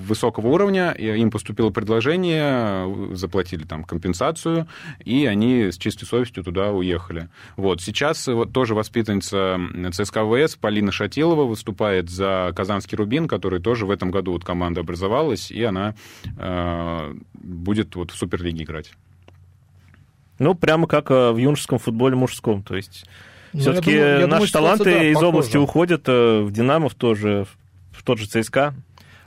высокого 0.06 0.48
уровня, 0.48 0.92
им 0.92 1.32
поступило 1.32 1.70
предложение, 1.70 3.16
заплатили 3.16 3.64
там 3.64 3.84
компенсацию, 3.84 4.68
и 5.04 5.26
они 5.26 5.72
с 5.72 5.78
чистой 5.78 6.06
совестью 6.06 6.44
туда 6.44 6.72
уехали 6.72 6.99
уехали. 7.00 7.30
Вот. 7.56 7.82
Сейчас 7.82 8.28
вот 8.28 8.52
тоже 8.54 8.76
воспитанница 8.76 9.60
ЦСКА 9.92 10.26
ВС 10.26 10.56
Полина 10.56 10.92
Шатилова 10.92 11.46
выступает 11.46 12.10
за 12.10 12.52
Казанский 12.56 12.98
Рубин, 12.98 13.28
который 13.28 13.60
тоже 13.60 13.86
в 13.86 13.92
этом 13.92 14.12
году 14.12 14.34
вот 14.34 14.44
команда 14.44 14.82
образовалась, 14.82 15.52
и 15.52 15.64
она 15.64 15.96
э, 16.38 17.14
будет 17.34 17.96
вот 17.96 18.12
в 18.12 18.18
Суперлиге 18.18 18.64
играть. 18.64 18.92
Ну, 20.38 20.56
прямо 20.56 20.88
как 20.88 21.12
э, 21.12 21.32
в 21.32 21.38
юношеском 21.38 21.80
футболе 21.80 22.16
мужском. 22.16 22.64
То 22.64 22.76
есть 22.76 23.06
ну, 23.54 23.62
все-таки 23.62 23.98
наши 23.98 24.28
думаю, 24.28 24.48
таланты 24.50 24.84
да, 24.86 25.04
из 25.04 25.14
похоже. 25.14 25.28
области 25.28 25.58
уходят 25.58 26.04
э, 26.08 26.42
в 26.42 26.52
Динамо, 26.52 26.90
в, 26.90 26.96
тоже, 26.96 27.46
в 27.92 28.04
тот 28.04 28.20
же 28.20 28.28
ЦСКА. 28.28 28.74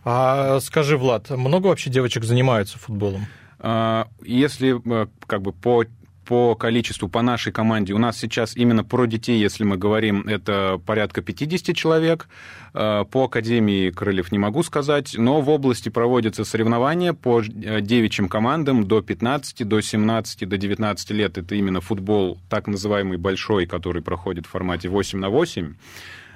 А 0.05 0.59
скажи, 0.61 0.97
Влад, 0.97 1.31
много 1.31 1.69
вообще 1.69 1.89
девочек 1.91 2.25
занимаются 2.25 2.79
футболом? 2.79 3.27
А, 3.61 4.09
если 4.25 4.81
э, 4.85 5.07
как 5.27 5.43
бы 5.43 5.53
по 5.53 5.85
по 6.25 6.55
количеству, 6.55 7.09
по 7.09 7.23
нашей 7.23 7.53
команде, 7.53 7.93
у 7.93 7.99
нас 7.99 8.19
сейчас 8.19 8.57
именно 8.57 8.85
про 8.85 9.07
детей, 9.07 9.41
если 9.41 9.65
мы 9.65 9.77
говорим, 9.77 10.23
это 10.29 10.81
порядка 10.85 11.23
50 11.23 11.77
человек. 11.77 12.29
Э, 12.75 13.05
по 13.11 13.25
Академии 13.25 13.91
Крыльев 13.91 14.33
не 14.33 14.39
могу 14.39 14.63
сказать, 14.63 15.15
но 15.19 15.41
в 15.41 15.51
области 15.51 15.89
проводятся 15.89 16.45
соревнования 16.45 17.13
по 17.13 17.41
э, 17.41 17.81
девичьим 17.81 18.29
командам 18.29 18.87
до 18.87 19.03
15, 19.03 19.67
до 19.67 19.81
17, 19.81 20.49
до 20.49 20.57
19 20.57 21.11
лет. 21.11 21.39
Это 21.39 21.55
именно 21.55 21.81
футбол, 21.81 22.39
так 22.49 22.67
называемый 22.67 23.19
большой, 23.19 23.67
который 23.67 24.03
проходит 24.03 24.47
в 24.47 24.51
формате 24.51 24.89
8 24.89 25.19
на 25.19 25.29
8. 25.29 25.75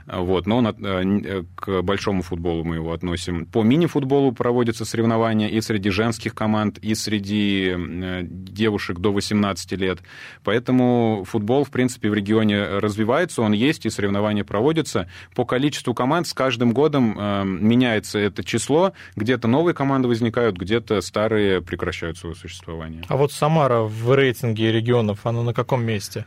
Вот, 0.06 0.46
но 0.46 0.62
э, 0.68 0.74
э, 0.84 1.42
к 1.56 1.82
большому 1.82 2.22
футболу 2.22 2.62
мы 2.62 2.76
его 2.76 2.92
относим. 2.92 3.46
По 3.46 3.62
мини-футболу 3.62 4.32
проводятся 4.32 4.84
соревнования 4.84 5.48
и 5.48 5.60
среди 5.60 5.90
женских 5.90 6.34
команд, 6.34 6.78
и 6.78 6.94
среди 6.94 7.74
э, 7.76 8.20
девушек 8.22 9.00
до 9.00 9.12
18 9.12 9.72
лет. 9.72 9.98
Поэтому 10.44 11.24
футбол, 11.26 11.64
в 11.64 11.70
принципе, 11.70 12.08
в 12.08 12.14
регионе 12.14 12.78
развивается, 12.78 13.42
он 13.42 13.52
есть, 13.52 13.84
и 13.84 13.90
соревнования 13.90 14.44
проводятся. 14.44 15.08
По 15.34 15.44
количеству 15.44 15.92
команд 15.92 16.28
с 16.28 16.32
каждым 16.32 16.72
годом 16.72 17.16
меняется 17.60 18.18
это 18.18 18.44
число. 18.44 18.92
Где-то 19.16 19.48
новые 19.48 19.74
команды 19.74 20.08
возникают, 20.08 20.56
где-то 20.56 21.00
старые 21.00 21.62
прекращают 21.62 22.16
свое 22.16 22.34
существование. 22.34 23.02
А 23.08 23.16
вот 23.16 23.32
Самара 23.32 23.80
в 23.80 24.14
рейтинге 24.14 24.70
регионов, 24.70 25.26
она 25.26 25.42
на 25.42 25.52
каком 25.52 25.84
месте? 25.84 26.24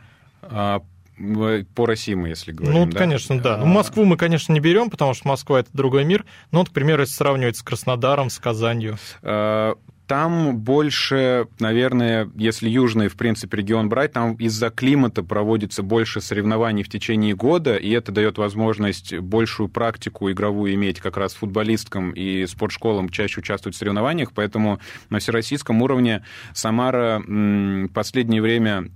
А, 1.20 1.64
по 1.74 1.86
России 1.86 2.14
мы, 2.14 2.28
если 2.28 2.52
говорим. 2.52 2.80
Ну, 2.80 2.86
да? 2.86 2.98
конечно, 2.98 3.38
да. 3.40 3.58
Ну, 3.58 3.66
Москву 3.66 4.04
мы, 4.04 4.16
конечно, 4.16 4.52
не 4.52 4.60
берем, 4.60 4.90
потому 4.90 5.14
что 5.14 5.28
Москва 5.28 5.60
это 5.60 5.68
другой 5.72 6.04
мир. 6.04 6.24
Но, 6.50 6.60
вот, 6.60 6.70
к 6.70 6.72
примеру, 6.72 7.02
если 7.02 7.14
сравнивать 7.14 7.56
с 7.56 7.62
Краснодаром, 7.62 8.30
с 8.30 8.38
Казанью. 8.38 8.98
А, 9.22 9.74
Там 10.06 10.56
больше, 10.56 11.46
наверное, 11.60 12.28
если 12.34 12.68
южный, 12.68 13.06
в 13.06 13.16
принципе, 13.16 13.58
регион 13.58 13.88
брать, 13.88 14.12
там 14.12 14.34
из-за 14.34 14.70
климата 14.70 15.22
проводится 15.22 15.84
больше 15.84 16.20
соревнований 16.20 16.82
в 16.82 16.88
течение 16.88 17.36
года, 17.36 17.76
и 17.76 17.90
это 17.90 18.10
дает 18.10 18.36
возможность 18.36 19.16
большую 19.16 19.68
практику 19.68 20.28
игровую 20.32 20.74
иметь 20.74 20.98
как 20.98 21.16
раз 21.16 21.34
футболисткам 21.34 22.10
и 22.10 22.44
спортшколам 22.46 23.08
чаще 23.08 23.38
участвовать 23.38 23.76
в 23.76 23.78
соревнованиях, 23.78 24.32
поэтому 24.32 24.80
на 25.10 25.20
всероссийском 25.20 25.80
уровне 25.80 26.24
Самара 26.54 27.22
в 27.24 27.88
последнее 27.94 28.42
время 28.42 28.90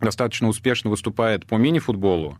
достаточно 0.00 0.48
успешно 0.48 0.90
выступает 0.90 1.46
по 1.46 1.56
мини-футболу. 1.56 2.38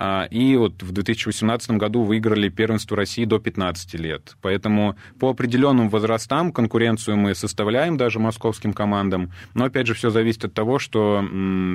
А, 0.00 0.28
и 0.30 0.54
вот 0.54 0.80
в 0.80 0.92
2018 0.92 1.72
году 1.72 2.04
выиграли 2.04 2.48
первенство 2.48 2.96
России 2.96 3.24
до 3.24 3.40
15 3.40 3.94
лет. 3.94 4.36
Поэтому 4.40 4.96
по 5.18 5.28
определенным 5.30 5.90
возрастам 5.90 6.52
конкуренцию 6.52 7.16
мы 7.16 7.34
составляем 7.34 7.96
даже 7.96 8.20
московским 8.20 8.72
командам. 8.72 9.32
Но 9.54 9.64
опять 9.64 9.88
же 9.88 9.94
все 9.94 10.10
зависит 10.10 10.44
от 10.44 10.54
того, 10.54 10.78
что 10.78 11.24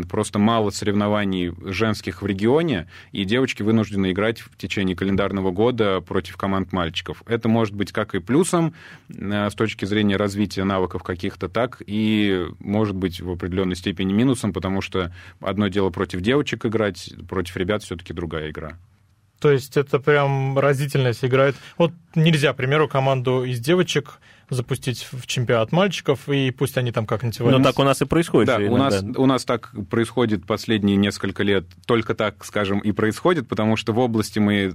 просто 0.09 0.39
мало 0.39 0.69
соревнований 0.69 1.53
женских 1.69 2.21
в 2.21 2.25
регионе, 2.25 2.87
и 3.11 3.25
девочки 3.25 3.61
вынуждены 3.61 4.13
играть 4.13 4.39
в 4.39 4.55
течение 4.55 4.95
календарного 4.95 5.51
года 5.51 5.99
против 5.99 6.37
команд 6.37 6.71
мальчиков. 6.71 7.23
Это 7.25 7.49
может 7.49 7.75
быть 7.75 7.91
как 7.91 8.15
и 8.15 8.19
плюсом 8.19 8.73
э, 9.09 9.49
с 9.49 9.53
точки 9.53 9.83
зрения 9.83 10.15
развития 10.15 10.63
навыков 10.63 11.03
каких-то, 11.03 11.49
так 11.49 11.81
и 11.85 12.45
может 12.59 12.95
быть 12.95 13.19
в 13.19 13.31
определенной 13.31 13.75
степени 13.75 14.13
минусом, 14.13 14.53
потому 14.53 14.79
что 14.79 15.11
одно 15.41 15.67
дело 15.67 15.89
против 15.89 16.21
девочек 16.21 16.65
играть, 16.65 17.13
против 17.27 17.57
ребят 17.57 17.83
все-таки 17.83 18.12
все-таки 18.13 18.15
другая 18.15 18.49
игра. 18.49 18.77
То 19.39 19.51
есть 19.51 19.77
это 19.77 19.99
прям 19.99 20.57
разительность 20.57 21.25
играет. 21.25 21.55
Вот 21.77 21.91
нельзя, 22.15 22.53
к 22.53 22.55
примеру, 22.55 22.87
команду 22.87 23.43
из 23.43 23.59
девочек 23.59 24.19
запустить 24.49 25.07
в 25.11 25.25
чемпионат 25.25 25.71
мальчиков, 25.71 26.29
и 26.29 26.51
пусть 26.51 26.77
они 26.77 26.91
там 26.91 27.05
как-нибудь... 27.05 27.39
Ну, 27.39 27.61
так 27.61 27.79
у 27.79 27.83
нас 27.83 28.01
и 28.01 28.05
происходит. 28.05 28.47
Да, 28.47 28.57
у 28.57 28.77
нас, 28.77 29.03
у 29.15 29.25
нас 29.25 29.45
так 29.45 29.71
происходит 29.89 30.45
последние 30.45 30.97
несколько 30.97 31.43
лет, 31.43 31.65
только 31.85 32.13
так, 32.13 32.43
скажем, 32.45 32.79
и 32.79 32.91
происходит, 32.91 33.47
потому 33.47 33.75
что 33.75 33.93
в 33.93 33.99
области 33.99 34.39
мы 34.39 34.73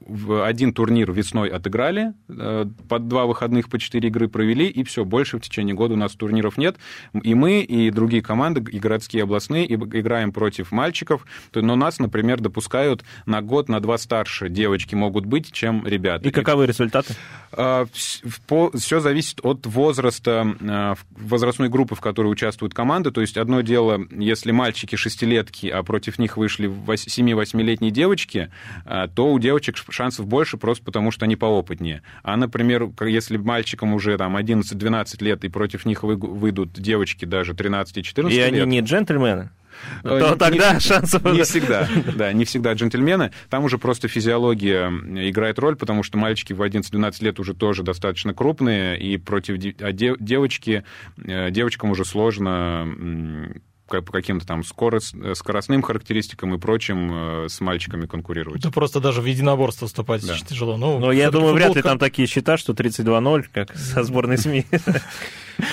в 0.00 0.44
один 0.44 0.72
турнир 0.72 1.12
весной 1.12 1.48
отыграли, 1.48 2.12
э, 2.28 2.66
под 2.88 3.08
два 3.08 3.26
выходных 3.26 3.68
по 3.68 3.78
четыре 3.78 4.08
игры 4.08 4.28
провели, 4.28 4.66
и 4.66 4.84
все, 4.84 5.04
больше 5.04 5.38
в 5.38 5.40
течение 5.40 5.74
года 5.74 5.94
у 5.94 5.96
нас 5.96 6.12
турниров 6.12 6.58
нет. 6.58 6.76
И 7.22 7.34
мы, 7.34 7.60
и 7.60 7.90
другие 7.90 8.22
команды, 8.22 8.64
и 8.70 8.78
городские, 8.78 9.20
и 9.20 9.22
областные, 9.22 9.66
и 9.66 9.74
играем 9.74 10.32
против 10.32 10.72
мальчиков, 10.72 11.26
но 11.54 11.76
нас, 11.76 11.98
например, 11.98 12.40
допускают 12.40 13.04
на 13.24 13.42
год, 13.42 13.68
на 13.68 13.80
два 13.80 13.98
старше 13.98 14.48
девочки 14.48 14.94
могут 14.94 15.26
быть, 15.26 15.52
чем 15.52 15.86
ребята. 15.86 16.28
И 16.28 16.30
каковы 16.30 16.66
результаты? 16.66 17.14
А, 17.52 17.86
Все 17.94 19.00
зависит 19.00 19.15
от 19.42 19.66
возраста, 19.66 20.46
а, 20.60 20.94
возрастной 21.10 21.68
группы, 21.68 21.94
в 21.94 22.00
которой 22.00 22.28
участвуют 22.28 22.74
команды. 22.74 23.10
То 23.10 23.20
есть 23.20 23.36
одно 23.36 23.60
дело, 23.60 24.00
если 24.10 24.52
мальчики 24.52 24.96
шестилетки, 24.96 25.66
а 25.68 25.82
против 25.82 26.18
них 26.18 26.36
вышли 26.36 26.68
7-8-летние 26.68 27.90
девочки, 27.90 28.50
а, 28.84 29.08
то 29.08 29.32
у 29.32 29.38
девочек 29.38 29.76
шансов 29.90 30.26
больше 30.26 30.56
просто 30.56 30.84
потому, 30.84 31.10
что 31.10 31.24
они 31.24 31.36
поопытнее. 31.36 32.02
А, 32.22 32.36
например, 32.36 32.90
если 33.00 33.36
мальчикам 33.36 33.94
уже 33.94 34.16
там 34.18 34.36
11-12 34.36 35.22
лет, 35.22 35.44
и 35.44 35.48
против 35.48 35.86
них 35.86 36.02
выйдут 36.02 36.72
девочки 36.72 37.24
даже 37.24 37.52
13-14 37.52 38.28
лет... 38.28 38.32
И 38.32 38.40
они 38.40 38.60
не 38.66 38.80
джентльмены? 38.80 39.50
Э, 40.02 40.18
то 40.20 40.36
тогда 40.36 40.74
не, 40.74 40.80
шансов... 40.80 41.24
Не 41.24 41.42
всегда, 41.42 41.88
да, 42.16 42.32
не 42.32 42.44
всегда 42.44 42.72
джентльмены. 42.72 43.32
Там 43.50 43.64
уже 43.64 43.78
просто 43.78 44.08
физиология 44.08 44.88
играет 45.28 45.58
роль, 45.58 45.76
потому 45.76 46.02
что 46.02 46.18
мальчики 46.18 46.52
в 46.52 46.62
11-12 46.62 47.24
лет 47.24 47.40
уже 47.40 47.54
тоже 47.54 47.82
достаточно 47.82 48.34
крупные, 48.34 48.98
и 48.98 49.16
против 49.18 49.56
а 49.80 49.92
девочки, 49.92 50.84
э, 51.18 51.50
девочкам 51.50 51.90
уже 51.90 52.04
сложно 52.04 52.86
по 53.86 54.02
каким-то 54.02 54.46
там 54.46 54.64
скорост, 54.64 55.14
скоростным 55.34 55.82
характеристикам 55.82 56.54
и 56.54 56.58
прочим 56.58 57.44
э, 57.44 57.48
с 57.48 57.60
мальчиками 57.60 58.06
конкурировать. 58.06 58.62
Да 58.62 58.70
просто 58.70 59.00
даже 59.00 59.20
в 59.20 59.24
единоборство 59.26 59.86
вступать 59.86 60.26
да. 60.26 60.34
тяжело. 60.36 60.76
Ну, 60.76 60.98
Но 60.98 61.12
я 61.12 61.30
думаю, 61.30 61.54
вряд 61.54 61.76
ли 61.76 61.82
там 61.82 61.98
такие 61.98 62.26
счета, 62.26 62.56
что 62.56 62.72
32-0, 62.72 63.44
как 63.52 63.76
со 63.76 64.02
сборной 64.02 64.38
СМИ. 64.38 64.66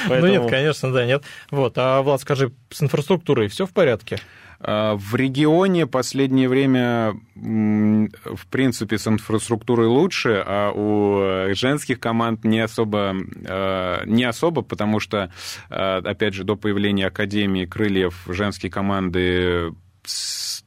Ну 0.08 0.28
нет, 0.28 0.50
конечно, 0.50 0.94
да, 0.94 1.06
нет. 1.06 1.26
Вот, 1.52 1.74
а, 1.76 2.02
Влад, 2.02 2.22
скажи, 2.22 2.54
с 2.70 2.82
инфраструктурой 2.82 3.50
все 3.50 3.66
в 3.66 3.72
порядке? 3.72 4.18
А, 4.66 4.96
в 4.96 5.16
регионе 5.16 5.86
последнее 5.86 6.48
время, 6.48 7.20
в 7.36 8.48
принципе, 8.50 8.98
с 8.98 9.08
инфраструктурой 9.08 9.88
лучше, 9.88 10.42
а 10.46 10.72
у 10.72 11.54
женских 11.54 12.00
команд 12.00 12.46
не 12.46 12.62
особо, 12.62 13.14
а, 13.46 14.04
не 14.06 14.24
особо 14.24 14.62
потому 14.62 15.00
что, 15.00 15.32
опять 15.70 16.34
же, 16.34 16.44
до 16.44 16.56
появления 16.56 17.08
Академии 17.08 17.66
крыльев 17.66 18.24
женские 18.28 18.72
команды 18.72 19.74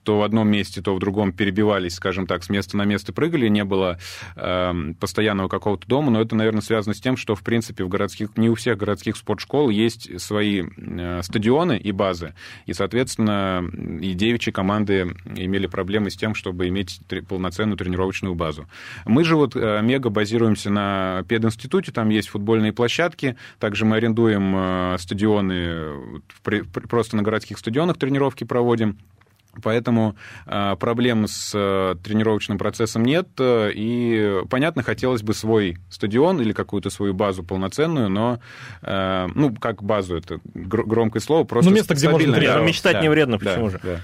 то 0.06 0.20
в 0.20 0.22
одном 0.22 0.48
месте, 0.48 0.80
то 0.80 0.94
в 0.94 1.00
другом 1.00 1.32
перебивались, 1.32 1.96
скажем 1.96 2.28
так, 2.28 2.44
с 2.44 2.48
места 2.48 2.76
на 2.76 2.84
место 2.84 3.12
прыгали, 3.12 3.48
не 3.48 3.64
было 3.64 3.98
э, 4.36 4.72
постоянного 5.00 5.48
какого-то 5.48 5.88
дома, 5.88 6.12
но 6.12 6.20
это, 6.20 6.36
наверное, 6.36 6.62
связано 6.62 6.94
с 6.94 7.00
тем, 7.00 7.16
что, 7.16 7.34
в 7.34 7.42
принципе, 7.42 7.82
в 7.82 7.88
городских, 7.88 8.36
не 8.36 8.48
у 8.48 8.54
всех 8.54 8.78
городских 8.78 9.16
спортшкол 9.16 9.68
есть 9.68 10.20
свои 10.20 10.62
э, 10.76 11.20
стадионы 11.24 11.76
и 11.76 11.90
базы, 11.90 12.34
и, 12.66 12.72
соответственно, 12.72 13.68
и 14.00 14.14
девичьи 14.14 14.52
команды 14.52 15.16
имели 15.34 15.66
проблемы 15.66 16.10
с 16.10 16.16
тем, 16.16 16.36
чтобы 16.36 16.68
иметь 16.68 17.00
полноценную 17.28 17.76
тренировочную 17.76 18.36
базу. 18.36 18.68
Мы 19.06 19.24
же 19.24 19.34
вот 19.34 19.56
э, 19.56 19.80
мега 19.82 20.08
базируемся 20.08 20.70
на 20.70 21.24
пединституте, 21.28 21.90
там 21.90 22.10
есть 22.10 22.28
футбольные 22.28 22.72
площадки, 22.72 23.36
также 23.58 23.84
мы 23.84 23.96
арендуем 23.96 24.54
э, 24.56 24.96
стадионы, 25.00 26.12
просто 26.88 27.16
на 27.16 27.22
городских 27.24 27.58
стадионах 27.58 27.98
тренировки 27.98 28.44
проводим, 28.44 28.98
Поэтому 29.62 30.16
э, 30.46 30.76
проблем 30.76 31.26
с 31.26 31.52
э, 31.54 31.96
тренировочным 32.02 32.58
процессом 32.58 33.04
нет. 33.04 33.28
Э, 33.38 33.70
и, 33.74 34.42
понятно, 34.50 34.82
хотелось 34.82 35.22
бы 35.22 35.34
свой 35.34 35.78
стадион 35.90 36.40
или 36.40 36.52
какую-то 36.52 36.90
свою 36.90 37.14
базу 37.14 37.42
полноценную, 37.42 38.08
но, 38.08 38.40
ну, 38.82 39.54
как 39.54 39.82
базу, 39.82 40.16
это 40.16 40.40
громкое 40.54 41.20
слово, 41.20 41.44
просто 41.44 41.70
Ну, 41.70 41.76
место, 41.76 41.94
где 41.94 42.08
можно 42.08 42.32
тренироваться. 42.32 42.60
Да, 42.60 42.66
мечтать 42.66 42.92
да, 42.94 43.00
не 43.00 43.08
вредно, 43.08 43.38
почему 43.38 43.66
да, 43.66 43.70
же? 43.70 43.80
Да. 43.82 44.00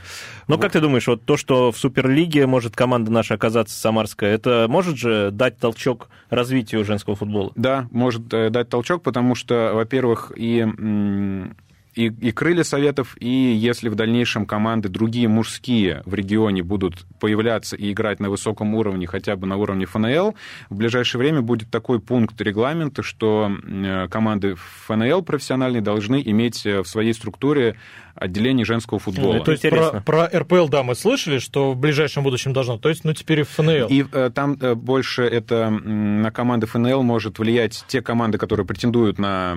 Но 0.49 0.57
вот. 0.57 0.63
как 0.63 0.73
ты 0.73 0.81
думаешь, 0.81 1.07
вот 1.07 1.25
то, 1.25 1.37
что 1.37 1.71
в 1.71 1.79
Суперлиге 1.79 2.47
может 2.47 2.75
команда 2.75 3.11
наша 3.11 3.35
оказаться 3.35 3.79
самарская, 3.79 4.35
это 4.35 4.67
может 4.69 4.97
же 4.97 5.31
дать 5.31 5.59
толчок 5.59 6.09
развитию 6.31 6.85
женского 6.85 7.17
футбола? 7.17 7.53
Да, 7.55 7.89
может 7.91 8.27
дать 8.29 8.69
толчок, 8.69 9.03
потому 9.03 9.35
что, 9.35 9.73
во-первых, 9.75 10.33
и 10.35 10.67
и, 11.95 12.07
и 12.07 12.33
крылья 12.33 12.63
советов, 12.63 13.17
и 13.21 13.29
если 13.29 13.89
в 13.89 13.95
дальнейшем 13.95 14.47
команды 14.47 14.89
другие 14.89 15.29
мужские 15.29 16.03
в 16.07 16.15
регионе 16.15 16.63
будут 16.63 17.07
появляться 17.21 17.77
и 17.77 17.93
играть 17.93 18.21
на 18.21 18.31
высоком 18.31 18.75
уровне, 18.75 19.07
хотя 19.07 19.37
бы 19.37 19.47
на 19.47 19.57
уровне 19.57 19.87
ФНЛ, 19.87 20.35
в 20.71 20.75
ближайшее 20.75 21.19
время 21.19 21.43
будет 21.43 21.71
такой 21.71 22.01
пункт 22.01 22.41
регламента, 22.41 23.03
что 23.03 23.51
э, 23.63 24.09
команды 24.09 24.55
ФНЛ 24.87 25.23
профессиональные 25.23 25.83
должны 25.83 26.23
иметь 26.25 26.65
э, 26.65 26.83
в 26.83 26.89
своей 26.89 27.13
структуре 27.13 27.77
отделение 28.15 28.65
женского 28.65 28.99
футбола. 28.99 29.35
Ну, 29.35 29.45
то 29.45 29.53
есть 29.53 29.69
про, 29.69 30.01
про 30.01 30.27
РПЛ, 30.27 30.69
да, 30.69 30.83
мы 30.83 30.95
слышали, 30.95 31.39
что 31.39 31.73
в 31.73 31.77
ближайшем 31.77 32.23
будущем 32.23 32.53
должно, 32.53 32.79
то 32.79 32.89
есть, 32.89 33.05
ну, 33.05 33.13
теперь 33.15 33.41
и 33.41 33.43
ФНЛ. 33.43 33.89
И 33.89 34.05
э, 34.13 34.31
там 34.35 34.57
э, 34.61 34.75
больше 34.75 35.23
это 35.23 35.71
на 35.71 36.31
команды 36.31 36.67
ФНЛ 36.67 37.03
может 37.03 37.39
влиять 37.39 37.85
те 37.89 38.03
команды, 38.03 38.39
которые 38.39 38.67
претендуют 38.67 39.19
на 39.19 39.57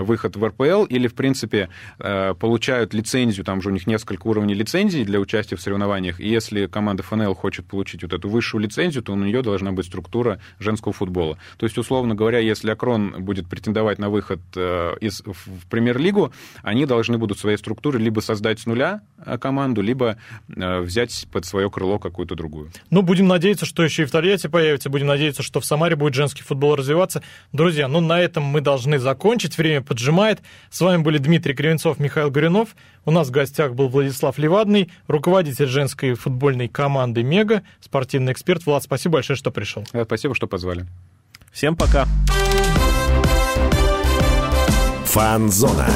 выход 0.00 0.36
в 0.36 0.44
РПЛ 0.44 0.84
или, 0.84 1.08
в 1.08 1.14
принципе, 1.14 1.68
э, 1.98 2.34
получают 2.34 2.94
лицензию, 2.94 3.44
там 3.44 3.60
же 3.60 3.68
у 3.68 3.72
них 3.72 3.86
несколько 3.86 4.26
уровней 4.26 4.54
лицензий 4.54 5.04
для 5.04 5.20
участия 5.20 5.56
в 5.56 5.60
соревнованиях, 5.60 6.20
и 6.20 6.28
если 6.28 6.66
команда 6.66 7.02
ФНЛ 7.02 7.34
хочет 7.34 7.66
получить 7.66 8.02
вот 8.02 8.12
эту 8.12 8.28
высшую 8.28 8.62
лицензию, 8.62 9.02
то 9.02 9.12
у 9.12 9.16
нее 9.16 9.42
должна 9.42 9.72
быть 9.72 9.86
структура 9.86 10.40
женского 10.58 10.92
футбола. 10.92 11.38
То 11.58 11.66
есть, 11.66 11.76
условно 11.78 12.14
говоря, 12.14 12.38
если 12.38 12.70
Акрон 12.70 13.16
будет 13.18 13.48
претендовать 13.48 13.98
на 13.98 14.08
выход 14.08 14.40
э, 14.56 14.96
из, 15.00 15.22
в 15.24 15.66
премьер-лигу, 15.68 16.32
они 16.62 16.86
должны 16.86 17.18
будут 17.18 17.38
своей 17.38 17.56
структурой 17.58 17.73
структуры 17.74 17.98
либо 17.98 18.20
создать 18.20 18.60
с 18.60 18.66
нуля 18.66 19.00
э, 19.18 19.36
команду, 19.36 19.82
либо 19.82 20.16
э, 20.48 20.80
взять 20.80 21.26
под 21.32 21.44
свое 21.44 21.68
крыло 21.70 21.98
какую-то 21.98 22.36
другую. 22.36 22.70
Ну, 22.90 23.02
будем 23.02 23.26
надеяться, 23.26 23.66
что 23.66 23.82
еще 23.82 24.02
и 24.02 24.06
в 24.06 24.12
Тольятти 24.12 24.46
появится, 24.46 24.90
будем 24.90 25.08
надеяться, 25.08 25.42
что 25.42 25.58
в 25.60 25.64
Самаре 25.64 25.96
будет 25.96 26.14
женский 26.14 26.42
футбол 26.42 26.76
развиваться. 26.76 27.22
Друзья, 27.52 27.88
ну 27.88 28.00
на 28.00 28.20
этом 28.20 28.44
мы 28.44 28.60
должны 28.60 29.00
закончить, 29.00 29.58
время 29.58 29.82
поджимает. 29.82 30.40
С 30.70 30.80
вами 30.80 31.02
были 31.02 31.18
Дмитрий 31.18 31.54
Кривенцов, 31.54 31.98
Михаил 31.98 32.30
Горюнов. 32.30 32.76
У 33.04 33.10
нас 33.10 33.28
в 33.28 33.32
гостях 33.32 33.74
был 33.74 33.88
Владислав 33.88 34.38
Левадный, 34.38 34.90
руководитель 35.08 35.66
женской 35.66 36.14
футбольной 36.14 36.68
команды 36.68 37.24
«Мега», 37.24 37.64
спортивный 37.80 38.32
эксперт. 38.32 38.64
Влад, 38.66 38.84
спасибо 38.84 39.14
большое, 39.14 39.36
что 39.36 39.50
пришел. 39.50 39.84
Э, 39.92 40.04
спасибо, 40.04 40.34
что 40.34 40.46
позвали. 40.46 40.86
Всем 41.52 41.76
пока. 41.76 42.06
Фанзона. 45.06 45.88